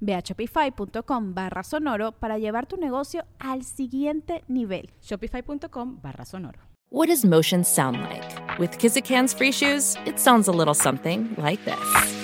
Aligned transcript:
Ve 0.00 0.14
a 0.14 0.22
shopify.com 0.22 1.34
barra 1.34 1.62
sonoro 1.62 2.12
para 2.12 2.38
llevar 2.38 2.66
tu 2.66 2.76
negocio 2.76 3.24
al 3.38 3.64
siguiente 3.64 4.44
nivel. 4.48 4.90
Shopify.com 5.02 6.00
barra 6.00 6.24
sonoro. 6.24 6.58
What 6.90 7.08
does 7.08 7.24
motion 7.24 7.64
sound 7.64 7.98
like? 8.00 8.58
With 8.58 8.78
Kizikans 8.78 9.34
free 9.34 9.52
shoes, 9.52 9.96
it 10.06 10.18
sounds 10.18 10.48
a 10.48 10.52
little 10.52 10.74
something 10.74 11.34
like 11.36 11.62
this. 11.64 12.18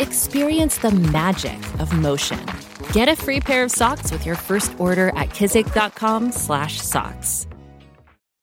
Experience 0.00 0.78
the 0.78 0.90
magic 0.90 1.58
of 1.78 1.92
motion. 1.92 2.44
Get 2.92 3.08
a 3.08 3.14
free 3.14 3.38
pair 3.38 3.62
of 3.62 3.70
socks 3.70 4.10
with 4.10 4.26
your 4.26 4.34
first 4.34 4.74
order 4.78 5.10
at 5.10 5.30
kizik.com 5.30 6.32
slash 6.32 6.80
socks. 6.80 7.46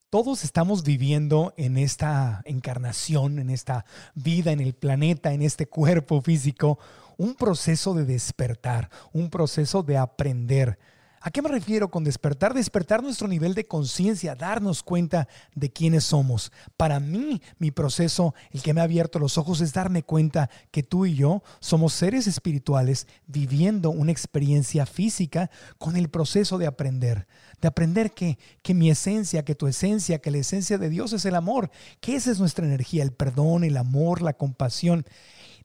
Todos 0.10 0.44
estamos 0.44 0.84
viviendo 0.84 1.54
en 1.56 1.78
esta 1.78 2.42
encarnación, 2.46 3.38
en 3.38 3.52
esta 3.52 3.86
vida, 4.16 4.52
en 4.52 4.60
el 4.60 4.74
planeta, 4.74 5.34
en 5.34 5.44
este 5.44 5.68
cuerpo 5.68 6.20
físico, 6.20 6.80
un 7.18 7.36
proceso 7.36 7.94
de 7.94 8.06
despertar, 8.06 8.90
un 9.14 9.30
proceso 9.30 9.84
de 9.84 9.98
aprender. 9.98 10.80
¿A 11.22 11.32
qué 11.32 11.42
me 11.42 11.50
refiero 11.50 11.92
con 11.92 12.06
despertar? 12.06 12.54
Despertar 12.54 13.04
nuestro 13.04 13.28
nivel 13.28 13.54
de 13.54 13.66
conciencia, 13.66 14.36
darnos 14.36 14.84
cuenta 14.84 15.28
de 15.54 15.70
quiénes 15.70 16.06
somos. 16.06 16.52
Para 16.78 17.00
mí, 17.00 17.42
mi 17.58 17.72
proceso, 17.72 18.34
el 18.52 18.62
que 18.62 18.74
me 18.74 18.80
ha 18.80 18.86
abierto 18.86 19.20
los 19.20 19.38
ojos, 19.38 19.60
es 19.60 19.74
darme 19.74 20.04
cuenta 20.04 20.50
que 20.72 20.82
tú 20.82 21.06
y 21.06 21.16
yo 21.16 21.44
somos 21.60 21.94
seres 21.94 22.26
espirituales 22.28 23.06
viviendo 23.28 23.90
una 23.90 24.14
experiencia 24.14 24.86
física 24.86 25.52
con 25.78 25.98
el 25.98 26.10
proceso 26.10 26.58
de 26.58 26.68
aprender. 26.68 27.28
De 27.60 27.68
aprender 27.68 28.12
que, 28.12 28.38
que 28.62 28.74
mi 28.74 28.90
esencia, 28.90 29.44
que 29.44 29.56
tu 29.56 29.68
esencia, 29.68 30.20
que 30.20 30.32
la 30.32 30.38
esencia 30.38 30.78
de 30.78 30.90
Dios 30.90 31.12
es 31.12 31.26
el 31.26 31.36
amor, 31.36 31.70
que 32.00 32.16
esa 32.16 32.32
es 32.32 32.40
nuestra 32.40 32.66
energía, 32.66 33.04
el 33.04 33.12
perdón, 33.12 33.66
el 33.66 33.76
amor, 33.76 34.22
la 34.22 34.34
compasión. 34.34 35.06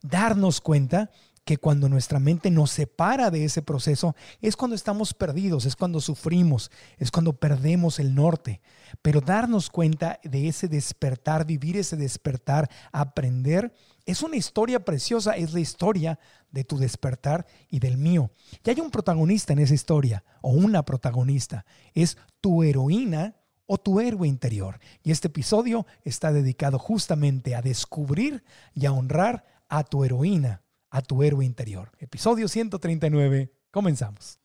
Darnos 0.02 0.60
cuenta 0.60 1.10
que 1.44 1.58
cuando 1.58 1.88
nuestra 1.88 2.18
mente 2.18 2.50
nos 2.50 2.70
separa 2.70 3.30
de 3.30 3.44
ese 3.44 3.60
proceso 3.60 4.16
es 4.40 4.56
cuando 4.56 4.74
estamos 4.74 5.12
perdidos, 5.12 5.66
es 5.66 5.76
cuando 5.76 6.00
sufrimos, 6.00 6.70
es 6.98 7.10
cuando 7.10 7.34
perdemos 7.34 7.98
el 7.98 8.14
norte. 8.14 8.62
Pero 9.02 9.20
darnos 9.20 9.68
cuenta 9.70 10.18
de 10.24 10.48
ese 10.48 10.68
despertar, 10.68 11.44
vivir 11.44 11.76
ese 11.76 11.96
despertar, 11.96 12.70
aprender, 12.92 13.74
es 14.06 14.22
una 14.22 14.36
historia 14.36 14.84
preciosa, 14.84 15.32
es 15.32 15.52
la 15.52 15.60
historia 15.60 16.18
de 16.50 16.64
tu 16.64 16.78
despertar 16.78 17.46
y 17.68 17.78
del 17.78 17.98
mío. 17.98 18.30
Y 18.64 18.70
hay 18.70 18.80
un 18.80 18.90
protagonista 18.90 19.52
en 19.52 19.58
esa 19.58 19.74
historia, 19.74 20.24
o 20.40 20.50
una 20.50 20.84
protagonista, 20.84 21.66
es 21.94 22.16
tu 22.40 22.62
heroína 22.62 23.36
o 23.66 23.78
tu 23.78 24.00
héroe 24.00 24.28
interior. 24.28 24.78
Y 25.02 25.10
este 25.10 25.28
episodio 25.28 25.86
está 26.04 26.32
dedicado 26.32 26.78
justamente 26.78 27.54
a 27.54 27.62
descubrir 27.62 28.44
y 28.74 28.86
a 28.86 28.92
honrar 28.92 29.44
a 29.68 29.84
tu 29.84 30.04
heroína 30.04 30.63
a 30.94 31.02
tu 31.02 31.24
héroe 31.24 31.44
interior. 31.44 31.90
Episodio 31.98 32.46
139. 32.46 33.52
Comenzamos. 33.72 34.38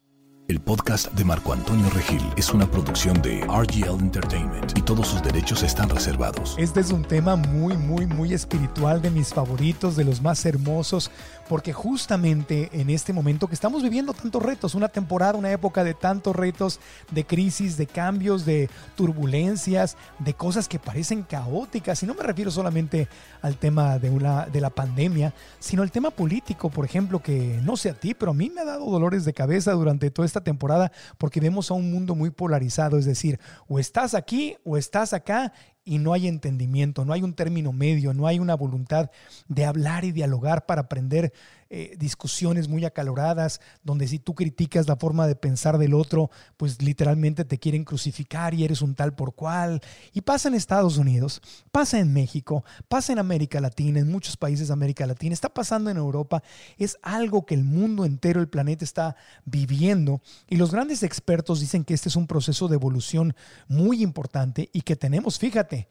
El 0.48 0.60
podcast 0.60 1.14
de 1.14 1.24
Marco 1.24 1.54
Antonio 1.54 1.88
Regil 1.92 2.24
es 2.36 2.52
una 2.56 2.66
producción 2.72 3.22
de 3.22 3.42
RGL 3.42 4.00
Entertainment 4.00 4.76
y 4.76 4.82
todos 4.82 5.06
sus 5.06 5.22
derechos 5.22 5.62
están 5.62 5.90
reservados. 5.90 6.56
Este 6.58 6.80
es 6.80 6.90
un 6.90 7.04
tema 7.04 7.36
muy, 7.36 7.78
muy, 7.78 8.08
muy 8.08 8.34
espiritual, 8.34 9.00
de 9.00 9.12
mis 9.12 9.32
favoritos, 9.32 9.96
de 9.96 10.06
los 10.06 10.24
más 10.24 10.44
hermosos, 10.48 11.12
porque 11.50 11.74
justamente 11.74 12.70
en 12.74 12.92
este 12.92 13.12
momento 13.12 13.48
que 13.48 13.56
estamos 13.56 13.82
viviendo 13.82 14.14
tantos 14.14 14.44
retos, 14.44 14.76
una 14.76 14.88
temporada, 14.88 15.36
una 15.36 15.52
época 15.52 15.84
de 15.84 15.96
tantos 15.96 16.36
retos, 16.36 16.80
de 17.10 17.26
crisis, 17.26 17.76
de 17.76 17.88
cambios, 17.88 18.46
de 18.46 18.70
turbulencias, 18.96 19.98
de 20.20 20.36
cosas 20.36 20.68
que 20.68 20.78
parecen 20.78 21.24
caóticas, 21.24 22.04
y 22.04 22.06
no 22.06 22.14
me 22.14 22.22
refiero 22.22 22.52
solamente 22.52 23.08
al 23.42 23.58
tema 23.58 23.98
de, 23.98 24.12
una, 24.12 24.46
de 24.46 24.62
la 24.62 24.70
pandemia, 24.70 25.34
sino 25.58 25.82
al 25.82 25.92
tema 25.92 26.12
político, 26.12 26.70
por 26.70 26.86
ejemplo, 26.86 27.20
que 27.20 27.60
no 27.64 27.78
sé 27.78 27.90
a 27.90 28.00
ti, 28.00 28.14
pero 28.14 28.30
a 28.30 28.36
mí 28.36 28.52
me 28.52 28.62
ha 28.62 28.66
dado 28.66 28.86
dolores 28.86 29.26
de 29.26 29.34
cabeza 29.34 29.72
durante 29.72 30.12
toda 30.12 30.28
esta 30.28 30.42
temporada 30.42 30.92
porque 31.18 31.40
vemos 31.40 31.72
a 31.72 31.74
un 31.74 31.92
mundo 31.92 32.14
muy 32.14 32.30
polarizado, 32.30 33.00
es 33.00 33.06
decir, 33.06 33.40
o 33.68 33.80
estás 33.80 34.14
aquí 34.14 34.56
o 34.64 34.78
estás 34.78 35.14
acá 35.14 35.52
y 35.90 35.98
no 35.98 36.14
hay 36.14 36.28
entendimiento, 36.28 37.04
no 37.04 37.14
hay 37.14 37.24
un 37.24 37.34
término 37.34 37.74
medio, 37.74 38.14
no 38.14 38.28
hay 38.28 38.38
una 38.38 38.54
voluntad 38.54 39.10
de 39.48 39.66
hablar 39.66 40.06
y 40.06 40.12
dialogar 40.12 40.68
para 40.68 40.82
aprender 40.82 41.34
eh, 41.72 41.96
discusiones 42.00 42.68
muy 42.68 42.84
acaloradas, 42.84 43.62
donde 43.84 44.08
si 44.08 44.18
tú 44.18 44.34
criticas 44.34 44.88
la 44.88 44.96
forma 44.96 45.28
de 45.28 45.36
pensar 45.36 45.78
del 45.78 45.94
otro, 45.94 46.32
pues 46.58 46.82
literalmente 46.82 47.46
te 47.46 47.60
quieren 47.60 47.84
crucificar 47.84 48.56
y 48.56 48.64
eres 48.64 48.82
un 48.82 48.96
tal 48.96 49.14
por 49.14 49.36
cual. 49.36 49.80
Y 50.12 50.22
pasa 50.22 50.48
en 50.48 50.56
Estados 50.56 50.98
Unidos, 50.98 51.42
pasa 51.72 52.00
en 52.00 52.12
México, 52.12 52.64
pasa 52.88 53.14
en 53.14 53.20
América 53.20 53.62
Latina, 53.62 54.00
en 54.00 54.12
muchos 54.12 54.36
países 54.36 54.70
de 54.70 54.74
América 54.74 55.06
Latina, 55.06 55.34
está 55.34 55.50
pasando 55.50 55.92
en 55.92 55.98
Europa. 55.98 56.42
Es 56.80 56.98
algo 57.04 57.46
que 57.46 57.54
el 57.54 57.64
mundo 57.64 58.04
entero, 58.04 58.42
el 58.42 58.50
planeta 58.50 58.84
está 58.84 59.16
viviendo. 59.46 60.22
Y 60.48 60.56
los 60.56 60.72
grandes 60.72 61.04
expertos 61.04 61.60
dicen 61.60 61.84
que 61.84 61.94
este 61.94 62.10
es 62.10 62.16
un 62.16 62.26
proceso 62.26 62.68
de 62.68 62.76
evolución 62.76 63.36
muy 63.68 64.02
importante 64.02 64.70
y 64.74 64.82
que 64.82 64.96
tenemos, 64.96 65.38
fíjate, 65.38 65.88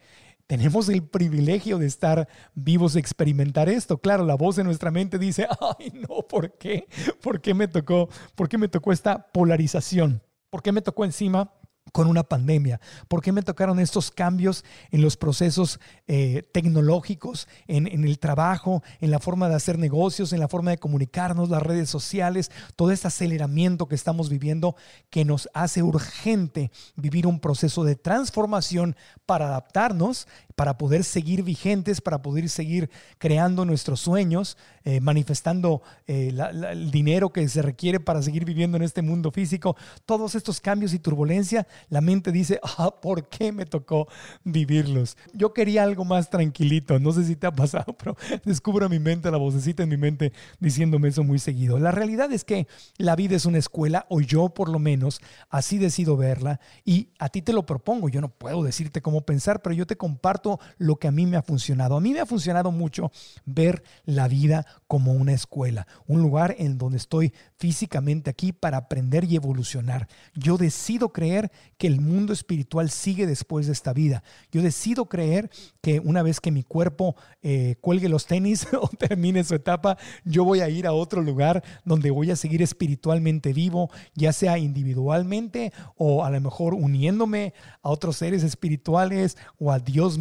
tenemos 0.49 0.89
el 0.89 1.03
privilegio 1.03 1.79
de 1.79 1.87
estar 1.87 2.27
vivos, 2.55 2.97
experimentar 2.97 3.69
esto. 3.69 3.99
Claro, 3.99 4.25
la 4.25 4.35
voz 4.35 4.57
de 4.57 4.65
nuestra 4.65 4.91
mente 4.91 5.19
dice, 5.19 5.47
ay, 5.79 5.93
no, 5.93 6.23
¿por 6.27 6.57
qué? 6.57 6.89
¿Por 7.23 7.41
qué 7.43 7.53
me 7.53 7.69
tocó? 7.69 8.09
¿Por 8.35 8.49
qué 8.49 8.57
me 8.57 8.69
tocó 8.69 8.91
esta 8.91 9.31
polarización? 9.31 10.23
¿Por 10.49 10.63
qué 10.63 10.73
me 10.73 10.81
tocó 10.81 11.05
encima 11.05 11.53
con 11.93 12.07
una 12.07 12.23
pandemia? 12.23 12.81
¿Por 13.09 13.23
qué 13.23 13.33
me 13.33 13.43
tocaron 13.43 13.79
estos 13.79 14.11
cambios 14.11 14.65
en 14.91 15.03
los 15.03 15.17
procesos 15.17 15.81
eh, 16.07 16.43
tecnológicos, 16.53 17.49
en, 17.67 17.87
en, 17.87 18.05
el 18.05 18.19
trabajo, 18.19 18.83
en 19.01 19.11
la 19.11 19.19
forma 19.19 19.49
de 19.49 19.55
hacer 19.55 19.79
negocios, 19.79 20.33
en 20.33 20.41
la 20.41 20.49
forma 20.49 20.71
de 20.71 20.79
comunicarnos, 20.79 21.51
las 21.51 21.63
redes 21.63 21.91
sociales, 21.91 22.51
todo 22.77 22.91
este 22.91 23.09
aceleramiento 23.09 23.89
que 23.89 23.95
estamos 23.95 24.29
viviendo 24.29 24.77
que 25.11 25.25
nos 25.25 25.49
hace 25.55 25.83
urgente 25.83 26.71
vivir 26.97 27.27
un 27.27 27.41
proceso 27.41 27.85
de 27.85 27.97
transformación 27.97 28.97
para 29.27 29.47
adaptarnos, 29.47 30.29
para 30.59 30.77
poder 30.77 31.05
seguir 31.05 31.45
vigentes, 31.45 32.01
para 32.01 32.21
poder 32.21 32.49
seguir 32.49 32.91
creando 33.19 33.65
nuestros 33.65 34.01
sueños, 34.01 34.59
eh, 34.83 35.01
manifestando 35.01 35.83
eh, 36.09 36.37
el 36.73 36.91
dinero 36.91 37.31
que 37.31 37.49
se 37.49 37.63
requiere 37.63 38.01
para 38.01 38.23
seguir 38.23 38.45
viviendo 38.45 38.77
en 38.77 38.83
este 38.83 39.01
mundo 39.01 39.31
físico. 39.31 39.77
Todos 40.05 40.35
estos 40.35 40.61
cambios 40.61 40.95
y 40.95 40.99
turbulencia 40.99 41.69
la 41.91 42.01
mente 42.01 42.33
dice, 42.33 42.59
ah, 42.77 42.91
¿por 43.01 43.29
qué 43.29 43.53
me 43.53 43.67
tocó 43.67 44.09
vivirlos? 44.43 45.17
Yo 45.33 45.55
quería 45.55 45.85
algo 45.85 46.05
más 46.05 46.29
tranquilito, 46.29 46.99
no 46.99 47.13
sé 47.13 47.23
si 47.23 47.37
te 47.37 47.47
ha 47.47 47.53
pasado, 47.53 47.93
pero 47.97 48.17
descubro 48.45 48.89
mi 48.89 48.99
mente, 48.99 49.31
la 49.31 49.37
vocecita 49.37 49.85
en 49.85 49.91
mi 49.91 49.97
mente 49.97 50.33
diciéndome 50.59 51.07
eso 51.07 51.23
muy 51.23 51.39
seguido. 51.39 51.79
La 51.79 51.93
realidad 51.93 52.33
es 52.33 52.43
que 52.43 52.67
la 52.97 53.15
vida 53.15 53.37
es 53.37 53.47
una 53.47 53.59
escuela, 53.59 54.07
o 54.09 54.21
yo 54.21 54.49
por 54.49 54.69
lo 54.71 54.81
menos 54.81 55.21
así 55.51 55.79
decido 55.79 56.17
verla, 56.17 56.59
y 56.85 57.11
a 57.21 57.29
ti 57.29 57.43
te 57.43 57.53
lo 57.53 57.65
propongo, 57.65 58.09
yo 58.09 58.21
no 58.21 58.29
puedo 58.29 58.65
decirte 58.65 59.03
cómo 59.03 59.21
pensar, 59.21 59.63
pero 59.63 59.73
yo 59.77 59.87
te 59.87 59.97
comparto 59.97 60.48
lo 60.79 60.97
que 60.97 61.09
a 61.09 61.13
mí 61.13 61.27
me 61.27 61.37
ha 61.37 61.43
funcionado. 61.43 61.97
A 61.97 62.01
mí 62.01 62.13
me 62.13 62.21
ha 62.21 62.27
funcionado 62.27 62.73
mucho 62.73 63.11
ver 63.45 63.83
la 64.05 64.29
vida 64.29 64.65
como 64.87 65.13
una 65.13 65.33
escuela, 65.33 65.87
un 66.07 66.23
lugar 66.23 66.55
en 66.59 66.79
donde 66.79 66.97
estoy 66.97 67.35
físicamente 67.57 68.31
aquí 68.31 68.53
para 68.53 68.79
aprender 68.79 69.25
y 69.25 69.37
evolucionar. 69.37 70.09
Yo 70.35 70.57
decido 70.57 71.13
creer 71.13 71.51
que 71.77 71.87
el 71.87 72.01
mundo 72.01 72.33
espiritual 72.33 72.91
sigue 72.91 73.27
después 73.27 73.67
de 73.67 73.73
esta 73.73 73.93
vida. 73.93 74.23
Yo 74.51 74.63
decido 74.63 75.07
creer 75.07 75.51
que 75.81 76.01
una 76.01 76.23
vez 76.23 76.41
que 76.41 76.53
mi 76.53 76.63
cuerpo 76.63 77.17
eh, 77.43 77.77
cuelgue 77.81 78.09
los 78.09 78.27
tenis 78.27 78.67
o 78.81 78.89
termine 78.89 79.45
su 79.45 79.55
etapa, 79.55 79.99
yo 80.25 80.45
voy 80.45 80.61
a 80.61 80.69
ir 80.69 80.87
a 80.87 80.93
otro 80.93 81.23
lugar 81.23 81.63
donde 81.85 82.11
voy 82.11 82.31
a 82.31 82.37
seguir 82.37 82.63
espiritualmente 82.63 83.53
vivo, 83.53 83.91
ya 84.15 84.33
sea 84.33 84.59
individualmente 84.59 85.73
o 85.97 86.25
a 86.25 86.31
lo 86.31 86.41
mejor 86.41 86.75
uniéndome 86.75 87.55
a 87.83 87.91
otros 87.91 88.17
seres 88.17 88.43
espirituales 88.43 89.37
o 89.59 89.73
a 89.73 89.79
Dios 89.79 90.19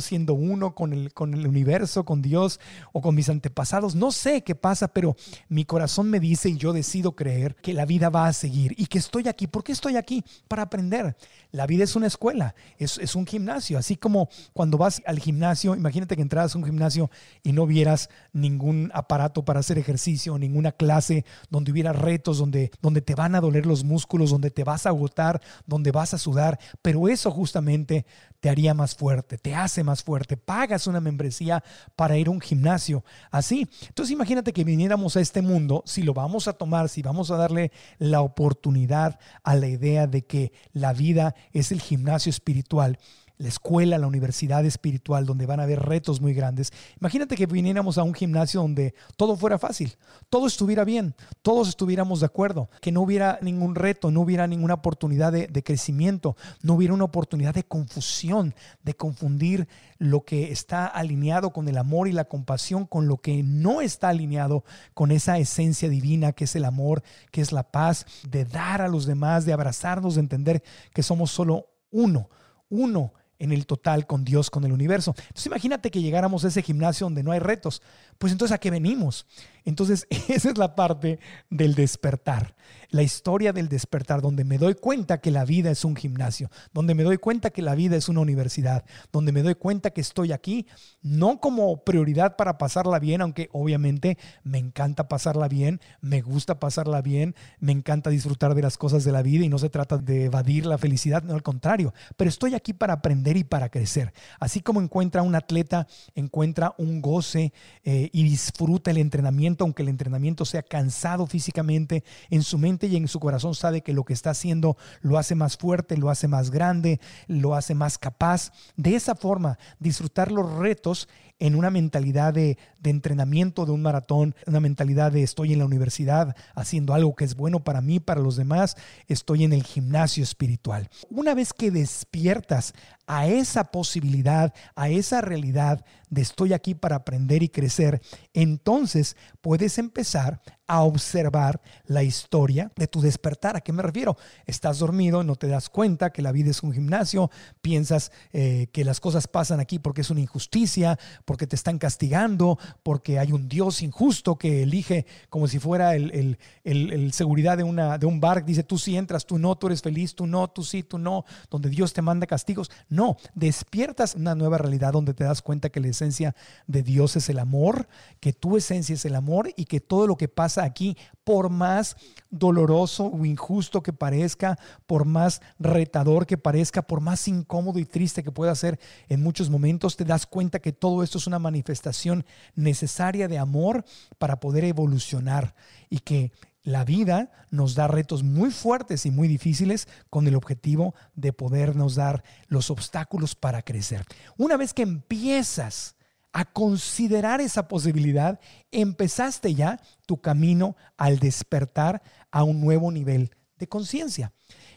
siendo 0.00 0.34
uno 0.34 0.74
con 0.74 0.92
el, 0.92 1.12
con 1.12 1.34
el 1.34 1.46
universo, 1.46 2.04
con 2.04 2.22
Dios 2.22 2.60
o 2.92 3.00
con 3.00 3.14
mis 3.14 3.28
antepasados. 3.28 3.94
No 3.94 4.12
sé 4.12 4.42
qué 4.42 4.54
pasa, 4.54 4.88
pero 4.88 5.16
mi 5.48 5.64
corazón 5.64 6.10
me 6.10 6.20
dice 6.20 6.48
y 6.48 6.56
yo 6.56 6.72
decido 6.72 7.12
creer 7.12 7.54
que 7.56 7.72
la 7.72 7.84
vida 7.84 8.10
va 8.10 8.26
a 8.26 8.32
seguir 8.32 8.74
y 8.76 8.86
que 8.86 8.98
estoy 8.98 9.28
aquí. 9.28 9.46
¿Por 9.46 9.64
qué 9.64 9.72
estoy 9.72 9.96
aquí? 9.96 10.24
Para 10.48 10.62
aprender. 10.62 11.16
La 11.50 11.66
vida 11.66 11.84
es 11.84 11.96
una 11.96 12.06
escuela, 12.06 12.54
es, 12.78 12.98
es 12.98 13.14
un 13.14 13.26
gimnasio. 13.26 13.78
Así 13.78 13.96
como 13.96 14.28
cuando 14.52 14.78
vas 14.78 15.02
al 15.06 15.18
gimnasio, 15.18 15.74
imagínate 15.74 16.16
que 16.16 16.22
entras 16.22 16.54
a 16.54 16.58
un 16.58 16.64
gimnasio 16.64 17.10
y 17.42 17.52
no 17.52 17.66
vieras 17.66 18.10
ningún 18.32 18.90
aparato 18.94 19.44
para 19.44 19.60
hacer 19.60 19.78
ejercicio, 19.78 20.38
ninguna 20.38 20.72
clase 20.72 21.24
donde 21.50 21.72
hubiera 21.72 21.92
retos, 21.92 22.38
donde, 22.38 22.70
donde 22.82 23.00
te 23.00 23.14
van 23.14 23.34
a 23.34 23.40
doler 23.40 23.66
los 23.66 23.84
músculos, 23.84 24.30
donde 24.30 24.50
te 24.50 24.64
vas 24.64 24.86
a 24.86 24.90
agotar, 24.90 25.40
donde 25.66 25.90
vas 25.90 26.14
a 26.14 26.18
sudar. 26.18 26.58
Pero 26.82 27.08
eso 27.08 27.30
justamente 27.30 28.06
te 28.40 28.50
haría 28.50 28.74
más 28.74 28.94
fuerte, 28.94 29.38
te 29.38 29.53
hace 29.54 29.84
más 29.84 30.02
fuerte. 30.02 30.36
Pagas 30.36 30.86
una 30.86 31.00
membresía 31.00 31.62
para 31.96 32.16
ir 32.16 32.28
a 32.28 32.30
un 32.30 32.40
gimnasio. 32.40 33.04
Así. 33.30 33.68
Entonces 33.88 34.12
imagínate 34.12 34.52
que 34.52 34.64
viniéramos 34.64 35.16
a 35.16 35.20
este 35.20 35.42
mundo, 35.42 35.82
si 35.86 36.02
lo 36.02 36.14
vamos 36.14 36.48
a 36.48 36.52
tomar, 36.54 36.88
si 36.88 37.02
vamos 37.02 37.30
a 37.30 37.36
darle 37.36 37.72
la 37.98 38.20
oportunidad 38.20 39.18
a 39.42 39.54
la 39.54 39.68
idea 39.68 40.06
de 40.06 40.24
que 40.26 40.52
la 40.72 40.92
vida 40.92 41.34
es 41.52 41.72
el 41.72 41.80
gimnasio 41.80 42.30
espiritual 42.30 42.98
la 43.36 43.48
escuela, 43.48 43.98
la 43.98 44.06
universidad 44.06 44.64
espiritual, 44.64 45.26
donde 45.26 45.46
van 45.46 45.58
a 45.60 45.64
haber 45.64 45.80
retos 45.80 46.20
muy 46.20 46.34
grandes. 46.34 46.72
Imagínate 47.00 47.36
que 47.36 47.46
viniéramos 47.46 47.98
a 47.98 48.04
un 48.04 48.14
gimnasio 48.14 48.60
donde 48.60 48.94
todo 49.16 49.36
fuera 49.36 49.58
fácil, 49.58 49.96
todo 50.30 50.46
estuviera 50.46 50.84
bien, 50.84 51.14
todos 51.42 51.68
estuviéramos 51.68 52.20
de 52.20 52.26
acuerdo, 52.26 52.70
que 52.80 52.92
no 52.92 53.02
hubiera 53.02 53.38
ningún 53.42 53.74
reto, 53.74 54.10
no 54.10 54.20
hubiera 54.20 54.46
ninguna 54.46 54.74
oportunidad 54.74 55.32
de, 55.32 55.48
de 55.48 55.62
crecimiento, 55.64 56.36
no 56.62 56.74
hubiera 56.74 56.94
una 56.94 57.04
oportunidad 57.04 57.54
de 57.54 57.64
confusión, 57.64 58.54
de 58.84 58.94
confundir 58.94 59.66
lo 59.98 60.24
que 60.24 60.52
está 60.52 60.86
alineado 60.86 61.50
con 61.50 61.68
el 61.68 61.78
amor 61.78 62.06
y 62.08 62.12
la 62.12 62.26
compasión 62.26 62.86
con 62.86 63.08
lo 63.08 63.18
que 63.18 63.42
no 63.42 63.80
está 63.80 64.10
alineado 64.10 64.64
con 64.92 65.10
esa 65.10 65.38
esencia 65.38 65.88
divina 65.88 66.32
que 66.32 66.44
es 66.44 66.54
el 66.54 66.64
amor, 66.64 67.02
que 67.32 67.40
es 67.40 67.50
la 67.50 67.64
paz, 67.64 68.06
de 68.28 68.44
dar 68.44 68.80
a 68.80 68.88
los 68.88 69.06
demás, 69.06 69.44
de 69.44 69.52
abrazarnos, 69.52 70.14
de 70.14 70.20
entender 70.20 70.62
que 70.92 71.02
somos 71.02 71.32
solo 71.32 71.68
uno, 71.90 72.28
uno 72.68 73.12
en 73.44 73.52
el 73.52 73.66
total 73.66 74.06
con 74.06 74.24
Dios, 74.24 74.50
con 74.50 74.64
el 74.64 74.72
universo. 74.72 75.14
Entonces 75.16 75.46
imagínate 75.46 75.90
que 75.90 76.00
llegáramos 76.00 76.44
a 76.44 76.48
ese 76.48 76.62
gimnasio 76.62 77.06
donde 77.06 77.22
no 77.22 77.30
hay 77.30 77.38
retos. 77.38 77.82
Pues 78.18 78.32
entonces 78.32 78.54
a 78.54 78.58
qué 78.58 78.70
venimos? 78.70 79.26
Entonces 79.64 80.06
esa 80.28 80.50
es 80.50 80.58
la 80.58 80.74
parte 80.74 81.18
del 81.50 81.74
despertar, 81.74 82.54
la 82.90 83.02
historia 83.02 83.52
del 83.52 83.68
despertar, 83.68 84.20
donde 84.20 84.44
me 84.44 84.58
doy 84.58 84.74
cuenta 84.74 85.18
que 85.18 85.30
la 85.30 85.44
vida 85.44 85.70
es 85.70 85.84
un 85.84 85.96
gimnasio, 85.96 86.50
donde 86.72 86.94
me 86.94 87.02
doy 87.02 87.18
cuenta 87.18 87.50
que 87.50 87.62
la 87.62 87.74
vida 87.74 87.96
es 87.96 88.08
una 88.08 88.20
universidad, 88.20 88.84
donde 89.12 89.32
me 89.32 89.42
doy 89.42 89.54
cuenta 89.54 89.90
que 89.90 90.00
estoy 90.00 90.32
aquí 90.32 90.66
no 91.02 91.40
como 91.40 91.84
prioridad 91.84 92.36
para 92.36 92.58
pasarla 92.58 92.98
bien, 92.98 93.20
aunque 93.20 93.48
obviamente 93.52 94.18
me 94.42 94.58
encanta 94.58 95.08
pasarla 95.08 95.48
bien, 95.48 95.80
me 96.00 96.20
gusta 96.20 96.60
pasarla 96.60 97.02
bien, 97.02 97.34
me 97.58 97.72
encanta 97.72 98.10
disfrutar 98.10 98.54
de 98.54 98.62
las 98.62 98.78
cosas 98.78 99.04
de 99.04 99.12
la 99.12 99.22
vida 99.22 99.44
y 99.44 99.48
no 99.48 99.58
se 99.58 99.70
trata 99.70 99.98
de 99.98 100.26
evadir 100.26 100.66
la 100.66 100.78
felicidad, 100.78 101.22
no 101.22 101.34
al 101.34 101.42
contrario, 101.42 101.92
pero 102.16 102.28
estoy 102.28 102.54
aquí 102.54 102.72
para 102.72 102.94
aprender 102.94 103.36
y 103.36 103.44
para 103.44 103.70
crecer. 103.70 104.12
Así 104.38 104.60
como 104.60 104.80
encuentra 104.80 105.22
un 105.22 105.34
atleta, 105.34 105.86
encuentra 106.14 106.74
un 106.78 107.00
goce 107.00 107.52
eh, 107.82 108.10
y 108.14 108.22
disfruta 108.22 108.92
el 108.92 108.98
entrenamiento, 108.98 109.64
aunque 109.64 109.82
el 109.82 109.88
entrenamiento 109.88 110.44
sea 110.44 110.62
cansado 110.62 111.26
físicamente, 111.26 112.04
en 112.30 112.44
su 112.44 112.58
mente 112.58 112.86
y 112.86 112.94
en 112.94 113.08
su 113.08 113.18
corazón 113.18 113.56
sabe 113.56 113.80
que 113.80 113.92
lo 113.92 114.04
que 114.04 114.12
está 114.12 114.30
haciendo 114.30 114.76
lo 115.00 115.18
hace 115.18 115.34
más 115.34 115.56
fuerte, 115.56 115.96
lo 115.96 116.10
hace 116.10 116.28
más 116.28 116.52
grande, 116.52 117.00
lo 117.26 117.56
hace 117.56 117.74
más 117.74 117.98
capaz. 117.98 118.52
De 118.76 118.94
esa 118.94 119.16
forma, 119.16 119.58
disfrutar 119.80 120.30
los 120.30 120.48
retos 120.58 121.08
en 121.44 121.56
una 121.56 121.68
mentalidad 121.68 122.32
de, 122.32 122.56
de, 122.80 122.88
entrenamiento 122.88 123.66
de 123.66 123.72
un 123.72 123.82
maratón, 123.82 124.34
una 124.46 124.60
mentalidad 124.60 125.12
de 125.12 125.22
estoy 125.22 125.52
en 125.52 125.58
la 125.58 125.66
universidad 125.66 126.34
haciendo 126.54 126.94
algo 126.94 127.14
que 127.14 127.26
es 127.26 127.34
bueno 127.34 127.62
para 127.62 127.82
mí, 127.82 128.00
para 128.00 128.22
los 128.22 128.36
demás, 128.36 128.78
estoy 129.08 129.44
en 129.44 129.52
el 129.52 129.62
gimnasio 129.62 130.24
espiritual. 130.24 130.88
Una 131.10 131.34
vez 131.34 131.52
que 131.52 131.70
despiertas 131.70 132.72
a 133.06 133.26
esa 133.26 133.64
posibilidad, 133.64 134.54
a 134.74 134.88
esa 134.88 135.20
realidad 135.20 135.84
de 136.08 136.22
estoy 136.22 136.54
aquí 136.54 136.74
para 136.74 136.96
aprender 136.96 137.42
y 137.42 137.50
crecer, 137.50 138.00
entonces 138.32 139.14
puedes 139.42 139.76
empezar 139.76 140.40
a 140.66 140.82
observar 140.82 141.60
la 141.86 142.02
historia 142.02 142.72
de 142.76 142.86
tu 142.86 143.00
despertar. 143.00 143.56
¿A 143.56 143.60
qué 143.60 143.72
me 143.72 143.82
refiero? 143.82 144.16
Estás 144.46 144.78
dormido, 144.78 145.22
no 145.22 145.36
te 145.36 145.46
das 145.46 145.68
cuenta 145.68 146.10
que 146.10 146.22
la 146.22 146.32
vida 146.32 146.50
es 146.50 146.62
un 146.62 146.72
gimnasio, 146.72 147.30
piensas 147.60 148.12
eh, 148.32 148.68
que 148.72 148.84
las 148.84 149.00
cosas 149.00 149.28
pasan 149.28 149.60
aquí 149.60 149.78
porque 149.78 150.00
es 150.00 150.10
una 150.10 150.20
injusticia, 150.20 150.98
porque 151.24 151.46
te 151.46 151.56
están 151.56 151.78
castigando, 151.78 152.58
porque 152.82 153.18
hay 153.18 153.32
un 153.32 153.48
Dios 153.48 153.82
injusto 153.82 154.36
que 154.36 154.62
elige 154.62 155.06
como 155.28 155.48
si 155.48 155.58
fuera 155.58 155.94
el, 155.94 156.38
el, 156.64 157.12
seguridad 157.12 157.58
de, 157.58 157.64
una, 157.64 157.98
de 157.98 158.06
un 158.06 158.20
bar, 158.20 158.44
dice 158.44 158.62
tú 158.62 158.78
sí 158.78 158.96
entras, 158.96 159.26
tú 159.26 159.38
no, 159.38 159.56
tú 159.56 159.66
eres 159.66 159.82
feliz, 159.82 160.14
tú 160.14 160.26
no, 160.26 160.48
tú 160.48 160.64
sí, 160.64 160.82
tú 160.82 160.98
no, 160.98 161.24
donde 161.50 161.68
Dios 161.68 161.92
te 161.92 162.02
manda 162.02 162.26
castigos. 162.26 162.70
No, 162.88 163.16
despiertas 163.34 164.14
una 164.14 164.34
nueva 164.34 164.58
realidad 164.58 164.92
donde 164.92 165.12
te 165.12 165.24
das 165.24 165.42
cuenta 165.42 165.68
que 165.68 165.80
la 165.80 165.88
esencia 165.88 166.34
de 166.66 166.82
Dios 166.82 167.16
es 167.16 167.28
el 167.28 167.38
amor, 167.38 167.88
que 168.20 168.32
tu 168.32 168.56
esencia 168.56 168.94
es 168.94 169.04
el 169.04 169.14
amor 169.14 169.50
y 169.56 169.66
que 169.66 169.80
todo 169.80 170.06
lo 170.06 170.16
que 170.16 170.28
pasa 170.28 170.53
aquí, 170.58 170.96
por 171.24 171.50
más 171.50 171.96
doloroso 172.30 173.06
o 173.06 173.24
injusto 173.24 173.82
que 173.82 173.92
parezca, 173.92 174.58
por 174.86 175.04
más 175.04 175.40
retador 175.58 176.26
que 176.26 176.38
parezca, 176.38 176.82
por 176.82 177.00
más 177.00 177.26
incómodo 177.28 177.78
y 177.78 177.84
triste 177.84 178.22
que 178.22 178.32
pueda 178.32 178.54
ser 178.54 178.78
en 179.08 179.22
muchos 179.22 179.50
momentos, 179.50 179.96
te 179.96 180.04
das 180.04 180.26
cuenta 180.26 180.58
que 180.58 180.72
todo 180.72 181.02
esto 181.02 181.18
es 181.18 181.26
una 181.26 181.38
manifestación 181.38 182.24
necesaria 182.54 183.28
de 183.28 183.38
amor 183.38 183.84
para 184.18 184.40
poder 184.40 184.64
evolucionar 184.64 185.54
y 185.90 186.00
que 186.00 186.32
la 186.64 186.84
vida 186.84 187.30
nos 187.50 187.74
da 187.74 187.88
retos 187.88 188.22
muy 188.22 188.50
fuertes 188.50 189.04
y 189.04 189.10
muy 189.10 189.28
difíciles 189.28 189.86
con 190.08 190.26
el 190.26 190.34
objetivo 190.34 190.94
de 191.14 191.32
podernos 191.32 191.94
dar 191.94 192.24
los 192.48 192.70
obstáculos 192.70 193.34
para 193.34 193.62
crecer. 193.62 194.04
Una 194.38 194.56
vez 194.56 194.72
que 194.72 194.82
empiezas 194.82 195.94
a 196.34 196.44
considerar 196.44 197.40
esa 197.40 197.68
posibilidad, 197.68 198.40
empezaste 198.72 199.54
ya 199.54 199.80
tu 200.04 200.20
camino 200.20 200.76
al 200.96 201.20
despertar 201.20 202.02
a 202.32 202.42
un 202.42 202.60
nuevo 202.60 202.90
nivel 202.90 203.30
de 203.56 203.68
conciencia. 203.68 204.32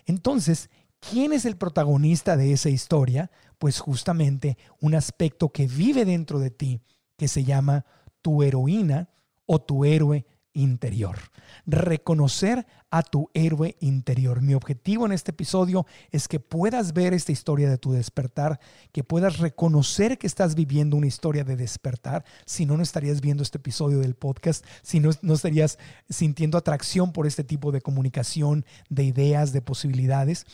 Entonces, 0.06 0.70
¿quién 1.00 1.34
es 1.34 1.46
el 1.46 1.58
protagonista 1.58 2.38
de 2.38 2.54
esa 2.54 2.70
historia? 2.70 3.32
Pues 3.58 3.80
justamente 3.80 4.56
un 4.82 4.94
aspecto 4.94 5.50
que 5.50 5.66
vive 5.66 6.06
dentro 6.06 6.38
de 6.38 6.52
ti, 6.52 6.80
que 7.18 7.28
se 7.28 7.44
llama 7.44 7.86
tu 8.22 8.44
heroína 8.44 9.10
o 9.48 9.60
tu 9.60 9.84
héroe 9.84 10.28
interior. 10.58 11.18
Reconocer 11.68 12.66
a 12.90 13.04
tu 13.04 13.30
héroe 13.34 13.78
interior. 13.80 14.42
Mi 14.42 14.56
objetivo 14.56 15.06
en 15.06 15.12
este 15.12 15.32
episodio 15.32 15.86
es 16.12 16.28
que 16.28 16.40
puedas 16.40 16.94
ver 16.94 17.14
esta 17.14 17.32
historia 17.32 17.70
de 17.70 17.78
tu 17.78 17.92
despertar, 17.92 18.60
que 18.92 19.04
puedas 19.04 19.38
reconocer 19.38 20.18
que 20.18 20.26
estás 20.26 20.56
viviendo 20.56 20.98
una 20.98 21.08
historia 21.08 21.44
de 21.44 21.56
despertar. 21.56 22.26
Si 22.46 22.66
no, 22.66 22.76
no 22.76 22.84
estarías 22.84 23.22
viendo 23.22 23.44
este 23.44 23.60
episodio 23.60 24.00
del 24.00 24.16
podcast, 24.16 24.66
si 24.82 25.00
no, 25.00 25.12
no 25.22 25.36
estarías 25.36 25.78
sintiendo 26.10 26.58
atracción 26.58 27.14
por 27.14 27.28
este 27.28 27.44
tipo 27.44 27.72
de 27.72 27.82
comunicación, 27.82 28.66
de 28.90 29.04
ideas, 29.04 29.54
de 29.54 29.62
posibilidades. 29.62 30.46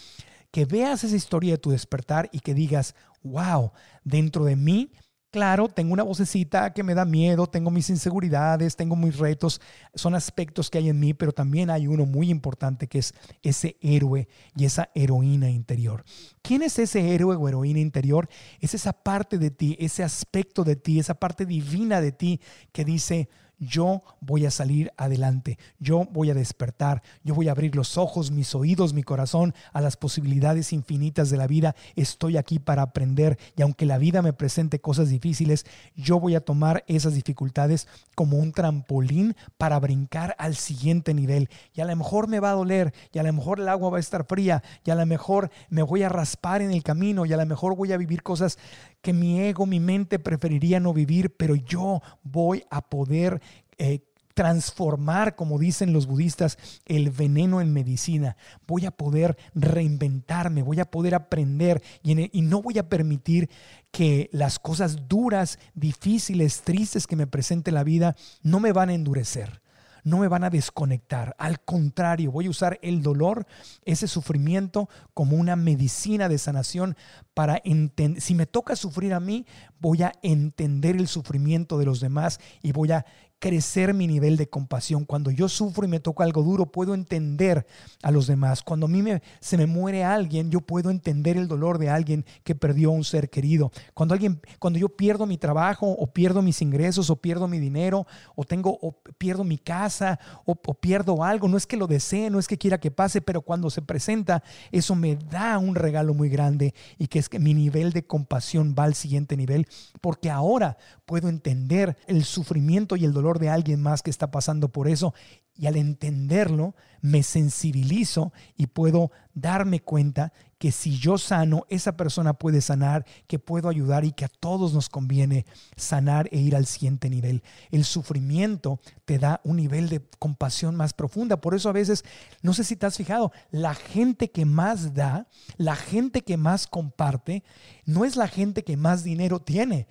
Que 0.51 0.65
veas 0.65 1.03
esa 1.03 1.15
historia 1.15 1.53
de 1.53 1.57
tu 1.57 1.71
despertar 1.71 2.29
y 2.31 2.41
que 2.41 2.53
digas, 2.53 2.93
wow, 3.23 3.71
dentro 4.03 4.43
de 4.43 4.55
mí 4.55 4.91
Claro, 5.33 5.67
tengo 5.67 5.93
una 5.93 6.03
vocecita 6.03 6.73
que 6.73 6.83
me 6.83 6.93
da 6.93 7.05
miedo, 7.05 7.47
tengo 7.47 7.71
mis 7.71 7.89
inseguridades, 7.89 8.75
tengo 8.75 8.95
mis 8.95 9.17
retos, 9.17 9.59
son 9.95 10.13
aspectos 10.13 10.69
que 10.69 10.77
hay 10.77 10.89
en 10.89 10.99
mí, 10.99 11.15
pero 11.15 11.31
también 11.31 11.71
hay 11.71 11.87
uno 11.87 12.05
muy 12.05 12.29
importante 12.29 12.85
que 12.85 12.99
es 12.99 13.15
ese 13.41 13.75
héroe 13.81 14.27
y 14.55 14.65
esa 14.65 14.91
heroína 14.93 15.49
interior. 15.49 16.03
¿Quién 16.43 16.61
es 16.61 16.77
ese 16.77 17.15
héroe 17.15 17.35
o 17.35 17.49
heroína 17.49 17.79
interior? 17.79 18.29
Es 18.59 18.75
esa 18.75 18.93
parte 18.93 19.39
de 19.39 19.49
ti, 19.49 19.75
ese 19.79 20.03
aspecto 20.03 20.63
de 20.63 20.75
ti, 20.75 20.99
esa 20.99 21.15
parte 21.15 21.47
divina 21.47 21.99
de 21.99 22.11
ti 22.11 22.39
que 22.71 22.85
dice, 22.85 23.27
yo 23.65 24.03
voy 24.19 24.45
a 24.45 24.51
salir 24.51 24.91
adelante, 24.97 25.57
yo 25.79 26.05
voy 26.11 26.29
a 26.29 26.33
despertar, 26.33 27.01
yo 27.23 27.33
voy 27.33 27.47
a 27.47 27.51
abrir 27.51 27.75
los 27.75 27.97
ojos, 27.97 28.31
mis 28.31 28.53
oídos, 28.55 28.93
mi 28.93 29.03
corazón 29.03 29.53
a 29.71 29.81
las 29.81 29.97
posibilidades 29.97 30.73
infinitas 30.73 31.29
de 31.29 31.37
la 31.37 31.47
vida. 31.47 31.75
Estoy 31.95 32.37
aquí 32.37 32.59
para 32.59 32.81
aprender 32.81 33.37
y 33.55 33.61
aunque 33.61 33.85
la 33.85 33.97
vida 33.97 34.21
me 34.21 34.33
presente 34.33 34.79
cosas 34.79 35.09
difíciles, 35.09 35.65
yo 35.95 36.19
voy 36.19 36.35
a 36.35 36.41
tomar 36.41 36.83
esas 36.87 37.15
dificultades 37.15 37.87
como 38.15 38.37
un 38.37 38.51
trampolín 38.51 39.35
para 39.57 39.79
brincar 39.79 40.35
al 40.37 40.55
siguiente 40.55 41.13
nivel. 41.13 41.49
Y 41.73 41.81
a 41.81 41.85
lo 41.85 41.95
mejor 41.95 42.27
me 42.27 42.39
va 42.39 42.51
a 42.51 42.55
doler, 42.55 42.93
y 43.11 43.19
a 43.19 43.23
lo 43.23 43.33
mejor 43.33 43.59
el 43.59 43.69
agua 43.69 43.89
va 43.89 43.97
a 43.97 43.99
estar 43.99 44.25
fría, 44.25 44.63
y 44.83 44.91
a 44.91 44.95
lo 44.95 45.05
mejor 45.05 45.49
me 45.69 45.83
voy 45.83 46.03
a 46.03 46.09
raspar 46.09 46.61
en 46.61 46.71
el 46.71 46.83
camino, 46.83 47.25
y 47.25 47.33
a 47.33 47.37
lo 47.37 47.45
mejor 47.45 47.75
voy 47.75 47.91
a 47.91 47.97
vivir 47.97 48.23
cosas 48.23 48.57
que 49.01 49.13
mi 49.13 49.41
ego, 49.41 49.65
mi 49.65 49.79
mente 49.79 50.17
preferiría 50.19 50.79
no 50.79 50.93
vivir, 50.93 51.35
pero 51.35 51.55
yo 51.55 52.01
voy 52.23 52.63
a 52.69 52.81
poder 52.81 53.41
eh, 53.77 54.01
transformar, 54.33 55.35
como 55.35 55.59
dicen 55.59 55.93
los 55.93 56.07
budistas, 56.07 56.57
el 56.85 57.11
veneno 57.11 57.61
en 57.61 57.71
medicina. 57.71 58.35
Voy 58.67 58.85
a 58.85 58.91
poder 58.91 59.37
reinventarme, 59.53 60.63
voy 60.63 60.79
a 60.79 60.89
poder 60.89 61.15
aprender 61.15 61.81
y, 62.01 62.37
y, 62.37 62.41
no 62.41 62.61
voy 62.61 62.79
a 62.79 62.89
permitir 62.89 63.49
que 63.91 64.29
las 64.31 64.59
cosas 64.59 65.07
duras, 65.07 65.59
difíciles, 65.75 66.61
tristes 66.61 67.05
que 67.05 67.15
me 67.15 67.27
presente 67.27 67.71
la 67.71 67.83
vida 67.83 68.15
no 68.41 68.59
me 68.59 68.71
van 68.71 68.89
a 68.89 68.93
endurecer 68.93 69.63
no 70.03 70.19
me 70.19 70.27
van 70.27 70.43
a 70.43 70.49
desconectar. 70.49 71.35
Al 71.39 71.61
contrario, 71.61 72.31
voy 72.31 72.47
a 72.47 72.49
usar 72.49 72.79
el 72.81 73.01
dolor, 73.01 73.47
ese 73.85 74.07
sufrimiento, 74.07 74.89
como 75.13 75.37
una 75.37 75.55
medicina 75.55 76.29
de 76.29 76.37
sanación 76.37 76.95
para 77.33 77.61
entender. 77.63 78.21
Si 78.21 78.35
me 78.35 78.45
toca 78.45 78.75
sufrir 78.75 79.13
a 79.13 79.19
mí, 79.19 79.45
voy 79.79 80.03
a 80.03 80.11
entender 80.21 80.95
el 80.95 81.07
sufrimiento 81.07 81.77
de 81.77 81.85
los 81.85 81.99
demás 81.99 82.39
y 82.61 82.71
voy 82.71 82.91
a 82.91 83.05
crecer 83.43 83.93
mi 83.93 84.07
nivel 84.07 84.37
de 84.37 84.47
compasión. 84.47 85.03
Cuando 85.03 85.29
yo 85.29 85.49
sufro 85.49 85.83
y 85.83 85.89
me 85.89 85.99
toca 85.99 86.23
algo 86.23 86.43
duro, 86.43 86.71
puedo 86.71 86.93
entender 86.93 87.67
a 88.01 88.09
los 88.09 88.25
demás. 88.25 88.63
Cuando 88.63 88.85
a 88.85 88.89
mí 88.89 89.03
se 89.41 89.57
me 89.57 89.65
muere 89.65 90.05
alguien, 90.05 90.49
yo 90.49 90.61
puedo 90.61 90.89
entender 90.89 91.35
el 91.35 91.49
dolor 91.49 91.77
de 91.77 91.89
alguien 91.89 92.23
que 92.45 92.55
perdió 92.55 92.91
un 92.91 93.03
ser 93.03 93.29
querido. 93.29 93.73
Cuando, 93.93 94.13
alguien, 94.13 94.39
cuando 94.59 94.79
yo 94.79 94.87
pierdo 94.87 95.25
mi 95.25 95.37
trabajo 95.37 95.91
o 95.91 96.07
pierdo 96.07 96.41
mis 96.41 96.61
ingresos 96.61 97.09
o 97.09 97.17
pierdo 97.17 97.49
mi 97.49 97.59
dinero 97.59 98.07
o, 98.37 98.45
tengo, 98.45 98.79
o 98.81 98.95
pierdo 99.17 99.43
mi 99.43 99.57
casa 99.57 100.21
o 100.45 100.55
pierdo 100.55 101.21
algo, 101.21 101.49
no 101.49 101.57
es 101.57 101.67
que 101.67 101.75
lo 101.75 101.87
desee, 101.87 102.29
no 102.29 102.39
es 102.39 102.47
que 102.47 102.57
quiera 102.57 102.79
que 102.79 102.91
pase, 102.91 103.19
pero 103.19 103.41
cuando 103.41 103.69
se 103.69 103.81
presenta, 103.81 104.41
eso 104.71 104.95
me 104.95 105.17
da 105.17 105.57
un 105.57 105.75
regalo 105.75 106.13
muy 106.13 106.29
grande 106.29 106.73
y 106.97 107.07
que 107.07 107.19
es 107.19 107.27
que 107.27 107.39
mi 107.39 107.53
nivel 107.53 107.91
de 107.91 108.07
compasión 108.07 108.73
va 108.79 108.85
al 108.85 108.95
siguiente 108.95 109.35
nivel 109.35 109.67
porque 109.99 110.29
ahora 110.29 110.77
puedo 111.05 111.27
entender 111.27 111.97
el 112.07 112.23
sufrimiento 112.23 112.95
y 112.95 113.03
el 113.03 113.11
dolor 113.11 113.32
de 113.39 113.49
alguien 113.49 113.81
más 113.81 114.01
que 114.01 114.09
está 114.09 114.31
pasando 114.31 114.69
por 114.69 114.87
eso 114.87 115.13
y 115.55 115.67
al 115.67 115.75
entenderlo 115.75 116.75
me 117.01 117.21
sensibilizo 117.21 118.33
y 118.57 118.67
puedo 118.67 119.11
darme 119.33 119.81
cuenta 119.81 120.31
que 120.57 120.71
si 120.71 120.97
yo 120.97 121.17
sano, 121.17 121.65
esa 121.67 121.97
persona 121.97 122.33
puede 122.33 122.61
sanar, 122.61 123.05
que 123.27 123.37
puedo 123.37 123.67
ayudar 123.67 124.05
y 124.05 124.13
que 124.13 124.23
a 124.23 124.29
todos 124.29 124.73
nos 124.73 124.87
conviene 124.87 125.45
sanar 125.75 126.29
e 126.31 126.39
ir 126.39 126.55
al 126.55 126.65
siguiente 126.65 127.09
nivel. 127.09 127.43
El 127.69 127.83
sufrimiento 127.83 128.79
te 129.03 129.19
da 129.19 129.41
un 129.43 129.57
nivel 129.57 129.89
de 129.89 130.01
compasión 130.19 130.75
más 130.75 130.93
profunda. 130.93 131.41
Por 131.41 131.53
eso 131.53 131.67
a 131.67 131.73
veces, 131.73 132.05
no 132.41 132.53
sé 132.53 132.63
si 132.63 132.77
te 132.77 132.85
has 132.85 132.95
fijado, 132.95 133.33
la 133.51 133.75
gente 133.75 134.31
que 134.31 134.45
más 134.45 134.93
da, 134.93 135.27
la 135.57 135.75
gente 135.75 136.21
que 136.21 136.37
más 136.37 136.65
comparte, 136.67 137.43
no 137.85 138.05
es 138.05 138.15
la 138.15 138.29
gente 138.29 138.63
que 138.63 138.77
más 138.77 139.03
dinero 139.03 139.41
tiene 139.41 139.87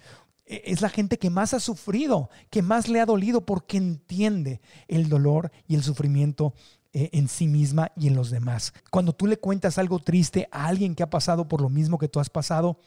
es 0.64 0.80
la 0.80 0.88
gente 0.88 1.18
que 1.18 1.30
más 1.30 1.54
ha 1.54 1.60
sufrido, 1.60 2.30
que 2.50 2.62
más 2.62 2.88
le 2.88 3.00
ha 3.00 3.06
dolido 3.06 3.46
porque 3.46 3.76
entiende 3.76 4.60
el 4.88 5.08
dolor 5.08 5.50
y 5.66 5.74
el 5.74 5.82
sufrimiento 5.82 6.54
eh, 6.92 7.10
en 7.12 7.28
sí 7.28 7.48
misma 7.48 7.90
y 7.96 8.08
en 8.08 8.14
los 8.14 8.30
demás. 8.30 8.74
Cuando 8.90 9.14
tú 9.14 9.26
le 9.26 9.38
cuentas 9.38 9.78
algo 9.78 9.98
triste 9.98 10.48
a 10.52 10.66
alguien 10.66 10.94
que 10.94 11.02
ha 11.02 11.10
pasado 11.10 11.48
por 11.48 11.60
lo 11.62 11.68
mismo 11.68 11.98
que 11.98 12.08
tú 12.08 12.20
has 12.20 12.28
pasado, 12.28 12.78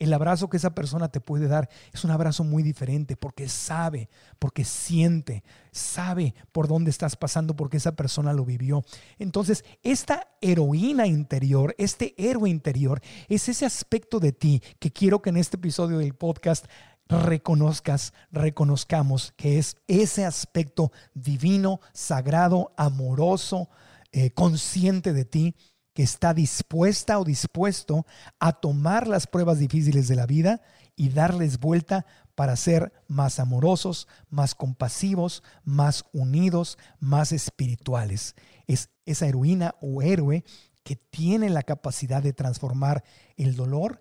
el 0.00 0.12
abrazo 0.12 0.50
que 0.50 0.56
esa 0.56 0.74
persona 0.74 1.08
te 1.08 1.20
puede 1.20 1.46
dar 1.46 1.68
es 1.92 2.02
un 2.04 2.10
abrazo 2.10 2.42
muy 2.42 2.64
diferente 2.64 3.16
porque 3.16 3.48
sabe, 3.48 4.08
porque 4.40 4.64
siente, 4.64 5.44
sabe 5.70 6.34
por 6.50 6.66
dónde 6.66 6.90
estás 6.90 7.14
pasando 7.14 7.54
porque 7.54 7.76
esa 7.76 7.94
persona 7.94 8.32
lo 8.32 8.44
vivió. 8.44 8.84
Entonces, 9.18 9.64
esta 9.84 10.26
heroína 10.40 11.06
interior, 11.06 11.76
este 11.78 12.14
héroe 12.18 12.50
interior, 12.50 13.00
es 13.28 13.48
ese 13.48 13.66
aspecto 13.66 14.18
de 14.18 14.32
ti 14.32 14.62
que 14.80 14.90
quiero 14.90 15.22
que 15.22 15.30
en 15.30 15.36
este 15.36 15.56
episodio 15.58 15.98
del 15.98 16.14
podcast 16.14 16.66
reconozcas, 17.08 18.12
reconozcamos 18.30 19.32
que 19.36 19.58
es 19.58 19.76
ese 19.86 20.24
aspecto 20.24 20.92
divino, 21.14 21.80
sagrado, 21.92 22.72
amoroso, 22.76 23.68
eh, 24.12 24.30
consciente 24.30 25.12
de 25.12 25.24
ti, 25.24 25.54
que 25.92 26.02
está 26.02 26.34
dispuesta 26.34 27.18
o 27.18 27.24
dispuesto 27.24 28.04
a 28.40 28.52
tomar 28.52 29.06
las 29.06 29.26
pruebas 29.26 29.58
difíciles 29.58 30.08
de 30.08 30.16
la 30.16 30.26
vida 30.26 30.60
y 30.96 31.08
darles 31.10 31.60
vuelta 31.60 32.04
para 32.34 32.56
ser 32.56 32.92
más 33.06 33.38
amorosos, 33.38 34.08
más 34.28 34.54
compasivos, 34.54 35.44
más 35.62 36.04
unidos, 36.12 36.78
más 36.98 37.30
espirituales. 37.30 38.34
Es 38.66 38.90
esa 39.06 39.26
heroína 39.26 39.76
o 39.80 40.02
héroe 40.02 40.44
que 40.82 40.96
tiene 40.96 41.48
la 41.48 41.62
capacidad 41.62 42.22
de 42.22 42.32
transformar 42.32 43.04
el 43.36 43.54
dolor 43.54 44.00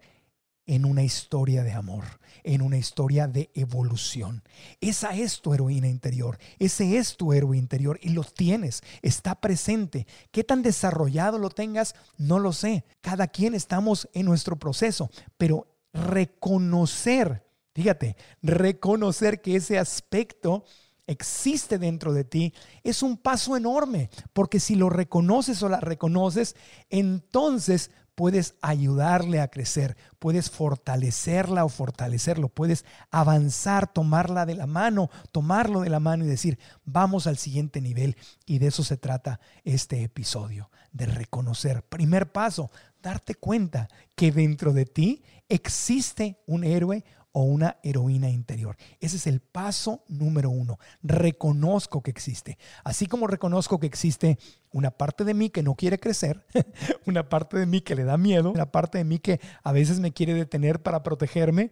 en 0.65 0.85
una 0.85 1.03
historia 1.03 1.63
de 1.63 1.73
amor, 1.73 2.03
en 2.43 2.61
una 2.61 2.77
historia 2.77 3.27
de 3.27 3.49
evolución. 3.53 4.43
Esa 4.81 5.15
es 5.15 5.41
tu 5.41 5.53
heroína 5.53 5.87
interior, 5.87 6.37
ese 6.59 6.97
es 6.97 7.17
tu 7.17 7.33
héroe 7.33 7.57
interior 7.57 7.99
y 8.01 8.09
lo 8.09 8.23
tienes, 8.23 8.81
está 9.01 9.35
presente. 9.35 10.07
¿Qué 10.31 10.43
tan 10.43 10.61
desarrollado 10.61 11.37
lo 11.37 11.49
tengas? 11.49 11.95
No 12.17 12.39
lo 12.39 12.53
sé. 12.53 12.85
Cada 13.01 13.27
quien 13.27 13.53
estamos 13.55 14.09
en 14.13 14.25
nuestro 14.25 14.57
proceso, 14.57 15.09
pero 15.37 15.67
reconocer, 15.93 17.45
fíjate, 17.73 18.15
reconocer 18.41 19.41
que 19.41 19.57
ese 19.57 19.77
aspecto 19.77 20.63
existe 21.07 21.77
dentro 21.77 22.13
de 22.13 22.23
ti 22.23 22.53
es 22.83 23.03
un 23.03 23.17
paso 23.17 23.57
enorme, 23.57 24.09
porque 24.31 24.59
si 24.59 24.75
lo 24.75 24.89
reconoces 24.89 25.61
o 25.63 25.69
la 25.69 25.79
reconoces, 25.79 26.55
entonces 26.89 27.91
puedes 28.15 28.55
ayudarle 28.61 29.39
a 29.41 29.47
crecer, 29.47 29.97
puedes 30.19 30.49
fortalecerla 30.49 31.65
o 31.65 31.69
fortalecerlo, 31.69 32.49
puedes 32.49 32.85
avanzar, 33.11 33.91
tomarla 33.91 34.45
de 34.45 34.55
la 34.55 34.67
mano, 34.67 35.09
tomarlo 35.31 35.81
de 35.81 35.89
la 35.89 35.99
mano 35.99 36.25
y 36.25 36.27
decir, 36.27 36.59
vamos 36.85 37.27
al 37.27 37.37
siguiente 37.37 37.81
nivel. 37.81 38.15
Y 38.45 38.59
de 38.59 38.67
eso 38.67 38.83
se 38.83 38.97
trata 38.97 39.39
este 39.63 40.03
episodio, 40.03 40.69
de 40.91 41.05
reconocer. 41.05 41.83
Primer 41.83 42.31
paso, 42.31 42.71
darte 43.01 43.35
cuenta 43.35 43.89
que 44.15 44.31
dentro 44.31 44.73
de 44.73 44.85
ti 44.85 45.23
existe 45.49 46.41
un 46.45 46.63
héroe 46.63 47.03
o 47.33 47.43
una 47.43 47.77
heroína 47.83 48.29
interior. 48.29 48.77
Ese 48.99 49.17
es 49.17 49.27
el 49.27 49.41
paso 49.41 50.03
número 50.07 50.49
uno. 50.51 50.77
Reconozco 51.01 52.01
que 52.01 52.11
existe. 52.11 52.57
Así 52.83 53.07
como 53.07 53.27
reconozco 53.27 53.79
que 53.79 53.87
existe 53.87 54.37
una 54.71 54.91
parte 54.91 55.23
de 55.25 55.33
mí 55.33 55.49
que 55.49 55.63
no 55.63 55.75
quiere 55.75 55.99
crecer, 55.99 56.45
una 57.05 57.27
parte 57.27 57.57
de 57.57 57.65
mí 57.65 57.81
que 57.81 57.95
le 57.95 58.03
da 58.03 58.17
miedo, 58.17 58.51
una 58.51 58.71
parte 58.71 58.99
de 58.99 59.03
mí 59.03 59.19
que 59.19 59.41
a 59.63 59.71
veces 59.71 59.99
me 59.99 60.13
quiere 60.13 60.33
detener 60.35 60.81
para 60.81 61.03
protegerme. 61.03 61.71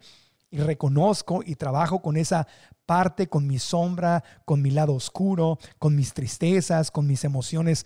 Y 0.53 0.57
reconozco 0.57 1.41
y 1.45 1.55
trabajo 1.55 2.01
con 2.01 2.17
esa 2.17 2.45
parte, 2.85 3.27
con 3.27 3.47
mi 3.47 3.57
sombra, 3.57 4.21
con 4.43 4.61
mi 4.61 4.69
lado 4.69 4.93
oscuro, 4.93 5.59
con 5.79 5.95
mis 5.95 6.13
tristezas, 6.13 6.91
con 6.91 7.07
mis 7.07 7.23
emociones 7.23 7.85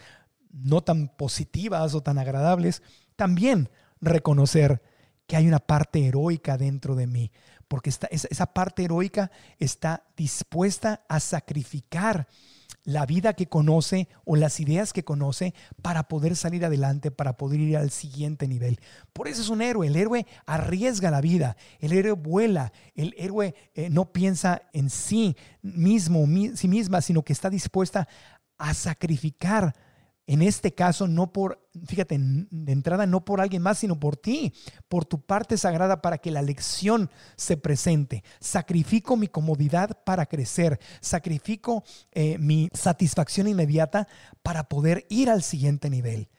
no 0.51 0.81
tan 0.81 1.09
positivas 1.09 1.93
o 1.93 2.01
tan 2.01 2.17
agradables. 2.17 2.81
También 3.15 3.69
reconocer 4.01 4.81
que 5.27 5.35
hay 5.35 5.47
una 5.47 5.59
parte 5.59 6.05
heroica 6.05 6.57
dentro 6.57 6.95
de 6.95 7.07
mí, 7.07 7.31
porque 7.67 7.89
esa, 7.89 8.45
parte 8.47 8.83
heroica 8.83 9.31
está 9.59 10.03
dispuesta 10.15 11.03
a 11.09 11.19
sacrificar 11.19 12.27
la 12.83 13.05
vida 13.07 13.33
que 13.33 13.47
conoce 13.47 14.07
o 14.25 14.35
las 14.35 14.59
ideas 14.59 14.93
que 14.93 15.03
conoce 15.03 15.55
para 15.81 16.07
poder 16.07 16.35
salir 16.35 16.63
adelante, 16.63 17.09
para 17.09 17.35
poder 17.35 17.59
ir 17.59 17.77
al 17.77 17.89
siguiente 17.89 18.47
nivel. 18.47 18.79
Por 19.11 19.27
eso 19.27 19.41
es 19.41 19.49
un 19.49 19.63
héroe. 19.63 19.87
El 19.87 19.95
héroe 19.95 20.27
arriesga 20.45 21.09
la 21.09 21.21
vida, 21.21 21.57
el 21.79 21.93
héroe 21.93 22.11
vuela, 22.11 22.71
el 22.93 23.15
héroe 23.17 23.55
eh, 23.73 23.89
no 23.89 24.11
piensa 24.11 24.61
en 24.71 24.91
sí 24.91 25.35
mismo, 25.63 26.25
sí 26.55 26.67
misma, 26.67 27.01
sino 27.01 27.23
que 27.23 27.33
está 27.33 27.49
dispuesta 27.49 28.07
a 28.57 28.73
sacrificar 28.73 29.75
en 30.27 30.41
este 30.41 30.73
caso, 30.73 31.07
no 31.07 31.31
por, 31.31 31.67
fíjate, 31.85 32.17
de 32.19 32.71
entrada 32.71 33.05
no 33.05 33.23
por 33.25 33.41
alguien 33.41 33.61
más, 33.61 33.77
sino 33.77 33.99
por 33.99 34.17
ti, 34.17 34.53
por 34.89 35.05
tu 35.05 35.21
parte 35.21 35.55
sagrada 35.57 36.01
para 36.01 36.17
que 36.17 36.31
la 36.31 36.41
lección 36.41 37.11
se 37.35 37.57
presente. 37.57 38.23
Sacrifico 38.39 39.17
mi 39.17 39.27
comodidad 39.27 40.03
para 40.03 40.25
crecer. 40.25 40.79
Sacrifico 40.99 41.83
eh, 42.11 42.37
mi 42.39 42.69
satisfacción 42.73 43.47
inmediata 43.47 44.07
para 44.41 44.67
poder 44.67 45.05
ir 45.09 45.29
al 45.29 45.43
siguiente 45.43 45.91
nivel. 45.91 46.29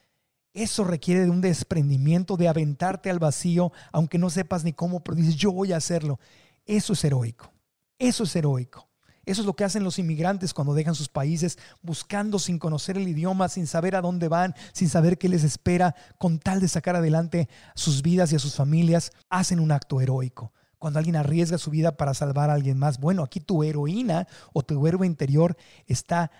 Eso 0.52 0.84
requiere 0.84 1.20
de 1.20 1.30
un 1.30 1.40
desprendimiento, 1.40 2.36
de 2.36 2.48
aventarte 2.48 3.10
al 3.10 3.18
vacío, 3.18 3.72
aunque 3.92 4.18
no 4.18 4.30
sepas 4.30 4.64
ni 4.64 4.72
cómo, 4.72 5.04
pero 5.04 5.16
dices, 5.16 5.36
yo 5.36 5.52
voy 5.52 5.72
a 5.72 5.76
hacerlo. 5.76 6.18
Eso 6.64 6.94
es 6.94 7.04
heroico. 7.04 7.52
Eso 7.98 8.24
es 8.24 8.34
heroico. 8.34 8.85
Eso 9.26 9.42
es 9.42 9.46
lo 9.46 9.54
que 9.54 9.64
hacen 9.64 9.82
los 9.82 9.98
inmigrantes 9.98 10.54
cuando 10.54 10.72
dejan 10.72 10.94
sus 10.94 11.08
países 11.08 11.58
buscando 11.82 12.38
sin 12.38 12.60
conocer 12.60 12.96
el 12.96 13.08
idioma, 13.08 13.48
sin 13.48 13.66
saber 13.66 13.96
a 13.96 14.00
dónde 14.00 14.28
van, 14.28 14.54
sin 14.72 14.88
saber 14.88 15.18
qué 15.18 15.28
les 15.28 15.42
espera, 15.42 15.96
con 16.16 16.38
tal 16.38 16.60
de 16.60 16.68
sacar 16.68 16.94
adelante 16.94 17.48
sus 17.74 18.02
vidas 18.02 18.32
y 18.32 18.36
a 18.36 18.38
sus 18.38 18.54
familias, 18.54 19.10
hacen 19.28 19.58
un 19.58 19.72
acto 19.72 20.00
heroico. 20.00 20.52
Cuando 20.78 21.00
alguien 21.00 21.16
arriesga 21.16 21.58
su 21.58 21.70
vida 21.70 21.96
para 21.96 22.14
salvar 22.14 22.50
a 22.50 22.54
alguien 22.54 22.78
más, 22.78 23.00
bueno, 23.00 23.24
aquí 23.24 23.40
tu 23.40 23.64
heroína 23.64 24.28
o 24.52 24.62
tu 24.62 24.86
héroe 24.86 25.06
interior 25.06 25.56
está 25.86 26.30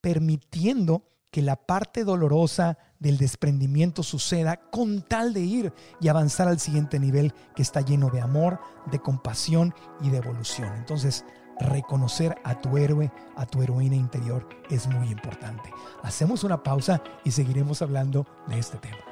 permitiendo 0.00 1.04
que 1.30 1.42
la 1.42 1.56
parte 1.56 2.04
dolorosa 2.04 2.78
del 2.98 3.18
desprendimiento 3.18 4.02
suceda 4.02 4.56
con 4.70 5.02
tal 5.02 5.34
de 5.34 5.40
ir 5.40 5.72
y 6.00 6.08
avanzar 6.08 6.46
al 6.46 6.60
siguiente 6.60 6.98
nivel 7.00 7.34
que 7.54 7.62
está 7.62 7.80
lleno 7.80 8.10
de 8.10 8.20
amor, 8.20 8.60
de 8.90 9.00
compasión 9.00 9.74
y 10.00 10.10
de 10.10 10.18
evolución. 10.18 10.74
Entonces, 10.76 11.24
reconocer 11.62 12.36
a 12.44 12.60
tu 12.60 12.76
héroe, 12.76 13.10
a 13.36 13.46
tu 13.46 13.62
heroína 13.62 13.96
interior 13.96 14.48
es 14.70 14.86
muy 14.88 15.08
importante. 15.08 15.70
Hacemos 16.02 16.44
una 16.44 16.62
pausa 16.62 17.02
y 17.24 17.30
seguiremos 17.30 17.82
hablando 17.82 18.26
de 18.48 18.58
este 18.58 18.78
tema. 18.78 19.11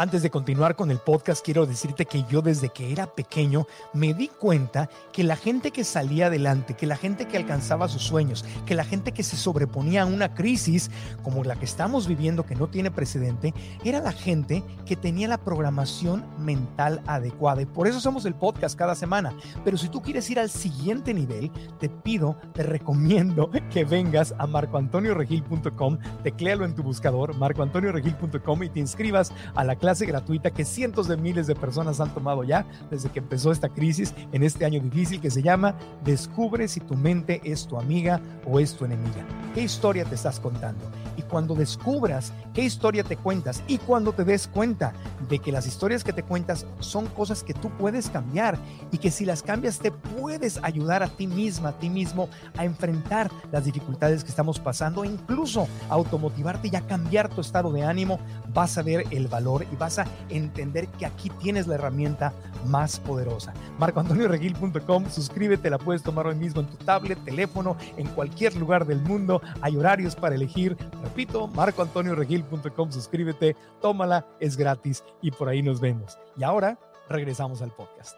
Antes 0.00 0.22
de 0.22 0.30
continuar 0.30 0.76
con 0.76 0.92
el 0.92 0.98
podcast, 0.98 1.44
quiero 1.44 1.66
decirte 1.66 2.06
que 2.06 2.22
yo 2.30 2.40
desde 2.40 2.68
que 2.68 2.92
era 2.92 3.08
pequeño 3.08 3.66
me 3.92 4.14
di 4.14 4.28
cuenta 4.28 4.88
que 5.12 5.24
la 5.24 5.34
gente 5.34 5.72
que 5.72 5.82
salía 5.82 6.26
adelante, 6.26 6.74
que 6.74 6.86
la 6.86 6.94
gente 6.94 7.26
que 7.26 7.36
alcanzaba 7.36 7.88
sus 7.88 8.04
sueños, 8.04 8.44
que 8.64 8.76
la 8.76 8.84
gente 8.84 9.10
que 9.10 9.24
se 9.24 9.36
sobreponía 9.36 10.02
a 10.02 10.06
una 10.06 10.34
crisis 10.34 10.88
como 11.24 11.42
la 11.42 11.56
que 11.56 11.64
estamos 11.64 12.06
viviendo, 12.06 12.46
que 12.46 12.54
no 12.54 12.68
tiene 12.68 12.92
precedente, 12.92 13.52
era 13.82 13.98
la 13.98 14.12
gente 14.12 14.62
que 14.86 14.94
tenía 14.94 15.26
la 15.26 15.38
programación 15.38 16.24
mental 16.38 17.02
adecuada. 17.08 17.62
Y 17.62 17.66
por 17.66 17.88
eso 17.88 17.98
hacemos 17.98 18.24
el 18.24 18.36
podcast 18.36 18.78
cada 18.78 18.94
semana. 18.94 19.32
Pero 19.64 19.76
si 19.76 19.88
tú 19.88 20.00
quieres 20.00 20.30
ir 20.30 20.38
al 20.38 20.48
siguiente 20.48 21.12
nivel, 21.12 21.50
te 21.80 21.88
pido, 21.88 22.36
te 22.54 22.62
recomiendo 22.62 23.50
que 23.72 23.84
vengas 23.84 24.32
a 24.38 24.46
marcoantonioregil.com, 24.46 25.98
tecléalo 26.22 26.64
en 26.64 26.76
tu 26.76 26.84
buscador, 26.84 27.34
marcoantonioregil.com 27.34 28.62
y 28.62 28.68
te 28.68 28.78
inscribas 28.78 29.32
a 29.56 29.64
la 29.64 29.74
clase 29.74 29.87
gratuita 30.06 30.50
que 30.50 30.64
cientos 30.64 31.08
de 31.08 31.16
miles 31.16 31.46
de 31.46 31.54
personas 31.54 32.00
han 32.00 32.12
tomado 32.12 32.44
ya 32.44 32.66
desde 32.90 33.10
que 33.10 33.20
empezó 33.20 33.50
esta 33.52 33.68
crisis 33.68 34.14
en 34.32 34.42
este 34.42 34.64
año 34.64 34.80
difícil 34.80 35.20
que 35.20 35.30
se 35.30 35.42
llama 35.42 35.74
Descubre 36.04 36.68
si 36.68 36.80
tu 36.80 36.94
mente 36.94 37.40
es 37.44 37.66
tu 37.66 37.78
amiga 37.78 38.20
o 38.46 38.60
es 38.60 38.74
tu 38.74 38.84
enemiga. 38.84 39.26
¿Qué 39.54 39.62
historia 39.62 40.04
te 40.04 40.14
estás 40.14 40.40
contando? 40.40 40.84
Y 41.18 41.22
cuando 41.22 41.54
descubras 41.54 42.32
qué 42.54 42.62
historia 42.62 43.04
te 43.04 43.16
cuentas 43.16 43.62
y 43.66 43.76
cuando 43.78 44.12
te 44.12 44.24
des 44.24 44.48
cuenta 44.48 44.94
de 45.28 45.38
que 45.38 45.52
las 45.52 45.66
historias 45.66 46.04
que 46.04 46.12
te 46.12 46.22
cuentas 46.22 46.64
son 46.80 47.06
cosas 47.08 47.42
que 47.42 47.52
tú 47.52 47.70
puedes 47.70 48.08
cambiar 48.08 48.56
y 48.92 48.98
que 48.98 49.10
si 49.10 49.26
las 49.26 49.42
cambias 49.42 49.78
te 49.80 49.90
puedes 49.90 50.58
ayudar 50.62 51.02
a 51.02 51.08
ti 51.08 51.26
misma, 51.26 51.70
a 51.70 51.78
ti 51.78 51.90
mismo 51.90 52.28
a 52.56 52.64
enfrentar 52.64 53.30
las 53.52 53.64
dificultades 53.64 54.22
que 54.22 54.30
estamos 54.30 54.60
pasando 54.60 55.04
e 55.04 55.08
incluso 55.08 55.68
automotivarte 55.90 56.68
y 56.72 56.76
a 56.76 56.86
cambiar 56.86 57.28
tu 57.28 57.40
estado 57.40 57.72
de 57.72 57.82
ánimo, 57.82 58.20
vas 58.54 58.78
a 58.78 58.82
ver 58.82 59.04
el 59.10 59.26
valor 59.26 59.66
y 59.70 59.76
vas 59.76 59.98
a 59.98 60.06
entender 60.28 60.88
que 60.88 61.06
aquí 61.06 61.30
tienes 61.40 61.66
la 61.66 61.74
herramienta 61.74 62.32
más 62.66 63.00
poderosa. 63.00 63.52
MarcoAntonioRegil.com, 63.78 65.10
suscríbete, 65.10 65.70
la 65.70 65.78
puedes 65.78 66.02
tomar 66.02 66.26
hoy 66.26 66.34
mismo 66.34 66.60
en 66.60 66.68
tu 66.68 66.76
tablet, 66.76 67.18
teléfono, 67.24 67.76
en 67.96 68.06
cualquier 68.08 68.56
lugar 68.56 68.86
del 68.86 69.00
mundo. 69.00 69.40
Hay 69.60 69.76
horarios 69.76 70.14
para 70.14 70.34
elegir. 70.34 70.76
Repito, 71.08 71.48
MarcoAntonioRegil.com, 71.48 72.92
suscríbete, 72.92 73.56
tómala, 73.80 74.26
es 74.40 74.58
gratis 74.58 75.02
y 75.22 75.30
por 75.30 75.48
ahí 75.48 75.62
nos 75.62 75.80
vemos. 75.80 76.18
Y 76.36 76.44
ahora 76.44 76.78
regresamos 77.08 77.62
al 77.62 77.70
podcast. 77.70 78.14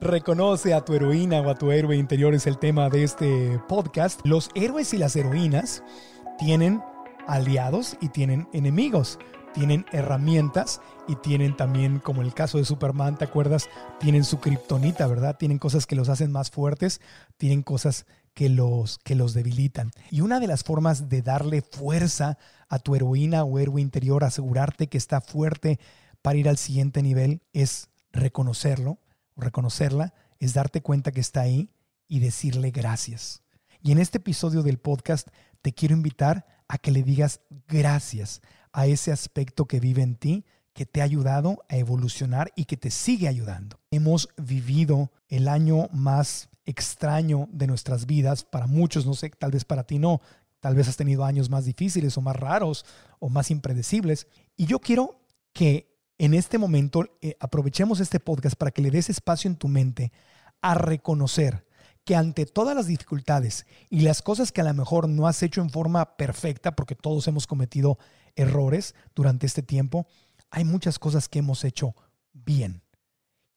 Reconoce 0.00 0.74
a 0.74 0.84
tu 0.84 0.94
heroína 0.94 1.40
o 1.40 1.50
a 1.50 1.54
tu 1.54 1.70
héroe 1.70 1.96
interior 1.96 2.34
es 2.34 2.48
el 2.48 2.58
tema 2.58 2.90
de 2.90 3.04
este 3.04 3.60
podcast. 3.68 4.20
Los 4.24 4.50
héroes 4.56 4.92
y 4.92 4.98
las 4.98 5.14
heroínas 5.14 5.84
tienen 6.36 6.82
aliados 7.28 7.96
y 8.00 8.08
tienen 8.08 8.48
enemigos. 8.52 9.20
Tienen 9.54 9.86
herramientas 9.92 10.80
y 11.06 11.16
tienen 11.16 11.56
también, 11.56 11.98
como 12.00 12.22
el 12.22 12.34
caso 12.34 12.58
de 12.58 12.64
Superman, 12.64 13.18
¿te 13.18 13.24
acuerdas? 13.24 13.68
Tienen 13.98 14.24
su 14.24 14.40
kriptonita, 14.40 15.06
¿verdad? 15.06 15.36
Tienen 15.38 15.58
cosas 15.58 15.86
que 15.86 15.96
los 15.96 16.08
hacen 16.08 16.30
más 16.32 16.50
fuertes, 16.50 17.00
tienen 17.36 17.62
cosas 17.62 18.06
que 18.34 18.48
los, 18.48 18.98
que 18.98 19.14
los 19.14 19.34
debilitan. 19.34 19.90
Y 20.10 20.20
una 20.20 20.40
de 20.40 20.46
las 20.46 20.64
formas 20.64 21.08
de 21.08 21.22
darle 21.22 21.62
fuerza 21.62 22.38
a 22.68 22.78
tu 22.78 22.94
heroína 22.94 23.44
o 23.44 23.58
héroe 23.58 23.80
interior, 23.80 24.24
asegurarte 24.24 24.88
que 24.88 24.98
está 24.98 25.20
fuerte 25.20 25.78
para 26.22 26.38
ir 26.38 26.48
al 26.48 26.58
siguiente 26.58 27.02
nivel, 27.02 27.42
es 27.52 27.88
reconocerlo, 28.12 28.98
reconocerla, 29.36 30.14
es 30.38 30.54
darte 30.54 30.80
cuenta 30.82 31.12
que 31.12 31.20
está 31.20 31.40
ahí 31.40 31.70
y 32.08 32.20
decirle 32.20 32.70
gracias. 32.70 33.42
Y 33.82 33.92
en 33.92 33.98
este 33.98 34.18
episodio 34.18 34.62
del 34.62 34.78
podcast 34.78 35.28
te 35.62 35.72
quiero 35.72 35.94
invitar 35.94 36.46
a 36.68 36.78
que 36.78 36.90
le 36.90 37.02
digas 37.02 37.40
gracias 37.66 38.42
a 38.72 38.86
ese 38.86 39.10
aspecto 39.12 39.66
que 39.66 39.80
vive 39.80 40.02
en 40.02 40.16
ti, 40.16 40.44
que 40.72 40.86
te 40.86 41.00
ha 41.00 41.04
ayudado 41.04 41.64
a 41.68 41.76
evolucionar 41.76 42.52
y 42.54 42.66
que 42.66 42.76
te 42.76 42.90
sigue 42.90 43.26
ayudando. 43.26 43.80
Hemos 43.90 44.28
vivido 44.36 45.10
el 45.28 45.48
año 45.48 45.88
más 45.92 46.49
extraño 46.70 47.48
de 47.52 47.66
nuestras 47.66 48.06
vidas, 48.06 48.44
para 48.44 48.66
muchos, 48.66 49.06
no 49.06 49.14
sé, 49.14 49.30
tal 49.30 49.50
vez 49.50 49.64
para 49.64 49.84
ti 49.84 49.98
no, 49.98 50.20
tal 50.60 50.74
vez 50.74 50.88
has 50.88 50.96
tenido 50.96 51.24
años 51.24 51.50
más 51.50 51.64
difíciles 51.64 52.16
o 52.16 52.20
más 52.20 52.36
raros 52.36 52.84
o 53.18 53.28
más 53.28 53.50
impredecibles. 53.50 54.26
Y 54.56 54.66
yo 54.66 54.78
quiero 54.78 55.20
que 55.52 55.90
en 56.18 56.34
este 56.34 56.58
momento 56.58 57.04
eh, 57.22 57.36
aprovechemos 57.40 58.00
este 58.00 58.20
podcast 58.20 58.56
para 58.56 58.70
que 58.70 58.82
le 58.82 58.90
des 58.90 59.10
espacio 59.10 59.48
en 59.48 59.56
tu 59.56 59.68
mente 59.68 60.12
a 60.60 60.74
reconocer 60.74 61.66
que 62.04 62.16
ante 62.16 62.46
todas 62.46 62.76
las 62.76 62.86
dificultades 62.86 63.66
y 63.88 64.00
las 64.00 64.22
cosas 64.22 64.52
que 64.52 64.60
a 64.60 64.64
lo 64.64 64.74
mejor 64.74 65.08
no 65.08 65.26
has 65.26 65.42
hecho 65.42 65.60
en 65.60 65.70
forma 65.70 66.16
perfecta, 66.16 66.74
porque 66.76 66.94
todos 66.94 67.26
hemos 67.28 67.46
cometido 67.46 67.98
errores 68.36 68.94
durante 69.14 69.46
este 69.46 69.62
tiempo, 69.62 70.06
hay 70.50 70.64
muchas 70.64 70.98
cosas 70.98 71.28
que 71.28 71.38
hemos 71.38 71.64
hecho 71.64 71.94
bien. 72.32 72.82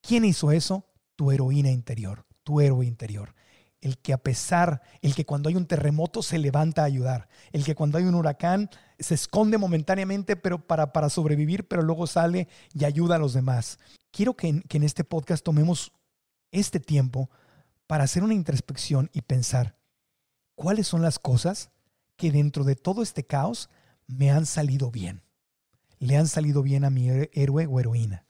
¿Quién 0.01 0.25
hizo 0.25 0.51
eso? 0.51 0.85
Tu 1.15 1.31
heroína 1.31 1.71
interior, 1.71 2.25
tu 2.43 2.61
héroe 2.61 2.85
interior. 2.85 3.35
El 3.81 3.97
que 3.97 4.13
a 4.13 4.17
pesar, 4.17 4.81
el 5.01 5.13
que 5.13 5.25
cuando 5.25 5.49
hay 5.49 5.55
un 5.55 5.65
terremoto 5.65 6.23
se 6.23 6.37
levanta 6.37 6.83
a 6.83 6.85
ayudar, 6.85 7.27
el 7.51 7.65
que 7.65 7.75
cuando 7.75 7.97
hay 7.97 8.05
un 8.05 8.15
huracán 8.15 8.69
se 8.97 9.15
esconde 9.15 9.57
momentáneamente 9.57 10.35
pero 10.37 10.65
para, 10.65 10.93
para 10.93 11.09
sobrevivir, 11.09 11.67
pero 11.67 11.81
luego 11.81 12.07
sale 12.07 12.47
y 12.73 12.85
ayuda 12.85 13.15
a 13.15 13.19
los 13.19 13.33
demás. 13.33 13.79
Quiero 14.11 14.35
que 14.35 14.61
que 14.69 14.77
en 14.77 14.83
este 14.83 15.03
podcast 15.03 15.43
tomemos 15.43 15.91
este 16.51 16.79
tiempo 16.79 17.29
para 17.87 18.05
hacer 18.05 18.23
una 18.23 18.33
introspección 18.33 19.09
y 19.13 19.21
pensar 19.21 19.75
cuáles 20.55 20.87
son 20.87 21.01
las 21.01 21.19
cosas 21.19 21.71
que 22.15 22.31
dentro 22.31 22.63
de 22.63 22.75
todo 22.75 23.01
este 23.01 23.25
caos 23.25 23.69
me 24.07 24.31
han 24.31 24.45
salido 24.45 24.91
bien. 24.91 25.23
Le 25.99 26.17
han 26.17 26.27
salido 26.27 26.63
bien 26.63 26.85
a 26.85 26.89
mi 26.89 27.09
héroe 27.33 27.65
o 27.65 27.79
heroína. 27.79 28.25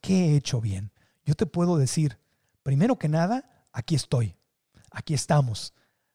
¿Qué 0.00 0.26
he 0.26 0.36
hecho 0.36 0.60
bien? 0.60 0.92
Yo 1.24 1.34
te 1.34 1.46
puedo 1.46 1.76
decir, 1.76 2.18
primero 2.62 2.98
que 2.98 3.08
nada, 3.08 3.66
aquí 3.72 3.94
estoy. 3.94 4.36
Aquí 4.90 5.14
estamos. 5.14 5.74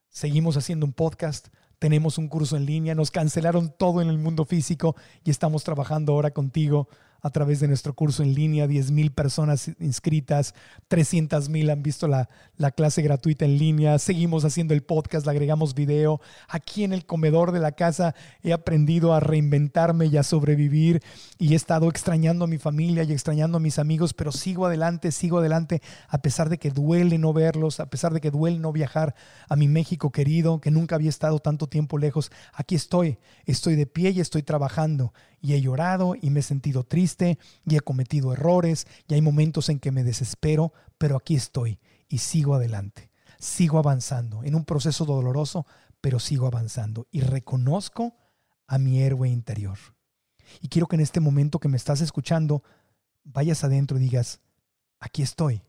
Seguimos 0.10 0.58
haciendo 0.58 0.86
un 0.86 0.94
podcast, 0.94 1.48
tenemos 1.80 2.18
un 2.18 2.28
curso 2.28 2.58
en 2.58 2.66
línea, 2.66 2.96
nos 2.96 3.12
cancelaron 3.12 3.74
todo 3.78 4.02
en 4.02 4.10
el 4.10 4.18
mundo 4.18 4.46
físico 4.46 4.96
y 5.24 5.30
estamos 5.30 5.64
trabajando 5.64 6.14
ahora 6.14 6.32
contigo 6.32 6.88
a 7.22 7.30
través 7.30 7.60
de 7.60 7.68
nuestro 7.68 7.94
curso 7.94 8.24
en 8.24 8.34
línea, 8.34 8.68
10 8.68 8.92
mil 8.92 9.12
personas 9.12 9.72
inscritas, 9.80 10.54
300 10.88 11.50
mil 11.50 11.70
han 11.70 11.84
visto 11.84 12.08
la, 12.08 12.30
la, 12.58 12.72
clase 12.72 13.02
gratuita 13.02 13.46
en 13.46 13.58
línea, 13.58 14.00
seguimos 14.00 14.46
haciendo 14.46 14.74
el 14.74 14.84
podcast, 14.84 15.26
le 15.26 15.32
agregamos 15.32 15.74
video. 15.74 16.22
Aquí 16.48 16.84
en 16.84 16.94
el 16.94 17.06
comedor 17.06 17.52
de 17.52 17.60
la 17.60 17.72
casa 17.72 18.16
he 18.44 18.54
aprendido 18.54 19.14
a 19.14 19.20
reinventarme 19.20 20.08
y 20.08 20.18
a 20.18 20.24
sobrevivir 20.24 21.02
y 21.38 21.54
he 21.54 21.56
estado 21.56 21.90
extrañando 21.90 22.46
a 22.46 22.48
mi 22.48 22.58
familia 22.58 23.04
y 23.04 23.12
extrañando 23.12 23.58
a 23.58 23.62
mis 23.62 23.80
amigos, 23.80 24.14
pero 24.14 24.32
sigo 24.32 24.66
adelante, 24.66 25.12
sigo 25.12 25.40
adelante, 25.40 25.82
a 26.08 26.20
pesar 26.20 26.50
de 26.50 26.58
que 26.58 26.72
duele 26.72 27.18
no 27.18 27.34
verlos, 27.34 27.80
a 27.80 27.90
pesar 27.90 28.14
de 28.14 28.22
que 28.22 28.32
duele 28.32 28.60
no 28.60 28.72
viajar 28.72 29.16
a 29.50 29.56
mi 29.56 29.68
México 29.68 30.12
querido, 30.12 30.62
que 30.62 30.72
nunca 30.72 30.96
había 30.96 31.10
estado 31.10 31.40
tanto 31.40 31.68
tiempo 31.68 31.98
lejos. 31.98 32.32
Aquí 32.54 32.76
estoy, 32.76 33.18
estoy 33.46 33.76
de 33.76 33.86
pie 33.86 34.12
y 34.12 34.20
estoy 34.20 34.44
trabajando 34.44 35.14
y 35.42 35.54
he 35.54 35.62
llorado 35.62 36.16
y 36.20 36.30
me 36.30 36.40
he 36.40 36.44
sentido 36.44 36.84
triste 36.84 37.38
y 37.66 37.76
he 37.76 37.82
cometido 37.82 38.34
errores 38.34 38.88
y 39.08 39.14
hay 39.14 39.22
momentos 39.22 39.70
en 39.70 39.80
que 39.80 39.92
me 39.92 40.04
desespero, 40.04 40.74
pero 40.98 41.16
aquí 41.16 41.36
estoy 41.36 41.80
y 42.08 42.20
sigo 42.20 42.56
adelante. 42.56 43.12
Sigo 43.40 43.78
avanzando 43.78 44.44
en 44.44 44.56
un 44.56 44.66
proceso 44.66 45.06
doloroso, 45.06 45.66
pero 46.02 46.20
sigo 46.20 46.48
avanzando 46.48 47.08
y 47.12 47.22
reconozco 47.22 48.16
a 48.66 48.78
mi 48.78 49.02
héroe 49.02 49.30
interior. 49.30 49.78
Y 50.62 50.70
quiero 50.70 50.88
que 50.88 50.96
en 50.96 51.02
este 51.02 51.20
momento 51.20 51.60
que 51.60 51.68
me 51.68 51.78
estás 51.78 52.02
escuchando, 52.02 52.64
vayas 53.24 53.64
adentro 53.64 53.98
y 53.98 54.02
digas, 54.02 54.40
aquí 55.00 55.22
estoy. 55.22 55.62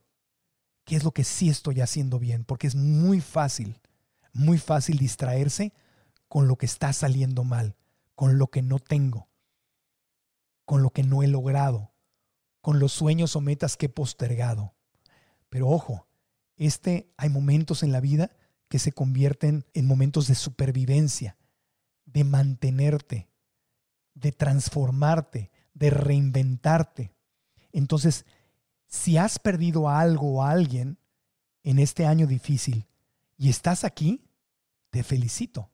¿Qué 0.85 0.96
es 0.96 1.04
lo 1.04 1.12
que 1.12 1.24
sí 1.24 1.50
estoy 1.50 1.83
haciendo 1.83 2.18
bien? 2.18 2.44
Porque 2.44 2.66
es 2.66 2.74
muy 2.74 3.20
fácil, 3.20 3.78
muy 4.33 4.57
fácil 4.59 4.96
distraerse 4.96 5.74
con 6.28 6.48
lo 6.48 6.57
que 6.57 6.66
está 6.66 6.92
saliendo 6.92 7.44
mal, 7.44 7.76
con 8.14 8.38
lo 8.38 8.46
que 8.46 8.62
no 8.62 8.78
tengo, 8.78 9.28
con 10.68 10.83
lo 10.83 10.90
que 10.90 11.02
no 11.02 11.22
he 11.22 11.28
logrado, 11.28 11.94
con 12.61 12.78
los 12.78 12.92
sueños 12.92 13.35
o 13.37 13.40
metas 13.40 13.78
que 13.78 13.87
he 13.87 13.88
postergado. 13.88 14.74
Pero 15.48 15.66
ojo, 15.66 16.09
este 16.57 17.11
hay 17.16 17.31
momentos 17.31 17.83
en 17.83 17.90
la 17.90 18.00
vida 18.00 18.37
que 18.68 18.78
se 18.78 18.92
convierten 18.92 19.64
en 19.72 19.87
momentos 19.87 20.28
de 20.28 20.35
supervivencia, 20.35 21.38
de 22.04 22.22
mantenerte, 22.24 23.31
de 24.12 24.31
transformarte, 24.31 25.50
de 25.72 25.88
reinventarte. 25.88 27.14
Entonces, 27.72 28.26
si 28.87 29.16
has 29.16 29.38
perdido 29.38 29.88
algo 29.88 30.35
o 30.35 30.42
a 30.42 30.50
alguien 30.50 30.98
en 31.62 31.78
este 31.78 32.04
año 32.04 32.26
difícil 32.26 32.87
y 33.38 33.48
estás 33.48 33.85
aquí, 33.85 34.22
te 34.90 35.02
felicito. 35.02 35.70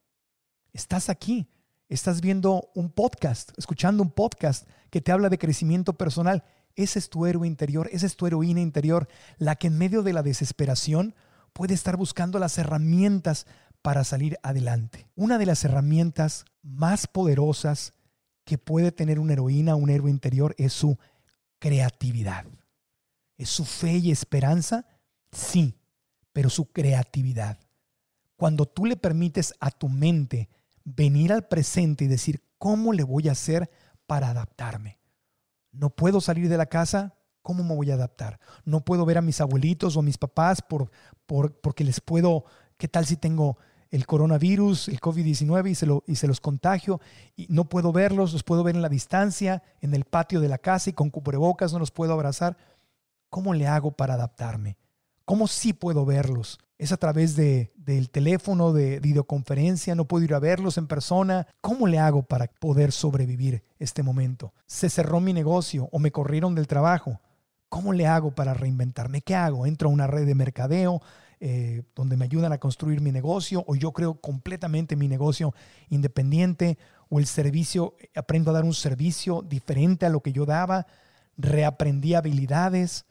Estás 0.72 1.09
aquí 1.09 1.48
estás 1.94 2.20
viendo 2.20 2.70
un 2.74 2.90
podcast, 2.90 3.52
escuchando 3.57 4.02
un 4.02 4.11
podcast 4.11 4.68
que 4.90 5.00
te 5.00 5.12
habla 5.12 5.28
de 5.28 5.38
crecimiento 5.38 5.94
personal, 5.94 6.44
ese 6.76 6.98
es 6.98 7.09
tu 7.09 7.26
héroe 7.26 7.46
interior, 7.46 7.88
esa 7.92 8.07
es 8.07 8.16
tu 8.16 8.26
heroína 8.26 8.61
interior, 8.61 9.09
la 9.38 9.57
que 9.57 9.68
en 9.68 9.78
medio 9.78 10.02
de 10.02 10.12
la 10.12 10.22
desesperación 10.22 11.14
puede 11.52 11.74
estar 11.74 11.96
buscando 11.96 12.38
las 12.38 12.59
herramientas 12.59 13.46
para 13.80 14.02
salir 14.02 14.38
adelante. 14.42 15.07
Una 15.14 15.38
de 15.38 15.46
las 15.46 15.64
herramientas 15.64 16.46
más 16.62 17.07
poderosas 17.07 17.94
que 18.44 18.59
puede 18.59 18.90
tener 18.90 19.20
una 19.20 19.35
heroína, 19.35 19.76
un 19.76 19.90
héroe 19.90 20.11
interior, 20.11 20.54
es 20.59 20.72
su 20.72 20.98
creatividad. 21.61 22.44
¿Es 23.37 23.50
su 23.50 23.64
fe 23.64 23.98
y 23.98 24.11
esperanza? 24.11 24.87
Sí, 25.30 25.76
pero 26.33 26.50
su 26.50 26.72
creatividad. 26.72 27.59
Cuando 28.37 28.66
tú 28.66 28.87
le 28.87 28.96
permites 28.96 29.54
a 29.61 29.70
tu 29.70 29.88
mente 29.88 30.48
venir 30.84 31.32
al 31.32 31.48
presente 31.48 32.04
y 32.04 32.08
decir, 32.08 32.42
¿cómo 32.58 32.92
le 32.92 33.02
voy 33.02 33.28
a 33.28 33.32
hacer 33.32 33.70
para 34.06 34.30
adaptarme? 34.30 34.98
No 35.72 35.90
puedo 35.90 36.20
salir 36.20 36.48
de 36.48 36.56
la 36.56 36.66
casa, 36.66 37.16
¿cómo 37.42 37.64
me 37.64 37.74
voy 37.74 37.90
a 37.90 37.94
adaptar? 37.94 38.38
No 38.64 38.84
puedo 38.84 39.04
ver 39.04 39.18
a 39.18 39.22
mis 39.22 39.40
abuelitos 39.40 39.96
o 39.96 40.00
a 40.00 40.04
mis 40.04 40.18
papás 40.18 40.62
por, 40.62 40.90
por, 41.26 41.60
porque 41.60 41.84
les 41.84 42.00
puedo, 42.00 42.44
¿qué 42.76 42.88
tal 42.88 43.06
si 43.06 43.16
tengo 43.16 43.58
el 43.90 44.06
coronavirus, 44.06 44.88
el 44.88 45.00
COVID-19 45.00 45.70
y, 45.70 45.74
se 45.74 45.86
lo, 45.86 46.04
y 46.06 46.16
se 46.16 46.26
los 46.26 46.40
contagio? 46.40 47.00
Y 47.36 47.46
no 47.50 47.68
puedo 47.68 47.92
verlos, 47.92 48.32
los 48.32 48.44
puedo 48.44 48.62
ver 48.62 48.76
en 48.76 48.82
la 48.82 48.88
distancia, 48.88 49.62
en 49.80 49.94
el 49.94 50.04
patio 50.04 50.40
de 50.40 50.48
la 50.48 50.58
casa 50.58 50.90
y 50.90 50.92
con 50.92 51.10
cubrebocas 51.10 51.72
no 51.72 51.78
los 51.78 51.90
puedo 51.90 52.12
abrazar. 52.12 52.56
¿Cómo 53.30 53.52
le 53.52 53.66
hago 53.66 53.90
para 53.90 54.14
adaptarme? 54.14 54.76
¿Cómo 55.24 55.48
sí 55.48 55.72
puedo 55.72 56.04
verlos? 56.04 56.58
es 56.78 56.92
a 56.92 56.96
través 56.96 57.37
de, 57.37 57.72
del 57.76 58.10
teléfono, 58.10 58.72
de 58.72 59.00
videoconferencia, 59.00 59.94
no 59.94 60.06
puedo 60.06 60.24
ir 60.24 60.34
a 60.34 60.38
verlos 60.38 60.76
en 60.76 60.87
persona. 60.87 61.46
¿Cómo 61.60 61.87
le 61.87 61.98
hago 61.98 62.22
para 62.22 62.46
poder 62.46 62.92
sobrevivir 62.92 63.62
este 63.78 64.02
momento? 64.02 64.52
Se 64.66 64.90
cerró 64.90 65.20
mi 65.20 65.32
negocio 65.32 65.88
o 65.92 65.98
me 65.98 66.10
corrieron 66.10 66.54
del 66.54 66.66
trabajo. 66.66 67.20
¿Cómo 67.68 67.92
le 67.92 68.06
hago 68.06 68.34
para 68.34 68.54
reinventarme? 68.54 69.22
¿Qué 69.22 69.34
hago? 69.34 69.66
¿Entro 69.66 69.88
a 69.88 69.92
una 69.92 70.06
red 70.06 70.26
de 70.26 70.34
mercadeo 70.34 71.00
eh, 71.40 71.82
donde 71.94 72.16
me 72.16 72.24
ayudan 72.24 72.52
a 72.52 72.58
construir 72.58 73.00
mi 73.00 73.12
negocio 73.12 73.64
o 73.66 73.74
yo 73.76 73.92
creo 73.92 74.20
completamente 74.20 74.96
mi 74.96 75.08
negocio 75.08 75.54
independiente 75.90 76.78
o 77.08 77.18
el 77.18 77.26
servicio, 77.26 77.94
aprendo 78.14 78.50
a 78.50 78.54
dar 78.54 78.64
un 78.64 78.74
servicio 78.74 79.42
diferente 79.42 80.06
a 80.06 80.10
lo 80.10 80.20
que 80.20 80.32
yo 80.32 80.44
daba, 80.44 80.87
reaprendí 81.37 82.14
habilidades? 82.14 83.06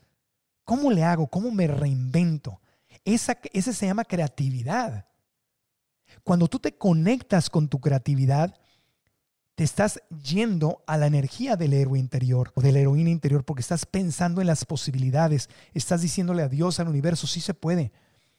¿Cómo 0.63 0.91
le 0.91 1.03
hago? 1.03 1.27
¿Cómo 1.27 1.51
me 1.51 1.67
reinvento? 1.67 2.61
Esa, 3.05 3.37
esa 3.51 3.73
se 3.73 3.85
llama 3.85 4.05
creatividad. 4.05 5.07
Cuando 6.23 6.47
tú 6.47 6.59
te 6.59 6.77
conectas 6.77 7.49
con 7.49 7.67
tu 7.67 7.79
creatividad, 7.79 8.55
te 9.55 9.63
estás 9.63 10.01
yendo 10.23 10.83
a 10.87 10.97
la 10.97 11.07
energía 11.07 11.55
del 11.55 11.73
héroe 11.73 11.99
interior 11.99 12.51
o 12.55 12.61
de 12.61 12.71
la 12.71 12.79
heroína 12.79 13.09
interior 13.09 13.43
porque 13.43 13.61
estás 13.61 13.85
pensando 13.85 14.41
en 14.41 14.47
las 14.47 14.65
posibilidades, 14.65 15.49
estás 15.73 16.01
diciéndole 16.01 16.41
a 16.41 16.49
Dios, 16.49 16.79
al 16.79 16.87
universo, 16.87 17.27
sí 17.27 17.39
se 17.39 17.53
puede, 17.53 17.91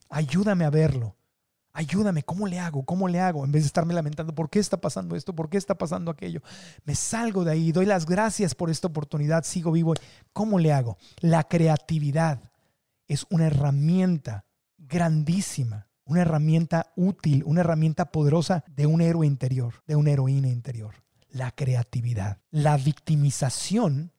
ayúdame 0.09 0.65
a 0.65 0.71
verlo, 0.71 1.17
ayúdame, 1.75 2.23
¿cómo 2.23 2.47
le 2.47 2.59
hago? 2.59 2.85
¿Cómo 2.85 3.09
le 3.09 3.21
hago? 3.21 3.45
En 3.45 3.53
vez 3.53 3.65
de 3.65 3.67
estarme 3.67 3.93
lamentando, 3.93 4.35
¿por 4.35 4.49
qué 4.49 4.61
está 4.61 4.81
pasando 4.81 5.17
esto? 5.17 5.35
¿Por 5.35 5.51
qué 5.51 5.59
está 5.59 5.77
pasando 5.77 6.11
aquello? 6.11 6.41
Me 6.85 6.95
salgo 6.95 7.45
de 7.45 7.51
ahí, 7.51 7.73
doy 7.73 7.85
las 7.85 8.07
gracias 8.07 8.55
por 8.55 8.71
esta 8.71 8.87
oportunidad, 8.87 9.45
sigo 9.45 9.73
vivo. 9.73 9.93
¿Cómo 10.33 10.59
le 10.59 10.73
hago? 10.73 10.97
La 11.19 11.43
creatividad 11.43 12.41
es 13.09 13.27
una 13.29 13.49
herramienta 13.49 14.47
grandísima, 14.79 15.89
una 16.05 16.23
herramienta 16.23 16.93
útil, 16.97 17.43
una 17.45 17.61
herramienta 17.61 18.13
poderosa 18.13 18.65
de 18.69 18.87
un 18.87 19.01
héroe 19.01 19.27
interior, 19.27 19.83
de 19.87 19.97
una 19.97 20.13
heroína 20.13 20.49
interior, 20.49 20.95
la 21.29 21.51
creatividad. 21.51 22.39
La 22.51 22.77
victimización 22.77 24.13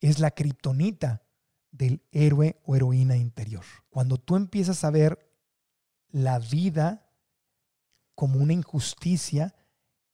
es 0.00 0.18
la 0.18 0.30
kriptonita 0.30 1.22
del 1.70 2.02
héroe 2.10 2.58
o 2.64 2.74
heroína 2.74 3.16
interior. 3.16 3.64
Cuando 3.90 4.16
tú 4.16 4.36
empiezas 4.36 4.82
a 4.84 4.90
ver 4.90 5.18
la 6.10 6.38
vida 6.38 7.01
como 8.14 8.38
una 8.38 8.52
injusticia 8.52 9.54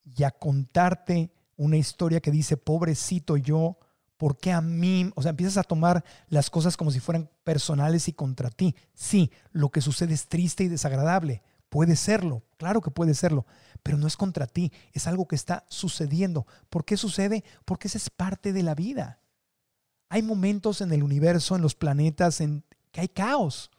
y 0.04 0.22
a 0.22 0.30
contarte 0.30 1.32
una 1.56 1.76
historia 1.76 2.20
que 2.20 2.30
dice, 2.30 2.56
pobrecito 2.56 3.36
yo, 3.36 3.78
¿Por 4.18 4.36
qué 4.36 4.52
a 4.52 4.60
mí? 4.60 5.10
O 5.14 5.22
sea, 5.22 5.30
empiezas 5.30 5.56
a 5.58 5.62
tomar 5.62 6.04
las 6.28 6.50
cosas 6.50 6.76
como 6.76 6.90
si 6.90 6.98
fueran 6.98 7.30
personales 7.44 8.08
y 8.08 8.12
contra 8.12 8.50
ti. 8.50 8.74
Sí, 8.92 9.30
lo 9.52 9.70
que 9.70 9.80
sucede 9.80 10.12
es 10.12 10.26
triste 10.26 10.64
y 10.64 10.68
desagradable. 10.68 11.44
Puede 11.68 11.94
serlo, 11.94 12.42
claro 12.56 12.80
que 12.80 12.90
puede 12.90 13.14
serlo, 13.14 13.46
pero 13.82 13.96
no 13.96 14.06
es 14.06 14.16
contra 14.16 14.46
ti, 14.46 14.72
es 14.92 15.06
algo 15.06 15.28
que 15.28 15.36
está 15.36 15.66
sucediendo. 15.68 16.46
¿Por 16.68 16.84
qué 16.84 16.96
sucede? 16.96 17.44
Porque 17.64 17.88
esa 17.88 17.98
es 17.98 18.10
parte 18.10 18.52
de 18.52 18.62
la 18.62 18.74
vida. 18.74 19.20
Hay 20.08 20.22
momentos 20.22 20.80
en 20.80 20.92
el 20.92 21.02
universo, 21.02 21.54
en 21.54 21.62
los 21.62 21.74
planetas, 21.74 22.40
en 22.40 22.64
que 22.90 23.02
hay 23.02 23.08
caos. 23.08 23.70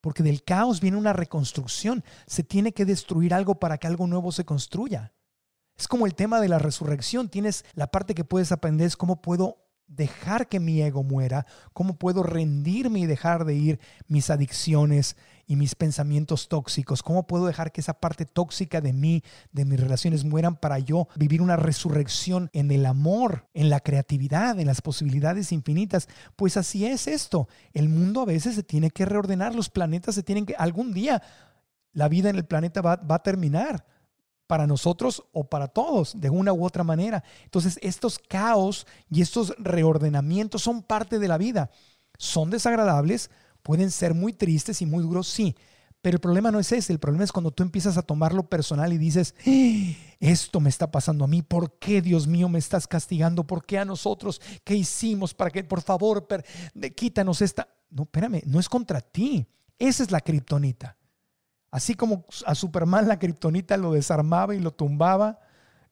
Porque 0.00 0.22
del 0.22 0.42
caos 0.42 0.80
viene 0.80 0.96
una 0.96 1.12
reconstrucción. 1.12 2.04
Se 2.26 2.42
tiene 2.42 2.72
que 2.72 2.84
destruir 2.84 3.34
algo 3.34 3.56
para 3.56 3.78
que 3.78 3.86
algo 3.86 4.06
nuevo 4.06 4.32
se 4.32 4.44
construya. 4.44 5.12
Es 5.76 5.88
como 5.88 6.06
el 6.06 6.14
tema 6.14 6.40
de 6.40 6.48
la 6.48 6.58
resurrección. 6.58 7.28
Tienes 7.28 7.64
la 7.74 7.90
parte 7.90 8.14
que 8.14 8.24
puedes 8.24 8.52
aprender 8.52 8.86
es 8.86 8.96
cómo 8.96 9.22
puedo 9.22 9.69
dejar 9.90 10.48
que 10.48 10.60
mi 10.60 10.80
ego 10.80 11.02
muera, 11.02 11.44
cómo 11.72 11.98
puedo 11.98 12.22
rendirme 12.22 13.00
y 13.00 13.06
dejar 13.06 13.44
de 13.44 13.54
ir 13.54 13.80
mis 14.06 14.30
adicciones 14.30 15.16
y 15.46 15.56
mis 15.56 15.74
pensamientos 15.74 16.48
tóxicos, 16.48 17.02
cómo 17.02 17.26
puedo 17.26 17.46
dejar 17.46 17.72
que 17.72 17.80
esa 17.80 17.94
parte 17.94 18.24
tóxica 18.24 18.80
de 18.80 18.92
mí, 18.92 19.24
de 19.50 19.64
mis 19.64 19.80
relaciones 19.80 20.24
mueran 20.24 20.54
para 20.56 20.78
yo 20.78 21.08
vivir 21.16 21.42
una 21.42 21.56
resurrección 21.56 22.50
en 22.52 22.70
el 22.70 22.86
amor, 22.86 23.48
en 23.52 23.68
la 23.68 23.80
creatividad, 23.80 24.60
en 24.60 24.68
las 24.68 24.80
posibilidades 24.80 25.50
infinitas. 25.50 26.08
Pues 26.36 26.56
así 26.56 26.86
es 26.86 27.08
esto. 27.08 27.48
El 27.72 27.88
mundo 27.88 28.22
a 28.22 28.26
veces 28.26 28.54
se 28.54 28.62
tiene 28.62 28.90
que 28.90 29.06
reordenar, 29.06 29.56
los 29.56 29.70
planetas 29.70 30.14
se 30.14 30.22
tienen 30.22 30.46
que, 30.46 30.54
algún 30.54 30.94
día 30.94 31.20
la 31.92 32.08
vida 32.08 32.30
en 32.30 32.36
el 32.36 32.44
planeta 32.44 32.80
va, 32.80 32.96
va 32.96 33.16
a 33.16 33.22
terminar 33.24 33.84
para 34.50 34.66
nosotros 34.66 35.22
o 35.30 35.44
para 35.44 35.68
todos, 35.68 36.20
de 36.20 36.28
una 36.28 36.52
u 36.52 36.64
otra 36.64 36.82
manera. 36.82 37.22
Entonces, 37.44 37.78
estos 37.82 38.18
caos 38.18 38.84
y 39.08 39.22
estos 39.22 39.54
reordenamientos 39.58 40.60
son 40.60 40.82
parte 40.82 41.20
de 41.20 41.28
la 41.28 41.38
vida. 41.38 41.70
Son 42.18 42.50
desagradables, 42.50 43.30
pueden 43.62 43.92
ser 43.92 44.12
muy 44.12 44.32
tristes 44.32 44.82
y 44.82 44.86
muy 44.86 45.04
duros, 45.04 45.28
sí, 45.28 45.54
Pero 46.02 46.16
el 46.16 46.20
problema 46.20 46.50
no 46.50 46.58
es 46.58 46.72
ese, 46.72 46.92
el 46.92 46.98
problema 46.98 47.22
es 47.22 47.30
cuando 47.30 47.52
tú 47.52 47.62
empiezas 47.62 47.96
a 47.96 48.02
tomarlo 48.02 48.48
personal 48.48 48.92
y 48.92 48.98
dices, 48.98 49.36
¡Ah! 49.46 50.16
esto 50.18 50.58
me 50.58 50.68
está 50.68 50.90
pasando 50.90 51.24
a 51.24 51.28
mí, 51.28 51.42
¿por 51.42 51.78
qué 51.78 52.02
Dios 52.02 52.26
mío 52.26 52.48
me 52.48 52.58
estás 52.58 52.88
castigando? 52.88 53.46
¿Por 53.46 53.64
qué 53.64 53.78
a 53.78 53.84
nosotros? 53.84 54.40
¿Qué 54.64 54.74
hicimos 54.74 55.32
para 55.32 55.52
que, 55.52 55.62
por 55.62 55.80
favor, 55.80 56.26
quítanos 56.96 57.40
esta? 57.40 57.68
No, 57.88 58.02
espérame, 58.02 58.42
no 58.46 58.58
es 58.58 58.68
contra 58.68 59.00
ti, 59.00 59.46
esa 59.78 60.02
es 60.02 60.10
la 60.10 60.20
kriptonita. 60.20 60.96
Así 61.70 61.94
como 61.94 62.24
a 62.46 62.54
Superman 62.54 63.08
la 63.08 63.18
kriptonita 63.18 63.76
lo 63.76 63.92
desarmaba 63.92 64.54
y 64.54 64.60
lo 64.60 64.72
tumbaba, 64.72 65.40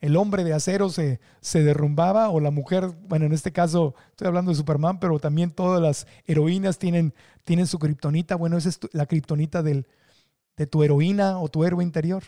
el 0.01 0.17
hombre 0.17 0.45
de 0.45 0.53
acero 0.53 0.91
se, 0.91 1.21
se 1.41 1.63
derrumbaba 1.65 2.31
o 2.31 2.41
la 2.41 2.51
mujer, 2.51 2.87
bueno, 3.09 3.27
en 3.27 3.33
este 3.33 3.53
caso 3.53 3.95
estoy 4.11 4.29
hablando 4.29 4.51
de 4.51 4.57
Superman, 4.57 5.01
pero 5.01 5.19
también 5.19 5.51
todas 5.51 5.83
las 5.83 6.07
heroínas 6.25 6.79
tienen, 6.79 7.15
tienen 7.45 7.67
su 7.67 7.79
kriptonita. 7.79 8.37
Bueno, 8.37 8.57
esa 8.57 8.69
es 8.69 8.79
la 8.93 9.07
kriptonita 9.07 9.63
de 9.63 9.85
tu 10.71 10.83
heroína 10.85 11.41
o 11.41 11.49
tu 11.49 11.65
héroe 11.65 11.83
interior. 11.83 12.23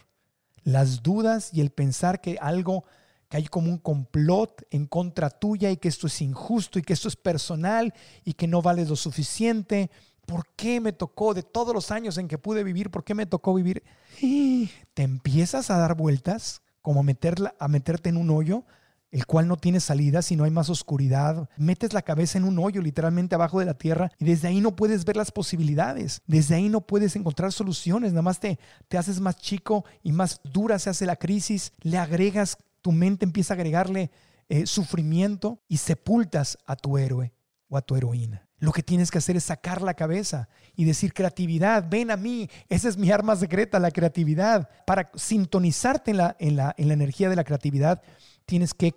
Las 0.64 1.02
dudas 1.02 1.54
y 1.54 1.60
el 1.60 1.70
pensar 1.70 2.20
que 2.20 2.38
algo, 2.40 2.84
que 3.28 3.36
hay 3.36 3.46
como 3.46 3.70
un 3.70 3.78
complot 3.78 4.66
en 4.70 4.86
contra 4.86 5.30
tuya 5.30 5.70
y 5.70 5.76
que 5.76 5.88
esto 5.88 6.08
es 6.08 6.20
injusto 6.20 6.78
y 6.78 6.82
que 6.82 6.92
esto 6.92 7.08
es 7.08 7.16
personal 7.16 7.94
y 8.24 8.34
que 8.34 8.48
no 8.48 8.62
vales 8.62 8.88
lo 8.88 8.96
suficiente. 8.96 9.90
¿Por 10.30 10.46
qué 10.54 10.80
me 10.80 10.92
tocó 10.92 11.34
de 11.34 11.42
todos 11.42 11.74
los 11.74 11.90
años 11.90 12.16
en 12.16 12.28
que 12.28 12.38
pude 12.38 12.62
vivir? 12.62 12.92
¿Por 12.92 13.02
qué 13.02 13.14
me 13.16 13.26
tocó 13.26 13.52
vivir? 13.52 13.82
Te 14.94 15.02
empiezas 15.02 15.70
a 15.70 15.76
dar 15.76 15.96
vueltas 15.96 16.62
como 16.82 17.02
meterla, 17.02 17.56
a 17.58 17.66
meterte 17.66 18.10
en 18.10 18.16
un 18.16 18.30
hoyo, 18.30 18.64
el 19.10 19.26
cual 19.26 19.48
no 19.48 19.56
tiene 19.56 19.80
salida 19.80 20.22
si 20.22 20.36
no 20.36 20.44
hay 20.44 20.52
más 20.52 20.70
oscuridad. 20.70 21.50
Metes 21.56 21.92
la 21.92 22.02
cabeza 22.02 22.38
en 22.38 22.44
un 22.44 22.60
hoyo 22.60 22.80
literalmente 22.80 23.34
abajo 23.34 23.58
de 23.58 23.66
la 23.66 23.74
tierra 23.74 24.12
y 24.20 24.24
desde 24.24 24.46
ahí 24.46 24.60
no 24.60 24.76
puedes 24.76 25.04
ver 25.04 25.16
las 25.16 25.32
posibilidades. 25.32 26.22
Desde 26.28 26.54
ahí 26.54 26.68
no 26.68 26.82
puedes 26.82 27.16
encontrar 27.16 27.50
soluciones. 27.50 28.12
Nada 28.12 28.22
más 28.22 28.38
te, 28.38 28.60
te 28.86 28.98
haces 28.98 29.18
más 29.18 29.36
chico 29.36 29.84
y 30.04 30.12
más 30.12 30.40
dura 30.44 30.78
se 30.78 30.90
hace 30.90 31.06
la 31.06 31.16
crisis. 31.16 31.72
Le 31.80 31.98
agregas, 31.98 32.56
tu 32.82 32.92
mente 32.92 33.24
empieza 33.24 33.54
a 33.54 33.56
agregarle 33.56 34.12
eh, 34.48 34.64
sufrimiento 34.68 35.60
y 35.66 35.78
sepultas 35.78 36.56
a 36.66 36.76
tu 36.76 36.98
héroe 36.98 37.32
o 37.68 37.76
a 37.76 37.82
tu 37.82 37.96
heroína. 37.96 38.49
Lo 38.60 38.72
que 38.72 38.82
tienes 38.82 39.10
que 39.10 39.18
hacer 39.18 39.36
es 39.36 39.44
sacar 39.44 39.80
la 39.80 39.94
cabeza 39.94 40.48
y 40.76 40.84
decir 40.84 41.14
creatividad, 41.14 41.86
ven 41.88 42.10
a 42.10 42.16
mí, 42.16 42.48
esa 42.68 42.88
es 42.88 42.98
mi 42.98 43.10
arma 43.10 43.34
secreta, 43.34 43.78
la 43.78 43.90
creatividad. 43.90 44.68
Para 44.86 45.10
sintonizarte 45.14 46.10
en 46.10 46.18
la, 46.18 46.36
en 46.38 46.56
la, 46.56 46.74
en 46.76 46.88
la 46.88 46.94
energía 46.94 47.30
de 47.30 47.36
la 47.36 47.44
creatividad, 47.44 48.02
tienes 48.44 48.74
que 48.74 48.94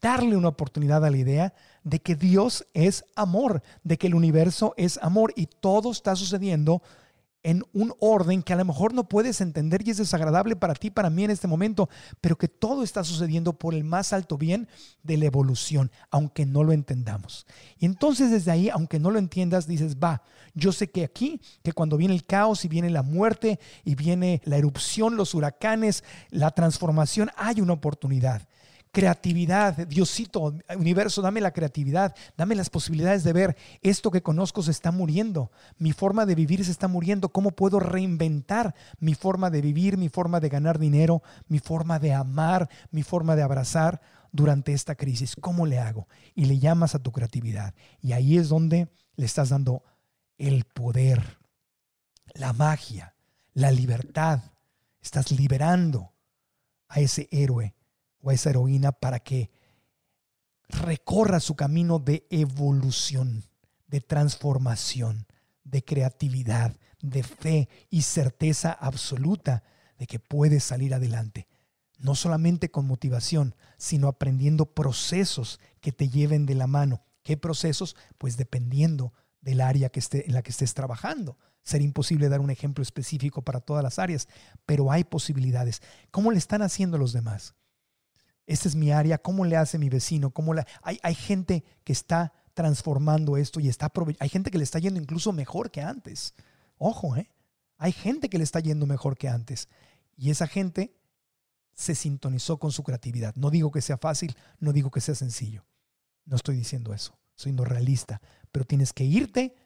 darle 0.00 0.36
una 0.36 0.48
oportunidad 0.48 1.04
a 1.04 1.10
la 1.10 1.18
idea 1.18 1.52
de 1.82 2.00
que 2.00 2.14
Dios 2.14 2.66
es 2.72 3.04
amor, 3.14 3.62
de 3.82 3.98
que 3.98 4.06
el 4.06 4.14
universo 4.14 4.72
es 4.78 4.98
amor 5.02 5.34
y 5.36 5.46
todo 5.46 5.90
está 5.90 6.16
sucediendo 6.16 6.82
en 7.48 7.64
un 7.72 7.94
orden 7.98 8.42
que 8.42 8.52
a 8.52 8.56
lo 8.56 8.64
mejor 8.66 8.92
no 8.92 9.08
puedes 9.08 9.40
entender 9.40 9.80
y 9.82 9.90
es 9.90 9.96
desagradable 9.96 10.54
para 10.54 10.74
ti, 10.74 10.90
para 10.90 11.08
mí 11.08 11.24
en 11.24 11.30
este 11.30 11.48
momento, 11.48 11.88
pero 12.20 12.36
que 12.36 12.46
todo 12.46 12.82
está 12.82 13.02
sucediendo 13.04 13.54
por 13.54 13.72
el 13.72 13.84
más 13.84 14.12
alto 14.12 14.36
bien 14.36 14.68
de 15.02 15.16
la 15.16 15.24
evolución, 15.24 15.90
aunque 16.10 16.44
no 16.44 16.62
lo 16.62 16.74
entendamos. 16.74 17.46
Y 17.78 17.86
entonces 17.86 18.30
desde 18.30 18.50
ahí, 18.50 18.68
aunque 18.68 19.00
no 19.00 19.10
lo 19.10 19.18
entiendas, 19.18 19.66
dices, 19.66 19.96
va, 19.96 20.22
yo 20.52 20.72
sé 20.72 20.90
que 20.90 21.04
aquí, 21.04 21.40
que 21.62 21.72
cuando 21.72 21.96
viene 21.96 22.12
el 22.12 22.26
caos 22.26 22.66
y 22.66 22.68
viene 22.68 22.90
la 22.90 23.02
muerte 23.02 23.58
y 23.82 23.94
viene 23.94 24.42
la 24.44 24.58
erupción, 24.58 25.16
los 25.16 25.32
huracanes, 25.32 26.04
la 26.28 26.50
transformación, 26.50 27.30
hay 27.34 27.62
una 27.62 27.72
oportunidad 27.72 28.42
creatividad, 28.92 29.86
Diosito, 29.86 30.54
universo, 30.76 31.22
dame 31.22 31.40
la 31.40 31.52
creatividad, 31.52 32.14
dame 32.36 32.54
las 32.54 32.70
posibilidades 32.70 33.24
de 33.24 33.32
ver 33.32 33.56
esto 33.82 34.10
que 34.10 34.22
conozco 34.22 34.62
se 34.62 34.70
está 34.70 34.90
muriendo, 34.90 35.50
mi 35.78 35.92
forma 35.92 36.26
de 36.26 36.34
vivir 36.34 36.64
se 36.64 36.70
está 36.70 36.88
muriendo, 36.88 37.30
¿cómo 37.30 37.50
puedo 37.50 37.80
reinventar 37.80 38.74
mi 38.98 39.14
forma 39.14 39.50
de 39.50 39.60
vivir, 39.60 39.96
mi 39.96 40.08
forma 40.08 40.40
de 40.40 40.48
ganar 40.48 40.78
dinero, 40.78 41.22
mi 41.48 41.58
forma 41.58 41.98
de 41.98 42.14
amar, 42.14 42.68
mi 42.90 43.02
forma 43.02 43.36
de 43.36 43.42
abrazar 43.42 44.00
durante 44.32 44.72
esta 44.72 44.94
crisis? 44.94 45.36
¿Cómo 45.36 45.66
le 45.66 45.78
hago? 45.78 46.08
Y 46.34 46.46
le 46.46 46.58
llamas 46.58 46.94
a 46.94 47.02
tu 47.02 47.12
creatividad. 47.12 47.74
Y 48.00 48.12
ahí 48.12 48.36
es 48.36 48.48
donde 48.48 48.88
le 49.16 49.26
estás 49.26 49.50
dando 49.50 49.82
el 50.38 50.64
poder, 50.64 51.38
la 52.34 52.52
magia, 52.52 53.14
la 53.52 53.70
libertad. 53.70 54.40
Estás 55.00 55.30
liberando 55.32 56.12
a 56.88 57.00
ese 57.00 57.28
héroe 57.30 57.74
o 58.20 58.30
esa 58.30 58.50
heroína 58.50 58.92
para 58.92 59.20
que 59.20 59.50
recorra 60.68 61.40
su 61.40 61.56
camino 61.56 61.98
de 61.98 62.26
evolución, 62.30 63.44
de 63.86 64.00
transformación, 64.00 65.26
de 65.64 65.84
creatividad, 65.84 66.76
de 67.00 67.22
fe 67.22 67.68
y 67.90 68.02
certeza 68.02 68.72
absoluta 68.72 69.62
de 69.98 70.06
que 70.06 70.18
puedes 70.18 70.64
salir 70.64 70.94
adelante. 70.94 71.48
No 71.98 72.14
solamente 72.14 72.70
con 72.70 72.86
motivación, 72.86 73.54
sino 73.76 74.08
aprendiendo 74.08 74.66
procesos 74.66 75.58
que 75.80 75.90
te 75.90 76.08
lleven 76.08 76.46
de 76.46 76.54
la 76.54 76.66
mano. 76.66 77.02
¿Qué 77.22 77.36
procesos? 77.36 77.96
Pues 78.18 78.36
dependiendo 78.36 79.12
del 79.40 79.60
área 79.60 79.88
que 79.88 80.00
esté, 80.00 80.26
en 80.26 80.34
la 80.34 80.42
que 80.42 80.50
estés 80.50 80.74
trabajando. 80.74 81.38
Sería 81.62 81.86
imposible 81.86 82.28
dar 82.28 82.40
un 82.40 82.50
ejemplo 82.50 82.82
específico 82.82 83.42
para 83.42 83.60
todas 83.60 83.82
las 83.82 83.98
áreas, 83.98 84.28
pero 84.64 84.90
hay 84.92 85.04
posibilidades. 85.04 85.82
¿Cómo 86.10 86.30
le 86.30 86.38
están 86.38 86.62
haciendo 86.62 86.98
los 86.98 87.12
demás? 87.12 87.54
Esta 88.48 88.66
es 88.66 88.74
mi 88.74 88.90
área, 88.90 89.18
¿cómo 89.18 89.44
le 89.44 89.58
hace 89.58 89.78
mi 89.78 89.90
vecino? 89.90 90.30
¿Cómo 90.30 90.54
la... 90.54 90.66
hay, 90.82 90.98
hay 91.02 91.14
gente 91.14 91.64
que 91.84 91.92
está 91.92 92.32
transformando 92.54 93.36
esto 93.36 93.60
y 93.60 93.68
está 93.68 93.92
hay 94.18 94.28
gente 94.30 94.50
que 94.50 94.56
le 94.56 94.64
está 94.64 94.78
yendo 94.78 94.98
incluso 94.98 95.34
mejor 95.34 95.70
que 95.70 95.82
antes. 95.82 96.34
Ojo, 96.78 97.14
¿eh? 97.14 97.30
Hay 97.76 97.92
gente 97.92 98.30
que 98.30 98.38
le 98.38 98.44
está 98.44 98.60
yendo 98.60 98.86
mejor 98.86 99.18
que 99.18 99.28
antes. 99.28 99.68
Y 100.16 100.30
esa 100.30 100.46
gente 100.46 100.96
se 101.74 101.94
sintonizó 101.94 102.58
con 102.58 102.72
su 102.72 102.82
creatividad. 102.84 103.34
No 103.36 103.50
digo 103.50 103.70
que 103.70 103.82
sea 103.82 103.98
fácil, 103.98 104.34
no 104.60 104.72
digo 104.72 104.90
que 104.90 105.02
sea 105.02 105.14
sencillo. 105.14 105.66
No 106.24 106.36
estoy 106.36 106.56
diciendo 106.56 106.94
eso, 106.94 107.18
soy 107.34 107.52
no 107.52 107.66
realista, 107.66 108.22
pero 108.50 108.64
tienes 108.64 108.94
que 108.94 109.04
irte 109.04 109.56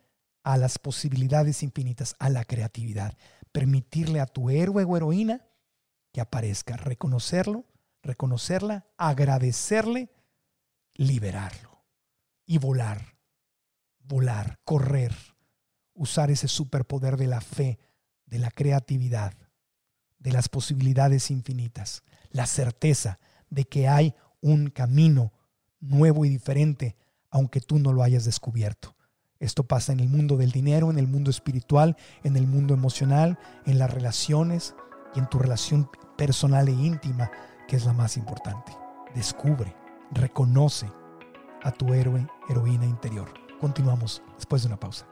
a 0.43 0.57
las 0.57 0.81
posibilidades 0.81 1.63
infinitas, 1.63 2.17
a 2.19 2.31
la 2.31 2.45
creatividad, 2.45 3.17
permitirle 3.53 4.19
a 4.19 4.27
tu 4.27 4.51
héroe 4.51 4.83
o 4.83 4.97
heroína 4.97 5.47
que 6.11 6.21
aparezca, 6.21 6.77
reconocerlo 6.77 7.65
reconocerla, 8.03 8.87
agradecerle, 8.97 10.11
liberarlo 10.95 11.85
y 12.45 12.59
volar, 12.59 13.17
volar, 14.01 14.59
correr, 14.65 15.15
usar 15.95 16.31
ese 16.31 16.49
superpoder 16.49 17.17
de 17.17 17.27
la 17.27 17.41
fe, 17.41 17.79
de 18.27 18.39
la 18.39 18.51
creatividad, 18.51 19.35
de 20.19 20.33
las 20.33 20.49
posibilidades 20.49 21.31
infinitas, 21.31 22.03
la 22.31 22.47
certeza 22.47 23.19
de 23.51 23.65
que 23.65 23.89
hay 23.89 24.15
un 24.41 24.69
camino 24.71 25.33
nuevo 25.81 26.25
y 26.25 26.29
diferente, 26.29 26.97
aunque 27.31 27.61
tú 27.61 27.79
no 27.79 27.93
lo 27.93 28.03
hayas 28.03 28.25
descubierto. 28.25 28.97
Esto 29.39 29.65
pasa 29.65 29.93
en 29.93 30.01
el 30.01 30.09
mundo 30.09 30.37
del 30.37 30.53
dinero, 30.53 30.91
en 30.91 30.99
el 30.99 31.09
mundo 31.09 31.31
espiritual, 31.31 31.97
en 32.23 32.37
el 32.37 32.47
mundo 32.47 32.75
emocional, 32.75 33.39
en 33.67 33.79
las 33.79 33.93
relaciones 33.93 34.75
y 35.15 35.19
en 35.19 35.29
tu 35.29 35.39
relación 35.39 35.91
personal 36.17 36.69
e 36.69 36.73
íntima 36.73 37.31
que 37.73 37.77
es 37.79 37.87
la 37.87 37.95
más 37.95 38.19
importante. 38.19 38.71
Descubre, 39.15 39.75
reconoce 40.11 40.93
a 41.63 41.71
tu 41.73 41.95
héroe, 41.95 42.29
heroína 42.51 42.85
interior. 42.85 43.33
Continuamos 43.63 44.23
después 44.37 44.61
de 44.61 44.69
una 44.69 44.77
pausa 44.79 45.07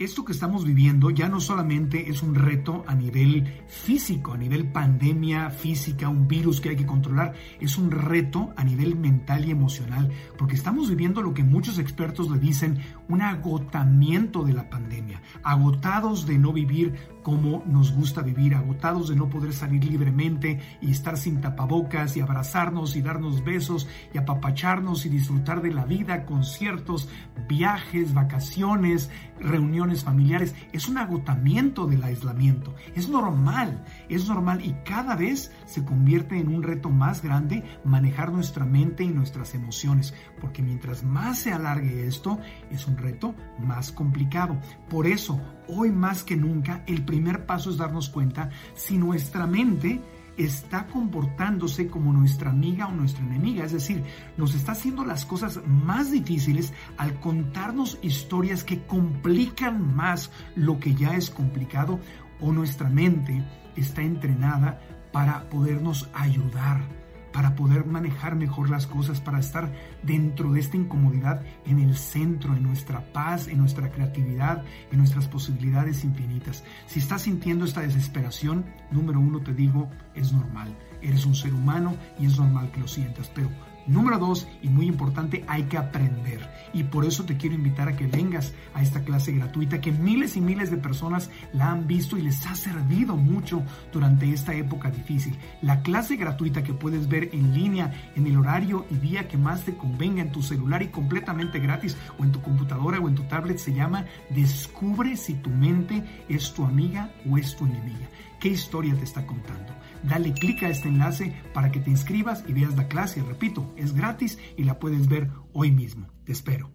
esto 0.00 0.24
que 0.24 0.32
estamos 0.32 0.64
viviendo 0.64 1.10
ya 1.10 1.28
no 1.28 1.40
solamente 1.40 2.08
es 2.08 2.22
un 2.22 2.34
reto 2.34 2.84
a 2.86 2.94
nivel 2.94 3.62
físico, 3.68 4.32
a 4.32 4.38
nivel 4.38 4.72
pandemia 4.72 5.50
física, 5.50 6.08
un 6.08 6.26
virus 6.26 6.62
que 6.62 6.70
hay 6.70 6.76
que 6.76 6.86
controlar, 6.86 7.34
es 7.60 7.76
un 7.76 7.90
reto 7.90 8.54
a 8.56 8.64
nivel 8.64 8.96
mental 8.96 9.44
y 9.44 9.50
emocional, 9.50 10.10
porque 10.38 10.54
estamos 10.54 10.88
viviendo 10.88 11.20
lo 11.20 11.34
que 11.34 11.44
muchos 11.44 11.78
expertos 11.78 12.30
le 12.30 12.38
dicen 12.38 12.78
un 13.10 13.20
agotamiento 13.20 14.42
de 14.42 14.54
la 14.54 14.70
pandemia, 14.70 15.20
agotados 15.42 16.26
de 16.26 16.38
no 16.38 16.54
vivir 16.54 16.94
como 17.22 17.62
nos 17.66 17.92
gusta 17.92 18.22
vivir, 18.22 18.54
agotados 18.54 19.10
de 19.10 19.16
no 19.16 19.28
poder 19.28 19.52
salir 19.52 19.84
libremente 19.84 20.60
y 20.80 20.90
estar 20.90 21.18
sin 21.18 21.42
tapabocas 21.42 22.16
y 22.16 22.20
abrazarnos 22.20 22.96
y 22.96 23.02
darnos 23.02 23.44
besos 23.44 23.86
y 24.14 24.18
apapacharnos 24.18 25.04
y 25.04 25.10
disfrutar 25.10 25.60
de 25.60 25.72
la 25.72 25.84
vida, 25.84 26.24
conciertos, 26.24 27.10
viajes, 27.46 28.14
vacaciones, 28.14 29.10
reuniones 29.38 29.89
familiares. 29.98 30.54
Es 30.72 30.88
un 30.88 30.98
agotamiento 30.98 31.86
del 31.86 32.02
aislamiento. 32.02 32.74
Es 32.94 33.08
normal, 33.08 33.84
es 34.08 34.28
normal 34.28 34.64
y 34.64 34.72
cada 34.84 35.16
vez 35.16 35.52
se 35.66 35.84
convierte 35.84 36.38
en 36.38 36.48
un 36.48 36.62
reto 36.62 36.90
más 36.90 37.22
grande 37.22 37.64
manejar 37.84 38.32
nuestra 38.32 38.64
mente 38.64 39.04
y 39.04 39.08
nuestras 39.08 39.54
emociones, 39.54 40.14
porque 40.40 40.62
mientras 40.62 41.04
más 41.04 41.38
se 41.40 41.52
alargue 41.52 42.06
esto, 42.06 42.38
es 42.70 42.86
un 42.86 42.96
reto 42.96 43.34
más 43.58 43.92
complicado. 43.92 44.58
Por 44.88 45.06
eso, 45.06 45.40
hoy 45.68 45.90
más 45.90 46.22
que 46.22 46.36
nunca, 46.36 46.82
el 46.86 47.04
primer 47.04 47.46
paso 47.46 47.70
es 47.70 47.76
darnos 47.76 48.08
cuenta 48.08 48.50
si 48.74 48.96
nuestra 48.96 49.46
mente 49.46 50.00
está 50.36 50.86
comportándose 50.86 51.88
como 51.88 52.12
nuestra 52.12 52.50
amiga 52.50 52.86
o 52.86 52.92
nuestra 52.92 53.24
enemiga, 53.24 53.64
es 53.64 53.72
decir, 53.72 54.04
nos 54.36 54.54
está 54.54 54.72
haciendo 54.72 55.04
las 55.04 55.24
cosas 55.24 55.60
más 55.66 56.10
difíciles 56.10 56.72
al 56.96 57.18
contarnos 57.20 57.98
historias 58.02 58.64
que 58.64 58.82
complican 58.84 59.94
más 59.94 60.30
lo 60.56 60.78
que 60.78 60.94
ya 60.94 61.16
es 61.16 61.30
complicado 61.30 62.00
o 62.40 62.52
nuestra 62.52 62.88
mente 62.88 63.44
está 63.76 64.02
entrenada 64.02 64.80
para 65.12 65.48
podernos 65.50 66.08
ayudar 66.14 66.99
para 67.32 67.54
poder 67.54 67.86
manejar 67.86 68.36
mejor 68.36 68.70
las 68.70 68.86
cosas, 68.86 69.20
para 69.20 69.38
estar 69.38 69.72
dentro 70.02 70.52
de 70.52 70.60
esta 70.60 70.76
incomodidad 70.76 71.42
en 71.66 71.80
el 71.80 71.96
centro, 71.96 72.54
en 72.56 72.62
nuestra 72.62 73.12
paz, 73.12 73.48
en 73.48 73.58
nuestra 73.58 73.90
creatividad, 73.90 74.64
en 74.90 74.98
nuestras 74.98 75.28
posibilidades 75.28 76.04
infinitas. 76.04 76.64
Si 76.86 76.98
estás 76.98 77.22
sintiendo 77.22 77.64
esta 77.64 77.80
desesperación, 77.80 78.64
número 78.90 79.20
uno 79.20 79.40
te 79.40 79.54
digo, 79.54 79.88
es 80.14 80.32
normal. 80.32 80.76
Eres 81.02 81.24
un 81.24 81.34
ser 81.34 81.54
humano 81.54 81.96
y 82.18 82.26
es 82.26 82.38
normal 82.38 82.70
que 82.70 82.80
lo 82.80 82.88
sientas, 82.88 83.30
pero 83.34 83.48
Número 83.86 84.18
dos, 84.18 84.46
y 84.62 84.68
muy 84.68 84.86
importante, 84.86 85.44
hay 85.48 85.64
que 85.64 85.76
aprender. 85.76 86.48
Y 86.72 86.84
por 86.84 87.04
eso 87.04 87.24
te 87.24 87.36
quiero 87.36 87.54
invitar 87.54 87.88
a 87.88 87.96
que 87.96 88.06
vengas 88.06 88.52
a 88.74 88.82
esta 88.82 89.02
clase 89.02 89.32
gratuita 89.32 89.80
que 89.80 89.92
miles 89.92 90.36
y 90.36 90.40
miles 90.40 90.70
de 90.70 90.76
personas 90.76 91.30
la 91.52 91.70
han 91.70 91.86
visto 91.86 92.16
y 92.16 92.22
les 92.22 92.46
ha 92.46 92.54
servido 92.54 93.16
mucho 93.16 93.62
durante 93.92 94.32
esta 94.32 94.54
época 94.54 94.90
difícil. 94.90 95.36
La 95.62 95.82
clase 95.82 96.16
gratuita 96.16 96.62
que 96.62 96.74
puedes 96.74 97.08
ver 97.08 97.30
en 97.32 97.54
línea 97.54 97.92
en 98.14 98.26
el 98.26 98.36
horario 98.36 98.86
y 98.90 98.96
día 98.96 99.28
que 99.28 99.36
más 99.36 99.64
te 99.64 99.74
convenga 99.74 100.22
en 100.22 100.32
tu 100.32 100.42
celular 100.42 100.82
y 100.82 100.88
completamente 100.88 101.58
gratis 101.58 101.96
o 102.18 102.24
en 102.24 102.32
tu 102.32 102.40
computadora 102.40 103.00
o 103.00 103.08
en 103.08 103.14
tu 103.14 103.22
tablet 103.24 103.58
se 103.58 103.72
llama 103.72 104.06
Descubre 104.30 105.16
si 105.16 105.34
tu 105.34 105.50
mente 105.50 106.04
es 106.28 106.52
tu 106.52 106.64
amiga 106.64 107.10
o 107.28 107.38
es 107.38 107.56
tu 107.56 107.66
enemiga. 107.66 108.08
¿Qué 108.40 108.48
historia 108.48 108.94
te 108.94 109.04
está 109.04 109.26
contando? 109.26 109.74
Dale 110.02 110.32
clic 110.32 110.62
a 110.62 110.70
este 110.70 110.88
enlace 110.88 111.36
para 111.52 111.70
que 111.70 111.78
te 111.78 111.90
inscribas 111.90 112.42
y 112.48 112.54
veas 112.54 112.74
la 112.74 112.88
clase. 112.88 113.22
Repito, 113.22 113.70
es 113.76 113.92
gratis 113.92 114.38
y 114.56 114.64
la 114.64 114.78
puedes 114.78 115.08
ver 115.08 115.30
hoy 115.52 115.70
mismo. 115.70 116.06
Te 116.24 116.32
espero. 116.32 116.70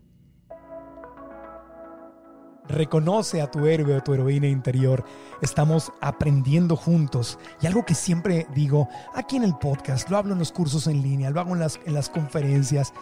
Reconoce 2.67 3.41
a 3.41 3.49
tu 3.49 3.65
héroe 3.65 3.95
o 3.95 4.01
tu 4.01 4.13
heroína 4.13 4.47
interior. 4.47 5.03
Estamos 5.41 5.91
aprendiendo 6.01 6.75
juntos. 6.75 7.39
Y 7.61 7.65
algo 7.65 7.83
que 7.83 7.95
siempre 7.95 8.45
digo 8.53 8.87
aquí 9.15 9.35
en 9.35 9.43
el 9.43 9.55
podcast, 9.55 10.07
lo 10.11 10.17
hablo 10.17 10.33
en 10.33 10.39
los 10.39 10.51
cursos 10.51 10.85
en 10.85 11.01
línea, 11.01 11.31
lo 11.31 11.39
hago 11.39 11.53
en 11.53 11.59
las, 11.59 11.79
en 11.85 11.95
las 11.95 12.09
conferencias. 12.09 12.93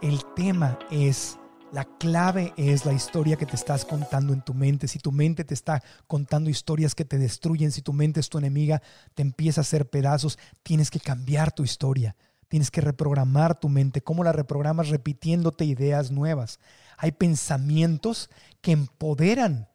El 0.00 0.22
tema 0.34 0.78
es 0.90 1.38
la 1.72 1.84
clave 1.84 2.54
es 2.56 2.86
la 2.86 2.92
historia 2.92 3.36
que 3.36 3.46
te 3.46 3.56
estás 3.56 3.84
contando 3.84 4.32
en 4.32 4.42
tu 4.42 4.54
mente. 4.54 4.88
Si 4.88 4.98
tu 4.98 5.12
mente 5.12 5.44
te 5.44 5.54
está 5.54 5.82
contando 6.06 6.48
historias 6.48 6.94
que 6.94 7.04
te 7.04 7.18
destruyen, 7.18 7.72
si 7.72 7.82
tu 7.82 7.92
mente 7.92 8.20
es 8.20 8.28
tu 8.28 8.38
enemiga, 8.38 8.82
te 9.14 9.22
empieza 9.22 9.60
a 9.60 9.62
hacer 9.62 9.90
pedazos, 9.90 10.38
tienes 10.62 10.90
que 10.90 11.00
cambiar 11.00 11.52
tu 11.52 11.64
historia. 11.64 12.16
Tienes 12.48 12.70
que 12.70 12.80
reprogramar 12.80 13.58
tu 13.58 13.68
mente. 13.68 14.02
¿Cómo 14.02 14.22
la 14.22 14.32
reprogramas? 14.32 14.88
Repitiéndote 14.88 15.64
ideas 15.64 16.12
nuevas. 16.12 16.60
Hay 16.96 17.12
pensamientos 17.12 18.30
que 18.60 18.70
empoderan, 18.70 19.68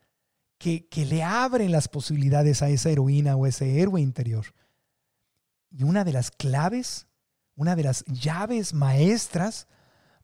que, 0.57 0.87
que 0.87 1.05
le 1.05 1.23
abren 1.23 1.71
las 1.71 1.89
posibilidades 1.89 2.61
a 2.61 2.69
esa 2.69 2.89
heroína 2.89 3.35
o 3.35 3.45
ese 3.45 3.81
héroe 3.81 3.99
interior. 3.99 4.45
Y 5.69 5.83
una 5.83 6.05
de 6.05 6.13
las 6.13 6.31
claves, 6.31 7.07
una 7.55 7.75
de 7.75 7.83
las 7.83 8.05
llaves 8.05 8.73
maestras 8.73 9.67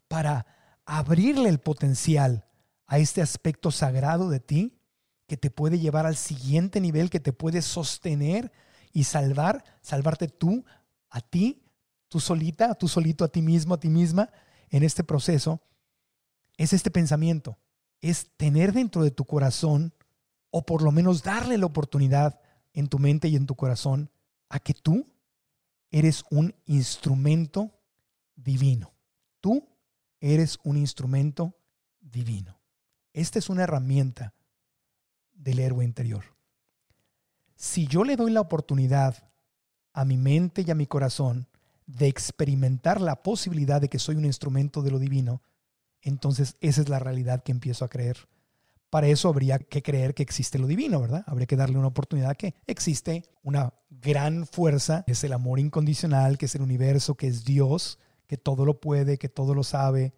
para 0.08 0.46
abrirle 0.88 1.50
el 1.50 1.60
potencial 1.60 2.46
a 2.88 2.98
este 2.98 3.22
aspecto 3.22 3.72
sagrado 3.72 4.30
de 4.30 4.40
ti 4.40 4.80
que 5.28 5.36
te 5.36 5.52
puede 5.52 5.80
llevar 5.80 6.06
al 6.06 6.16
siguiente 6.16 6.80
nivel, 6.80 7.10
que 7.10 7.20
te 7.20 7.34
puede 7.34 7.62
sostener 7.62 8.52
y 8.94 9.04
salvar, 9.04 9.64
salvarte 9.82 10.30
tú, 10.30 10.66
a 11.10 11.20
ti, 11.20 11.66
tú 12.08 12.22
solita, 12.22 12.74
tú 12.76 12.88
solito, 12.88 13.26
a 13.26 13.28
ti 13.28 13.42
mismo, 13.42 13.74
a 13.74 13.80
ti 13.80 13.90
misma, 13.90 14.32
en 14.70 14.84
este 14.84 15.04
proceso, 15.04 15.62
es 16.56 16.72
este 16.72 16.90
pensamiento, 16.90 17.58
es 18.00 18.32
tener 18.38 18.72
dentro 18.72 19.04
de 19.04 19.12
tu 19.12 19.26
corazón, 19.26 19.94
o 20.50 20.66
por 20.66 20.82
lo 20.82 20.94
menos 20.94 21.22
darle 21.22 21.58
la 21.58 21.66
oportunidad 21.66 22.40
en 22.72 22.88
tu 22.88 22.98
mente 22.98 23.28
y 23.28 23.36
en 23.36 23.46
tu 23.46 23.56
corazón, 23.56 24.10
a 24.48 24.60
que 24.60 24.74
tú 24.74 25.06
eres 25.92 26.24
un 26.32 26.56
instrumento 26.66 27.78
divino. 28.38 28.94
Tú 29.42 29.68
eres 30.20 30.60
un 30.64 30.78
instrumento 30.78 31.56
divino. 32.00 32.60
Esta 33.14 33.40
es 33.40 33.50
una 33.50 33.64
herramienta 33.64 34.34
del 35.34 35.60
héroe 35.60 35.86
interior. 35.86 36.24
Si 37.56 37.88
yo 37.88 38.04
le 38.04 38.16
doy 38.16 38.32
la 38.32 38.42
oportunidad 38.42 39.32
a 39.94 40.06
mi 40.06 40.18
mente 40.18 40.64
y 40.66 40.72
a 40.72 40.76
mi 40.76 40.86
corazón 40.86 41.48
de 41.88 42.08
experimentar 42.08 43.02
la 43.02 43.24
posibilidad 43.24 43.82
de 43.82 43.90
que 43.90 44.00
soy 44.00 44.16
un 44.16 44.26
instrumento 44.26 44.84
de 44.84 44.92
lo 44.92 45.00
divino, 45.00 45.42
entonces 46.02 46.58
esa 46.62 46.82
es 46.82 46.90
la 46.90 47.00
realidad 47.00 47.44
que 47.44 47.52
empiezo 47.52 47.86
a 47.86 47.90
creer. 47.90 48.28
Para 48.90 49.08
eso 49.08 49.28
habría 49.28 49.60
que 49.60 49.82
creer 49.82 50.14
que 50.14 50.24
existe 50.24 50.60
lo 50.60 50.68
divino, 50.68 51.02
¿verdad? 51.02 51.24
Habría 51.28 51.48
que 51.48 51.56
darle 51.56 51.78
una 51.78 51.88
oportunidad 51.88 52.38
que 52.38 52.56
existe 52.68 53.24
una 53.44 53.74
gran 53.90 54.46
fuerza, 54.46 55.04
es 55.08 55.24
el 55.24 55.34
amor 55.34 55.60
incondicional, 55.60 56.38
que 56.38 56.46
es 56.46 56.56
el 56.56 56.62
universo, 56.62 57.16
que 57.16 57.28
es 57.28 57.44
Dios, 57.44 58.00
que 58.28 58.38
todo 58.38 58.66
lo 58.66 58.80
puede, 58.80 59.18
que 59.18 59.30
todo 59.30 59.56
lo 59.56 59.64
sabe, 59.64 60.14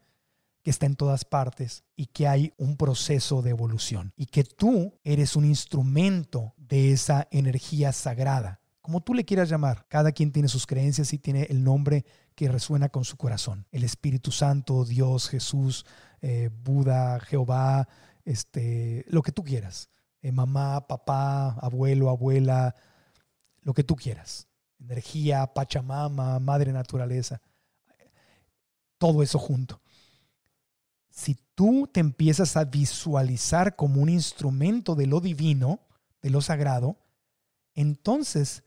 que 0.64 0.72
está 0.72 0.86
en 0.86 0.96
todas 0.96 1.26
partes 1.26 1.84
y 1.96 2.08
que 2.08 2.28
hay 2.28 2.54
un 2.58 2.76
proceso 2.76 3.42
de 3.42 3.52
evolución 3.52 4.14
y 4.18 4.26
que 4.26 4.44
tú 4.44 5.00
eres 5.04 5.36
un 5.36 5.46
instrumento 5.46 6.54
de 6.58 6.92
esa 6.92 7.28
energía 7.32 7.94
sagrada. 7.94 8.60
Como 8.82 9.02
tú 9.02 9.14
le 9.14 9.24
quieras 9.24 9.50
llamar, 9.50 9.86
cada 9.88 10.12
quien 10.12 10.32
tiene 10.32 10.50
sus 10.50 10.66
creencias 10.66 11.14
y 11.14 11.20
tiene 11.20 11.44
el 11.44 11.64
nombre 11.64 12.06
que 12.36 12.50
resuena 12.50 12.90
con 12.90 13.06
su 13.06 13.18
corazón. 13.18 13.68
El 13.72 13.84
Espíritu 13.84 14.32
Santo, 14.32 14.84
Dios, 14.84 15.30
Jesús, 15.30 15.86
eh, 16.22 16.50
Buda, 16.64 17.20
Jehová, 17.20 17.88
este, 18.26 19.06
lo 19.08 19.22
que 19.22 19.32
tú 19.32 19.44
quieras. 19.44 19.90
Eh, 20.22 20.32
mamá, 20.32 20.88
papá, 20.88 21.52
abuelo, 21.62 22.10
abuela, 22.10 22.76
lo 23.62 23.74
que 23.74 23.84
tú 23.84 23.96
quieras. 23.96 24.48
Energía, 24.80 25.54
Pachamama, 25.54 26.40
Madre 26.40 26.74
Naturaleza 26.74 27.42
todo 29.00 29.24
eso 29.24 29.40
junto. 29.40 29.82
Si 31.10 31.36
tú 31.56 31.90
te 31.92 32.00
empiezas 32.00 32.56
a 32.56 32.66
visualizar 32.66 33.76
como 33.76 34.02
un 34.02 34.10
instrumento 34.10 34.94
de 34.94 35.08
lo 35.08 35.20
divino, 35.20 35.80
de 36.22 36.30
lo 36.30 36.42
sagrado, 36.42 36.98
entonces 37.74 38.64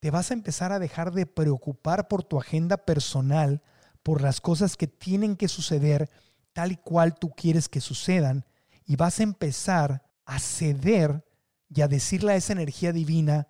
te 0.00 0.10
vas 0.10 0.30
a 0.30 0.34
empezar 0.34 0.72
a 0.72 0.78
dejar 0.78 1.12
de 1.12 1.26
preocupar 1.26 2.08
por 2.08 2.22
tu 2.22 2.38
agenda 2.38 2.78
personal, 2.78 3.62
por 4.02 4.22
las 4.22 4.40
cosas 4.40 4.76
que 4.76 4.86
tienen 4.86 5.36
que 5.36 5.48
suceder 5.48 6.10
tal 6.52 6.72
y 6.72 6.76
cual 6.76 7.18
tú 7.18 7.30
quieres 7.30 7.68
que 7.68 7.80
sucedan, 7.80 8.44
y 8.86 8.96
vas 8.96 9.20
a 9.20 9.24
empezar 9.24 10.02
a 10.24 10.38
ceder 10.38 11.24
y 11.68 11.80
a 11.80 11.88
decirle 11.88 12.32
a 12.32 12.36
esa 12.36 12.52
energía 12.52 12.92
divina, 12.92 13.48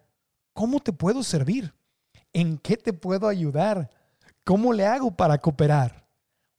¿cómo 0.53 0.81
te 0.81 0.93
puedo 0.93 1.23
servir? 1.23 1.75
¿En 2.33 2.59
qué 2.59 2.77
te 2.77 2.93
puedo 2.93 3.29
ayudar? 3.29 3.91
¿Cómo 4.45 4.73
le 4.73 4.87
hago 4.87 5.11
para 5.17 5.39
cooperar? 5.39 6.07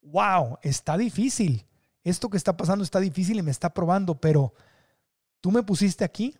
Wow, 0.01 0.57
está 0.63 0.97
difícil. 0.97 1.65
Esto 2.03 2.29
que 2.29 2.37
está 2.37 2.57
pasando 2.57 2.83
está 2.83 2.99
difícil 2.99 3.37
y 3.37 3.43
me 3.43 3.51
está 3.51 3.73
probando, 3.73 4.19
pero 4.19 4.53
tú 5.39 5.51
me 5.51 5.63
pusiste 5.63 6.03
aquí. 6.03 6.35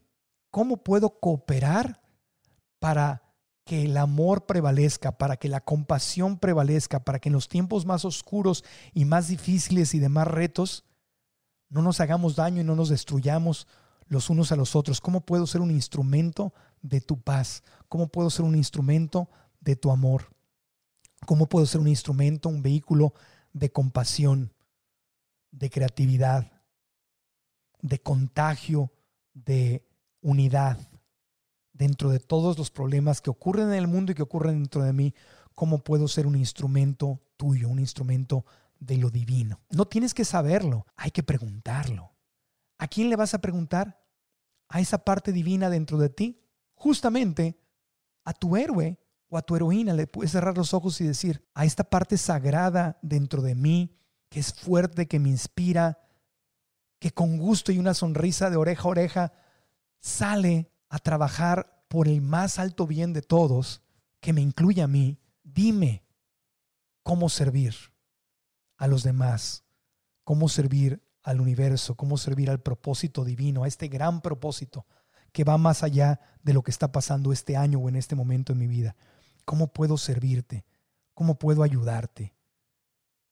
¿Cómo 0.50 0.78
puedo 0.78 1.20
cooperar 1.20 2.02
para 2.80 3.22
que 3.64 3.84
el 3.86 3.98
amor 3.98 4.46
prevalezca, 4.46 5.18
para 5.18 5.38
que 5.38 5.50
la 5.50 5.62
compasión 5.62 6.38
prevalezca, 6.38 7.04
para 7.04 7.20
que 7.20 7.30
en 7.30 7.34
los 7.34 7.50
tiempos 7.50 7.86
más 7.86 8.06
oscuros 8.06 8.64
y 8.94 9.06
más 9.06 9.28
difíciles 9.28 9.96
y 9.96 10.00
de 10.00 10.10
más 10.10 10.28
retos 10.28 10.86
no 11.70 11.82
nos 11.82 12.00
hagamos 12.00 12.36
daño 12.36 12.62
y 12.62 12.64
no 12.64 12.76
nos 12.76 12.90
destruyamos 12.90 13.68
los 14.08 14.30
unos 14.30 14.52
a 14.52 14.56
los 14.56 14.76
otros? 14.76 15.02
¿Cómo 15.02 15.22
puedo 15.22 15.48
ser 15.48 15.62
un 15.62 15.72
instrumento 15.72 16.54
de 16.82 17.02
tu 17.02 17.20
paz? 17.20 17.64
¿Cómo 17.90 18.08
puedo 18.08 18.30
ser 18.30 18.46
un 18.46 18.56
instrumento 18.56 19.30
de 19.60 19.76
tu 19.76 19.92
amor? 19.92 20.35
¿Cómo 21.26 21.48
puedo 21.48 21.66
ser 21.66 21.82
un 21.82 21.88
instrumento, 21.88 22.50
un 22.50 22.62
vehículo 22.62 23.14
de 23.54 23.72
compasión, 23.72 24.54
de 25.52 25.70
creatividad, 25.70 26.52
de 27.82 28.00
contagio, 28.02 28.92
de 29.34 29.88
unidad 30.22 30.78
dentro 31.74 32.10
de 32.10 32.20
todos 32.20 32.58
los 32.58 32.72
problemas 32.72 33.22
que 33.22 33.30
ocurren 33.30 33.68
en 33.68 33.76
el 33.76 33.88
mundo 33.88 34.12
y 34.12 34.16
que 34.16 34.24
ocurren 34.24 34.60
dentro 34.60 34.84
de 34.84 34.94
mí? 34.94 35.14
¿Cómo 35.56 35.84
puedo 35.84 36.08
ser 36.08 36.28
un 36.28 36.36
instrumento 36.36 37.22
tuyo, 37.38 37.70
un 37.70 37.80
instrumento 37.80 38.46
de 38.80 38.98
lo 38.98 39.10
divino? 39.10 39.62
No 39.70 39.86
tienes 39.86 40.14
que 40.14 40.26
saberlo, 40.26 40.86
hay 40.96 41.12
que 41.12 41.24
preguntarlo. 41.24 42.14
¿A 42.78 42.88
quién 42.88 43.10
le 43.10 43.16
vas 43.16 43.34
a 43.34 43.40
preguntar? 43.40 44.04
A 44.68 44.82
esa 44.82 45.00
parte 45.00 45.32
divina 45.32 45.70
dentro 45.70 45.98
de 45.98 46.10
ti, 46.10 46.42
justamente 46.74 47.58
a 48.26 48.34
tu 48.34 48.58
héroe 48.58 49.00
o 49.30 49.38
a 49.38 49.42
tu 49.42 49.56
heroína 49.56 49.94
le 49.94 50.08
puedes 50.08 50.32
cerrar 50.32 50.58
los 50.58 50.74
ojos 50.74 51.02
y 51.02 51.06
decir, 51.06 51.44
a 51.54 51.66
esta 51.66 51.84
parte 51.84 52.18
sagrada 52.18 53.00
dentro 53.02 53.42
de 53.42 53.56
mí, 53.56 53.98
que 54.30 54.40
es 54.40 54.54
fuerte, 54.54 55.08
que 55.08 55.20
me 55.20 55.30
inspira, 55.30 56.00
que 57.00 57.12
con 57.12 57.38
gusto 57.38 57.72
y 57.72 57.80
una 57.80 57.94
sonrisa 57.94 58.50
de 58.50 58.58
oreja 58.58 58.84
a 58.84 58.88
oreja 58.88 59.34
sale 60.00 60.72
a 60.90 61.00
trabajar 61.00 61.84
por 61.88 62.08
el 62.08 62.22
más 62.22 62.60
alto 62.60 62.88
bien 62.88 63.14
de 63.14 63.22
todos, 63.22 63.82
que 64.20 64.34
me 64.34 64.42
incluye 64.42 64.82
a 64.82 64.88
mí, 64.88 65.20
dime 65.44 66.04
cómo 67.04 67.30
servir 67.30 67.76
a 68.78 68.88
los 68.88 69.04
demás, 69.04 69.64
cómo 70.24 70.50
servir 70.50 71.04
al 71.24 71.42
universo, 71.42 71.96
cómo 71.96 72.18
servir 72.18 72.50
al 72.50 72.62
propósito 72.62 73.24
divino, 73.24 73.64
a 73.64 73.68
este 73.68 73.88
gran 73.88 74.22
propósito 74.22 74.86
que 75.32 75.44
va 75.44 75.58
más 75.58 75.84
allá 75.84 76.22
de 76.44 76.54
lo 76.54 76.64
que 76.64 76.72
está 76.72 76.92
pasando 76.92 77.34
este 77.34 77.58
año 77.58 77.80
o 77.80 77.90
en 77.90 77.98
este 77.98 78.16
momento 78.16 78.54
en 78.54 78.60
mi 78.60 78.68
vida. 78.68 78.96
¿Cómo 79.46 79.72
puedo 79.72 79.98
servirte? 79.98 80.66
¿Cómo 81.14 81.40
puedo 81.40 81.64
ayudarte? 81.64 82.36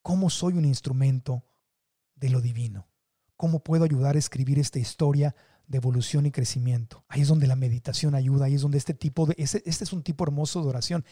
¿Cómo 0.01 0.29
soy 0.29 0.53
un 0.53 0.65
instrumento 0.65 1.43
de 2.15 2.29
lo 2.29 2.39
divino? 2.39 2.87
¿Cómo 3.35 3.59
puedo 3.59 3.83
ayudar 3.83 4.15
a 4.15 4.19
escribir 4.19 4.59
esta 4.59 4.79
historia 4.79 5.35
de 5.67 5.77
evolución 5.77 6.25
y 6.25 6.31
crecimiento? 6.31 7.03
Ahí 7.09 7.21
es 7.21 7.27
donde 7.27 7.47
la 7.47 7.55
meditación 7.55 8.15
ayuda, 8.15 8.45
ahí 8.45 8.55
es 8.55 8.61
donde 8.61 8.77
este 8.77 8.93
tipo 8.93 9.25
de, 9.25 9.35
este, 9.37 9.63
es 9.65 9.93
un 9.93 10.03
tipo 10.03 10.23
hermoso 10.23 10.61
de 10.61 10.69
oración. 10.69 11.05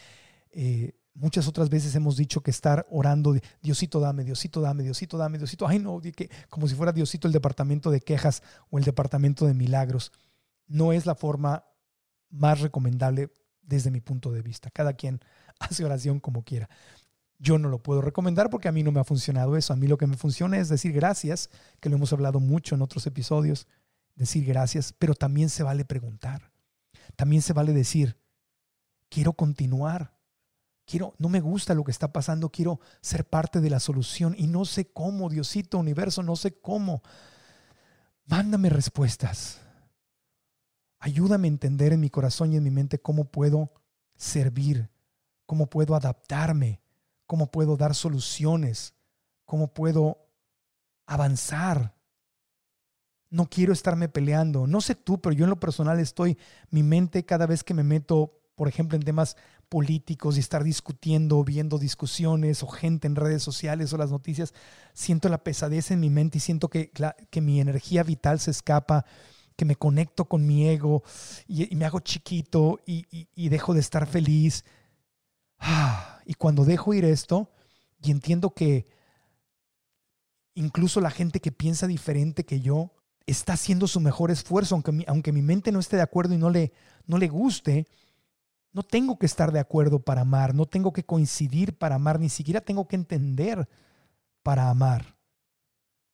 Eh, 0.50 0.94
muchas 1.14 1.48
otras 1.48 1.68
veces 1.68 1.94
hemos 1.94 2.16
dicho 2.16 2.42
que 2.42 2.50
estar 2.50 2.86
orando, 2.90 3.32
de, 3.32 3.42
Diosito 3.60 4.00
dame, 4.00 4.24
Diosito 4.24 4.60
dame, 4.60 4.82
Diosito 4.82 5.18
dame, 5.18 5.38
Diosito, 5.38 5.66
ay 5.66 5.78
no, 5.78 6.00
que, 6.00 6.30
como 6.48 6.68
si 6.68 6.74
fuera 6.74 6.92
Diosito 6.92 7.26
el 7.26 7.32
departamento 7.32 7.90
de 7.90 8.00
quejas 8.00 8.42
o 8.70 8.78
el 8.78 8.84
departamento 8.84 9.46
de 9.46 9.54
milagros, 9.54 10.12
no 10.66 10.92
es 10.92 11.06
la 11.06 11.14
forma 11.14 11.64
más 12.30 12.60
recomendable 12.60 13.30
desde 13.62 13.90
mi 13.90 14.00
punto 14.00 14.30
de 14.32 14.42
vista. 14.42 14.70
Cada 14.70 14.94
quien 14.94 15.20
hace 15.58 15.84
oración 15.84 16.20
como 16.20 16.44
quiera. 16.44 16.68
Yo 17.38 17.58
no 17.58 17.68
lo 17.68 17.82
puedo 17.82 18.00
recomendar 18.02 18.50
porque 18.50 18.68
a 18.68 18.72
mí 18.72 18.82
no 18.82 18.92
me 18.92 19.00
ha 19.00 19.04
funcionado 19.04 19.56
eso. 19.56 19.72
A 19.72 19.76
mí 19.76 19.86
lo 19.88 19.98
que 19.98 20.06
me 20.06 20.16
funciona 20.16 20.58
es 20.58 20.68
decir 20.68 20.92
gracias, 20.92 21.50
que 21.80 21.88
lo 21.88 21.96
hemos 21.96 22.12
hablado 22.12 22.38
mucho 22.38 22.74
en 22.74 22.82
otros 22.82 23.06
episodios, 23.06 23.66
decir 24.14 24.44
gracias, 24.44 24.92
pero 24.92 25.14
también 25.14 25.48
se 25.48 25.62
vale 25.62 25.84
preguntar. 25.84 26.52
También 27.16 27.42
se 27.42 27.52
vale 27.52 27.72
decir, 27.72 28.16
quiero 29.08 29.32
continuar. 29.32 30.14
Quiero, 30.84 31.14
no 31.18 31.28
me 31.28 31.40
gusta 31.40 31.74
lo 31.74 31.84
que 31.84 31.90
está 31.90 32.12
pasando, 32.12 32.50
quiero 32.50 32.80
ser 33.00 33.24
parte 33.24 33.60
de 33.60 33.70
la 33.70 33.80
solución 33.80 34.34
y 34.36 34.46
no 34.46 34.64
sé 34.64 34.90
cómo, 34.92 35.30
Diosito, 35.30 35.78
universo, 35.78 36.22
no 36.22 36.36
sé 36.36 36.60
cómo. 36.60 37.02
Mándame 38.26 38.68
respuestas. 38.68 39.61
Ayúdame 41.04 41.48
a 41.48 41.50
entender 41.50 41.92
en 41.92 41.98
mi 41.98 42.10
corazón 42.10 42.52
y 42.52 42.56
en 42.56 42.62
mi 42.62 42.70
mente 42.70 43.00
cómo 43.00 43.24
puedo 43.24 43.72
servir, 44.14 44.88
cómo 45.46 45.66
puedo 45.66 45.96
adaptarme, 45.96 46.80
cómo 47.26 47.50
puedo 47.50 47.76
dar 47.76 47.96
soluciones, 47.96 48.94
cómo 49.44 49.74
puedo 49.74 50.28
avanzar. 51.04 51.96
No 53.30 53.50
quiero 53.50 53.72
estarme 53.72 54.08
peleando. 54.08 54.68
No 54.68 54.80
sé 54.80 54.94
tú, 54.94 55.20
pero 55.20 55.32
yo 55.32 55.42
en 55.42 55.50
lo 55.50 55.58
personal 55.58 55.98
estoy, 55.98 56.38
mi 56.70 56.84
mente 56.84 57.24
cada 57.24 57.46
vez 57.46 57.64
que 57.64 57.74
me 57.74 57.82
meto, 57.82 58.38
por 58.54 58.68
ejemplo, 58.68 58.94
en 58.94 59.02
temas 59.02 59.36
políticos 59.68 60.36
y 60.36 60.40
estar 60.40 60.62
discutiendo, 60.62 61.42
viendo 61.42 61.78
discusiones 61.78 62.62
o 62.62 62.68
gente 62.68 63.08
en 63.08 63.16
redes 63.16 63.42
sociales 63.42 63.92
o 63.92 63.96
las 63.96 64.12
noticias, 64.12 64.54
siento 64.92 65.28
la 65.28 65.42
pesadez 65.42 65.90
en 65.90 65.98
mi 65.98 66.10
mente 66.10 66.38
y 66.38 66.42
siento 66.42 66.68
que, 66.68 66.92
que 67.28 67.40
mi 67.40 67.60
energía 67.60 68.04
vital 68.04 68.38
se 68.38 68.52
escapa 68.52 69.04
que 69.56 69.64
me 69.64 69.76
conecto 69.76 70.26
con 70.26 70.46
mi 70.46 70.68
ego 70.68 71.02
y, 71.46 71.74
me 71.76 71.84
hago 71.84 72.00
chiquito 72.00 72.80
y, 72.86 73.48
dejo 73.48 73.74
de 73.74 73.80
estar 73.80 74.06
feliz. 74.06 74.64
Ah, 75.58 76.20
y 76.26 76.34
cuando 76.34 76.64
dejo 76.64 76.94
ir 76.94 77.04
esto 77.04 77.50
y 78.02 78.10
entiendo 78.10 78.50
que 78.50 78.86
incluso 80.54 81.00
la 81.00 81.10
gente 81.10 81.40
que 81.40 81.52
piensa 81.52 81.86
diferente 81.86 82.44
que 82.44 82.60
yo 82.60 82.92
está 83.26 83.52
haciendo 83.54 83.86
su 83.86 84.00
mejor 84.00 84.30
esfuerzo, 84.30 84.74
aunque 84.74 84.92
mi, 84.92 85.04
aunque 85.06 85.32
mi 85.32 85.42
mente 85.42 85.72
no 85.72 85.80
esté 85.80 85.96
de 85.96 86.02
acuerdo 86.02 86.34
y 86.34 86.38
no 86.38 86.50
le, 86.50 86.72
no 87.06 87.18
le 87.18 87.28
guste, 87.28 87.86
no 88.72 88.82
tengo 88.82 89.18
que 89.18 89.26
estar 89.26 89.52
de 89.52 89.60
acuerdo 89.60 90.00
para 90.00 90.22
amar, 90.22 90.54
no 90.54 90.66
tengo 90.66 90.92
que 90.92 91.04
coincidir 91.04 91.76
para 91.76 91.96
amar, 91.96 92.18
ni 92.18 92.28
siquiera 92.28 92.60
tengo 92.60 92.88
que 92.88 92.96
entender 92.96 93.68
para 94.42 94.70
amar. 94.70 95.16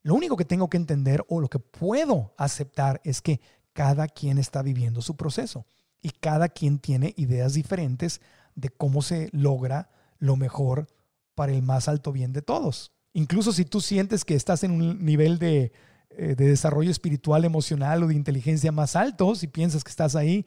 Lo 0.09 0.15
único 0.15 0.39
que 0.39 0.47
tengo 0.47 0.71
que 0.71 0.79
entender 0.79 1.23
o 1.29 1.39
lo 1.39 1.49
que 1.49 1.59
puedo 1.59 2.33
aceptar 2.39 2.99
es 3.05 3.21
que 3.21 3.43
cada 3.75 4.09
quien 4.09 4.39
está 4.39 4.63
viviendo 4.63 5.03
su 5.03 5.17
proceso 5.17 5.67
y 6.01 6.09
cada 6.09 6.49
quien 6.49 6.79
tiene 6.79 7.13
ideas 7.19 7.53
diferentes 7.53 8.23
de 8.55 8.71
cómo 8.71 9.03
se 9.03 9.29
logra 9.33 9.91
lo 10.19 10.37
mejor 10.37 10.87
para 11.35 11.53
el 11.53 11.61
más 11.61 11.89
alto 11.89 12.11
bien 12.11 12.33
de 12.33 12.41
todos. 12.41 12.91
Incluso 13.13 13.53
si 13.53 13.67
tú 13.67 13.83
sientes 13.83 14.25
que 14.25 14.35
estás 14.35 14.65
en 14.65 14.71
un 14.71 15.05
nivel 15.05 15.39
de, 15.39 15.73
eh, 16.09 16.35
de 16.35 16.49
desarrollo 16.49 16.91
espiritual, 16.91 17.45
emocional 17.45 18.03
o 18.03 18.07
de 18.07 18.15
inteligencia 18.15 18.73
más 18.73 18.97
alto, 18.97 19.35
si 19.35 19.47
piensas 19.47 19.85
que 19.85 19.91
estás 19.91 20.17
ahí, 20.17 20.47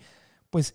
pues 0.49 0.73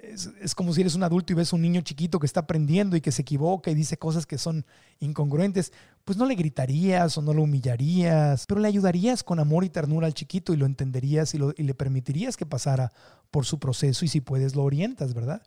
es, 0.00 0.54
como 0.54 0.72
si 0.72 0.80
eres 0.80 0.94
un 0.94 1.02
adulto 1.02 1.32
y 1.32 1.36
ves 1.36 1.52
un 1.52 1.62
niño 1.62 1.80
chiquito 1.80 2.18
que 2.18 2.26
está 2.26 2.40
aprendiendo 2.40 2.96
y 2.96 3.00
que 3.00 3.12
se 3.12 3.22
equivoca 3.22 3.70
y 3.70 3.74
dice 3.74 3.98
cosas 3.98 4.26
que 4.26 4.38
son 4.38 4.64
incongruentes, 5.00 5.72
pues 6.04 6.16
no 6.16 6.24
le 6.24 6.34
gritarías 6.34 7.18
o 7.18 7.22
no 7.22 7.34
lo 7.34 7.42
humillarías, 7.42 8.46
pero 8.46 8.60
le 8.60 8.68
ayudarías 8.68 9.22
con 9.24 9.40
amor 9.40 9.64
y 9.64 9.70
ternura 9.70 10.06
al 10.06 10.14
chiquito 10.14 10.52
y 10.52 10.56
lo 10.56 10.66
entenderías 10.66 11.34
y, 11.34 11.38
y 11.56 11.62
le 11.62 11.74
permitirías 11.74 12.36
que 12.36 12.46
pasara 12.46 12.92
por 13.30 13.44
su 13.44 13.58
proceso 13.58 14.04
y 14.04 14.08
si 14.08 14.20
puedes 14.20 14.54
lo 14.54 14.62
orientas, 14.62 15.14
¿verdad? 15.14 15.42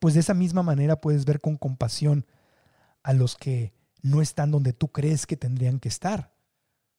Pues 0.00 0.14
de 0.14 0.20
esa 0.20 0.34
misma 0.34 0.62
manera 0.62 1.00
puedes 1.00 1.24
ver 1.24 1.40
con 1.40 1.56
compasión 1.56 2.26
a 3.02 3.12
los 3.12 3.36
que 3.36 3.72
no 4.02 4.20
están 4.20 4.50
donde 4.50 4.72
tú 4.72 4.88
crees 4.88 5.26
que 5.26 5.36
tendrían 5.36 5.78
que 5.78 5.88
estar. 5.88 6.34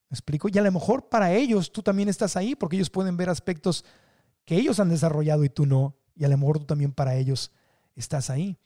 ¿Me 0.09 0.15
explico? 0.15 0.47
Y 0.51 0.57
a 0.57 0.61
lo 0.61 0.71
mejor 0.71 1.09
para 1.09 1.33
ellos 1.33 1.71
tú 1.71 1.83
también 1.83 2.09
estás 2.09 2.37
ahí 2.37 2.55
porque 2.55 2.77
ellos 2.77 2.89
pueden 2.89 3.17
ver 3.17 3.29
aspectos 3.29 3.83
que 4.45 4.55
ellos 4.55 4.79
han 4.79 4.89
desarrollado 4.89 5.43
y 5.43 5.49
tú 5.49 5.65
no 5.65 5.97
y 6.15 6.23
a 6.23 6.27
lo 6.29 6.37
mejor 6.37 6.59
tú 6.59 6.65
también 6.65 6.91
para 6.91 7.15
ellos 7.15 7.51
estás 7.95 8.29
ahí. 8.29 8.57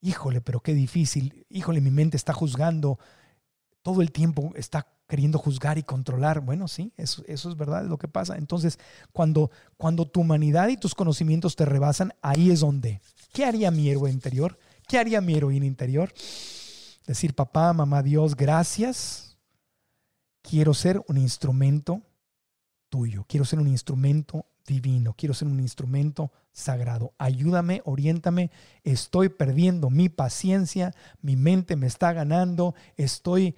Híjole, 0.00 0.40
pero 0.40 0.60
qué 0.60 0.74
difícil. 0.74 1.46
Híjole, 1.48 1.80
mi 1.80 1.90
mente 1.90 2.16
está 2.16 2.32
juzgando. 2.32 2.98
Todo 3.82 4.02
el 4.02 4.12
tiempo 4.12 4.52
está 4.54 4.86
queriendo 5.08 5.38
juzgar 5.38 5.78
y 5.78 5.82
controlar. 5.82 6.40
Bueno, 6.40 6.68
sí, 6.68 6.92
eso, 6.96 7.22
eso 7.26 7.48
es 7.48 7.56
verdad, 7.56 7.84
es 7.84 7.88
lo 7.88 7.98
que 7.98 8.08
pasa. 8.08 8.36
Entonces, 8.36 8.78
cuando, 9.12 9.50
cuando 9.76 10.06
tu 10.06 10.20
humanidad 10.20 10.68
y 10.68 10.76
tus 10.76 10.94
conocimientos 10.94 11.56
te 11.56 11.64
rebasan, 11.64 12.12
ahí 12.20 12.50
es 12.50 12.60
donde. 12.60 13.00
¿Qué 13.32 13.44
haría 13.44 13.70
mi 13.70 13.88
héroe 13.88 14.10
interior? 14.10 14.58
¿Qué 14.86 14.98
haría 14.98 15.20
mi 15.20 15.34
heroína 15.34 15.66
interior? 15.66 16.12
Decir, 17.06 17.34
papá, 17.34 17.72
mamá, 17.72 18.02
Dios, 18.02 18.36
gracias. 18.36 19.38
Quiero 20.42 20.74
ser 20.74 21.02
un 21.08 21.16
instrumento 21.16 22.02
tuyo. 22.90 23.24
Quiero 23.26 23.44
ser 23.44 23.58
un 23.58 23.68
instrumento 23.68 24.46
divino, 24.66 25.14
quiero 25.16 25.34
ser 25.34 25.48
un 25.48 25.60
instrumento 25.60 26.32
sagrado. 26.52 27.12
Ayúdame, 27.18 27.82
oriéntame, 27.84 28.50
estoy 28.82 29.28
perdiendo 29.28 29.90
mi 29.90 30.08
paciencia, 30.08 30.94
mi 31.20 31.36
mente 31.36 31.76
me 31.76 31.86
está 31.86 32.12
ganando, 32.12 32.74
estoy 32.96 33.56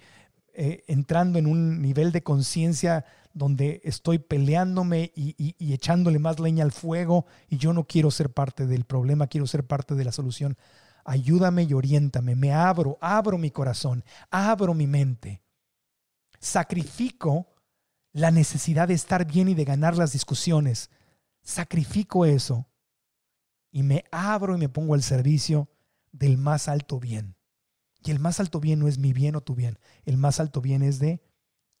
eh, 0.53 0.83
entrando 0.87 1.39
en 1.39 1.45
un 1.45 1.81
nivel 1.81 2.11
de 2.11 2.23
conciencia 2.23 3.05
donde 3.33 3.81
estoy 3.83 4.17
peleándome 4.17 5.11
y, 5.15 5.35
y 5.37 5.73
echándole 5.73 6.17
más 6.17 6.39
leña 6.39 6.63
al 6.63 6.71
fuego 6.71 7.27
y 7.47 7.57
yo 7.57 7.71
no 7.71 7.83
quiero 7.83 8.09
ser 8.09 8.31
parte 8.31 8.65
del 8.65 8.83
problema, 8.83 9.27
quiero 9.27 9.45
ser 9.45 9.65
parte 9.65 9.93
de 9.93 10.05
la 10.05 10.11
solución. 10.11 10.57
Ayúdame 11.05 11.63
y 11.63 11.73
oriéntame, 11.73 12.35
me 12.35 12.51
abro, 12.51 12.97
abro 12.99 13.37
mi 13.37 13.51
corazón, 13.51 14.03
abro 14.31 14.73
mi 14.73 14.87
mente. 14.87 15.41
Sacrifico 16.39 17.47
la 18.17 18.31
necesidad 18.31 18.87
de 18.87 18.95
estar 18.95 19.27
bien 19.27 19.47
y 19.47 19.53
de 19.53 19.63
ganar 19.63 19.95
las 19.95 20.11
discusiones 20.11 20.89
sacrifico 21.43 22.25
eso 22.25 22.67
y 23.71 23.83
me 23.83 24.05
abro 24.11 24.55
y 24.55 24.57
me 24.57 24.69
pongo 24.69 24.95
al 24.95 25.03
servicio 25.03 25.69
del 26.11 26.39
más 26.39 26.67
alto 26.67 26.99
bien. 26.99 27.35
Y 28.03 28.09
el 28.09 28.19
más 28.19 28.39
alto 28.39 28.59
bien 28.59 28.79
no 28.79 28.87
es 28.87 28.97
mi 28.97 29.13
bien 29.13 29.35
o 29.35 29.41
tu 29.41 29.53
bien, 29.53 29.77
el 30.03 30.17
más 30.17 30.39
alto 30.39 30.61
bien 30.61 30.81
es 30.81 30.97
de 30.97 31.21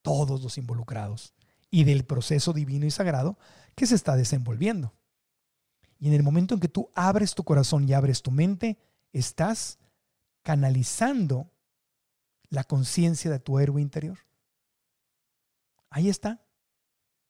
todos 0.03 0.43
los 0.43 0.59
involucrados 0.59 1.33
y 1.71 1.85
del 1.85 2.05
proceso 2.05 2.53
divino 2.53 2.85
y 2.85 2.91
sagrado 2.91 3.39
que 3.73 3.87
se 3.87 3.95
está 3.95 4.15
desenvolviendo. 4.15 4.93
Y 5.97 6.07
en 6.07 6.13
el 6.13 6.21
momento 6.21 6.53
en 6.53 6.59
que 6.59 6.69
tú 6.69 6.91
abres 6.93 7.33
tu 7.33 7.43
corazón 7.43 7.89
y 7.89 7.93
abres 7.93 8.21
tu 8.21 8.29
mente, 8.29 8.77
estás 9.11 9.79
canalizando 10.43 11.49
la 12.49 12.63
conciencia 12.63 13.31
de 13.31 13.39
tu 13.39 13.57
héroe 13.57 13.81
interior. 13.81 14.26
Ahí 15.89 16.09
está. 16.09 16.43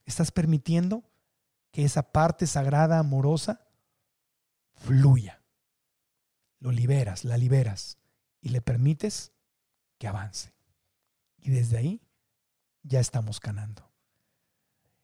Estás 0.05 0.31
permitiendo 0.31 1.03
que 1.71 1.83
esa 1.83 2.11
parte 2.11 2.47
sagrada, 2.47 2.99
amorosa, 2.99 3.67
fluya. 4.75 5.41
Lo 6.59 6.71
liberas, 6.71 7.23
la 7.23 7.37
liberas 7.37 7.97
y 8.41 8.49
le 8.49 8.61
permites 8.61 9.31
que 9.97 10.07
avance. 10.07 10.53
Y 11.37 11.51
desde 11.51 11.77
ahí 11.77 12.01
ya 12.83 12.99
estamos 12.99 13.39
ganando. 13.39 13.91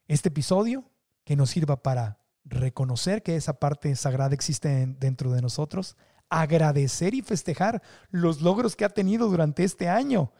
Este 0.07 0.29
episodio 0.29 0.89
que 1.23 1.35
nos 1.35 1.51
sirva 1.51 1.81
para 1.81 2.19
reconocer 2.45 3.23
que 3.23 3.35
esa 3.35 3.59
parte 3.59 3.95
sagrada 3.95 4.33
existe 4.33 4.85
dentro 4.99 5.31
de 5.31 5.41
nosotros, 5.41 5.95
agradecer 6.29 7.13
y 7.13 7.21
festejar 7.21 7.81
los 8.09 8.41
logros 8.41 8.75
que 8.75 8.85
ha 8.85 8.89
tenido 8.89 9.29
durante 9.29 9.63
este 9.63 9.87
año, 9.87 10.31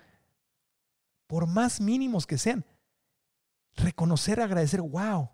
por 1.28 1.48
más 1.48 1.80
mínimos 1.80 2.28
que 2.28 2.38
sean. 2.38 2.66
Reconocer, 3.76 4.40
agradecer, 4.40 4.82
wow, 4.82 5.30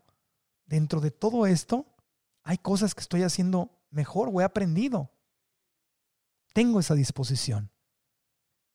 dentro 0.66 1.02
de 1.02 1.12
todo 1.12 1.46
esto 1.46 1.86
hay 2.44 2.58
cosas 2.58 2.96
que 2.96 3.02
estoy 3.02 3.24
haciendo 3.24 3.72
mejor 3.92 4.30
o 4.32 4.42
he 4.42 4.44
aprendido. 4.44 5.12
Tengo 6.54 6.80
esa 6.80 6.96
disposición. 6.96 7.72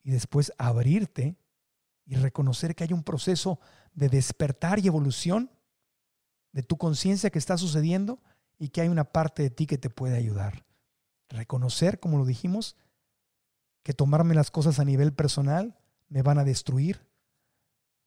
Y 0.03 0.11
después 0.11 0.53
abrirte 0.59 1.37
y 2.05 2.17
reconocer 2.17 2.75
que 2.75 2.85
hay 2.85 2.93
un 2.93 3.03
proceso 3.03 3.59
de 3.95 4.09
despertar 4.09 4.79
y 4.79 4.87
evolución 4.87 5.51
de 6.53 6.63
tu 6.63 6.77
conciencia 6.77 7.31
que 7.31 7.39
está 7.39 7.57
sucediendo 7.57 8.23
y 8.59 8.69
que 8.69 8.83
hay 8.83 8.89
una 8.89 9.05
parte 9.05 9.43
de 9.43 9.51
ti 9.51 9.67
que 9.67 9.79
te 9.79 9.91
puede 9.91 10.17
ayudar. 10.17 10.65
Reconocer, 11.29 11.99
como 11.99 12.19
lo 12.19 12.25
dijimos, 12.25 12.77
que 13.83 13.95
tomarme 13.95 14.35
las 14.35 14.51
cosas 14.51 14.79
a 14.79 14.85
nivel 14.85 15.13
personal 15.13 15.79
me 16.09 16.23
van 16.23 16.39
a 16.39 16.45
destruir. 16.45 17.07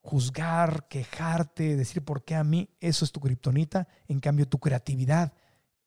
Juzgar, 0.02 0.88
quejarte, 0.88 1.76
decir 1.76 2.04
por 2.04 2.24
qué 2.24 2.36
a 2.36 2.44
mí, 2.44 2.70
eso 2.80 3.04
es 3.04 3.12
tu 3.12 3.20
kriptonita. 3.20 3.88
En 4.08 4.20
cambio, 4.20 4.48
tu 4.48 4.60
creatividad 4.60 5.34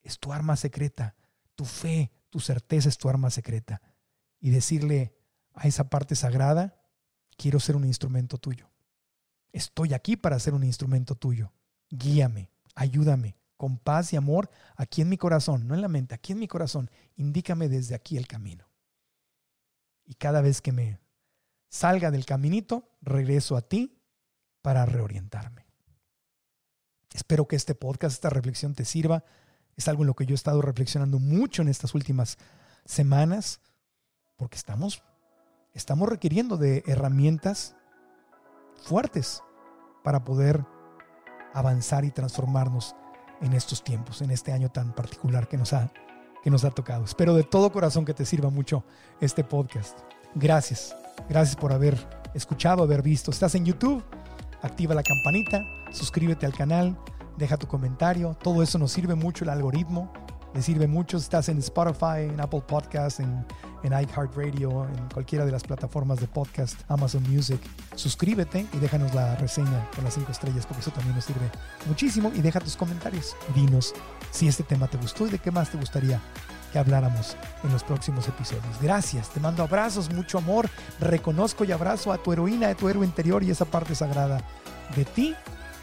es 0.02 0.18
tu 0.18 0.32
arma 0.32 0.56
secreta. 0.56 1.14
Tu 1.54 1.64
fe, 1.64 2.12
tu 2.28 2.40
certeza 2.40 2.88
es 2.88 2.98
tu 2.98 3.08
arma 3.08 3.30
secreta. 3.30 3.80
Y 4.38 4.50
decirle 4.50 5.14
a 5.54 5.66
esa 5.66 5.90
parte 5.90 6.14
sagrada, 6.14 6.80
quiero 7.36 7.60
ser 7.60 7.76
un 7.76 7.84
instrumento 7.84 8.38
tuyo. 8.38 8.70
Estoy 9.52 9.94
aquí 9.94 10.16
para 10.16 10.38
ser 10.38 10.54
un 10.54 10.64
instrumento 10.64 11.14
tuyo. 11.14 11.52
Guíame, 11.90 12.50
ayúdame, 12.74 13.36
con 13.56 13.78
paz 13.78 14.12
y 14.12 14.16
amor, 14.16 14.50
aquí 14.76 15.02
en 15.02 15.08
mi 15.08 15.18
corazón, 15.18 15.66
no 15.66 15.74
en 15.74 15.82
la 15.82 15.88
mente, 15.88 16.14
aquí 16.14 16.32
en 16.32 16.38
mi 16.38 16.48
corazón. 16.48 16.90
Indícame 17.16 17.68
desde 17.68 17.94
aquí 17.94 18.16
el 18.16 18.26
camino. 18.26 18.68
Y 20.06 20.14
cada 20.14 20.40
vez 20.40 20.60
que 20.60 20.72
me 20.72 20.98
salga 21.68 22.10
del 22.10 22.24
caminito, 22.24 22.88
regreso 23.00 23.56
a 23.56 23.62
ti 23.62 23.99
para 24.62 24.86
reorientarme. 24.86 25.66
Espero 27.12 27.46
que 27.48 27.56
este 27.56 27.74
podcast, 27.74 28.14
esta 28.14 28.30
reflexión 28.30 28.74
te 28.74 28.84
sirva. 28.84 29.24
Es 29.76 29.88
algo 29.88 30.02
en 30.02 30.08
lo 30.08 30.14
que 30.14 30.26
yo 30.26 30.34
he 30.34 30.36
estado 30.36 30.62
reflexionando 30.62 31.18
mucho 31.18 31.62
en 31.62 31.68
estas 31.68 31.94
últimas 31.94 32.38
semanas, 32.84 33.60
porque 34.36 34.56
estamos 34.56 35.02
estamos 35.74 36.08
requiriendo 36.08 36.56
de 36.56 36.82
herramientas 36.86 37.74
fuertes 38.82 39.42
para 40.02 40.24
poder 40.24 40.64
avanzar 41.54 42.04
y 42.04 42.10
transformarnos 42.10 42.94
en 43.40 43.52
estos 43.52 43.82
tiempos, 43.82 44.22
en 44.22 44.30
este 44.30 44.52
año 44.52 44.70
tan 44.70 44.94
particular 44.94 45.48
que 45.48 45.56
nos 45.56 45.72
ha, 45.72 45.92
que 46.42 46.50
nos 46.50 46.64
ha 46.64 46.70
tocado. 46.70 47.04
Espero 47.04 47.34
de 47.34 47.42
todo 47.42 47.72
corazón 47.72 48.04
que 48.04 48.14
te 48.14 48.24
sirva 48.24 48.50
mucho 48.50 48.84
este 49.20 49.44
podcast. 49.44 49.98
Gracias, 50.34 50.94
gracias 51.28 51.56
por 51.56 51.72
haber 51.72 51.98
escuchado, 52.34 52.82
haber 52.82 53.02
visto. 53.02 53.30
Estás 53.30 53.54
en 53.54 53.64
YouTube, 53.64 54.04
activa 54.62 54.94
la 54.94 55.02
campanita, 55.02 55.64
suscríbete 55.90 56.46
al 56.46 56.52
canal, 56.52 56.98
deja 57.36 57.56
tu 57.56 57.66
comentario. 57.66 58.36
Todo 58.42 58.62
eso 58.62 58.78
nos 58.78 58.92
sirve 58.92 59.14
mucho 59.14 59.44
el 59.44 59.50
algoritmo 59.50 60.12
le 60.54 60.62
sirve 60.62 60.86
mucho. 60.86 61.16
Estás 61.16 61.48
en 61.48 61.58
Spotify, 61.58 62.28
en 62.28 62.40
Apple 62.40 62.62
Podcasts, 62.66 63.20
en, 63.20 63.46
en 63.82 63.92
iHeartRadio, 63.92 64.86
en 64.88 65.08
cualquiera 65.12 65.44
de 65.44 65.52
las 65.52 65.62
plataformas 65.62 66.20
de 66.20 66.26
podcast, 66.26 66.80
Amazon 66.88 67.22
Music. 67.30 67.60
Suscríbete 67.94 68.66
y 68.72 68.78
déjanos 68.78 69.14
la 69.14 69.36
reseña 69.36 69.88
con 69.94 70.04
las 70.04 70.14
cinco 70.14 70.32
estrellas 70.32 70.66
porque 70.66 70.80
eso 70.80 70.90
también 70.90 71.14
nos 71.14 71.24
sirve 71.24 71.50
muchísimo. 71.86 72.32
Y 72.34 72.40
deja 72.40 72.60
tus 72.60 72.76
comentarios. 72.76 73.36
Dinos 73.54 73.94
si 74.30 74.48
este 74.48 74.62
tema 74.62 74.88
te 74.88 74.98
gustó 74.98 75.26
y 75.26 75.30
de 75.30 75.38
qué 75.38 75.50
más 75.50 75.70
te 75.70 75.78
gustaría 75.78 76.20
que 76.72 76.78
habláramos 76.78 77.36
en 77.64 77.72
los 77.72 77.84
próximos 77.84 78.28
episodios. 78.28 78.80
Gracias, 78.80 79.30
te 79.30 79.40
mando 79.40 79.62
abrazos, 79.62 80.12
mucho 80.12 80.38
amor. 80.38 80.68
Reconozco 81.00 81.64
y 81.64 81.72
abrazo 81.72 82.12
a 82.12 82.18
tu 82.18 82.32
heroína, 82.32 82.68
a 82.68 82.74
tu 82.74 82.88
héroe 82.88 83.04
interior 83.04 83.42
y 83.42 83.50
esa 83.50 83.64
parte 83.64 83.94
sagrada 83.94 84.40
de 84.96 85.04
ti 85.04 85.34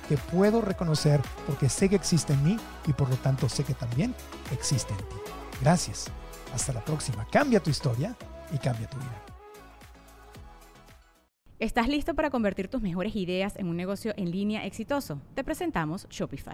que 0.07 0.17
puedo 0.17 0.61
reconocer 0.61 1.21
porque 1.45 1.69
sé 1.69 1.89
que 1.89 1.95
existe 1.95 2.33
en 2.33 2.43
mí 2.43 2.57
y 2.85 2.93
por 2.93 3.09
lo 3.09 3.15
tanto 3.17 3.49
sé 3.49 3.63
que 3.63 3.73
también 3.73 4.15
existe 4.51 4.93
en 4.93 4.99
ti. 4.99 5.15
Gracias. 5.61 6.07
Hasta 6.53 6.73
la 6.73 6.83
próxima. 6.83 7.27
Cambia 7.29 7.61
tu 7.61 7.69
historia 7.69 8.15
y 8.53 8.57
cambia 8.57 8.89
tu 8.89 8.97
vida. 8.97 9.23
¿Estás 11.59 11.87
listo 11.87 12.13
para 12.13 12.29
convertir 12.29 12.67
tus 12.67 12.81
mejores 12.81 13.15
ideas 13.15 13.55
en 13.57 13.67
un 13.67 13.75
negocio 13.75 14.13
en 14.15 14.31
línea 14.31 14.65
exitoso? 14.65 15.19
Te 15.33 15.43
presentamos 15.43 16.07
Shopify. 16.09 16.53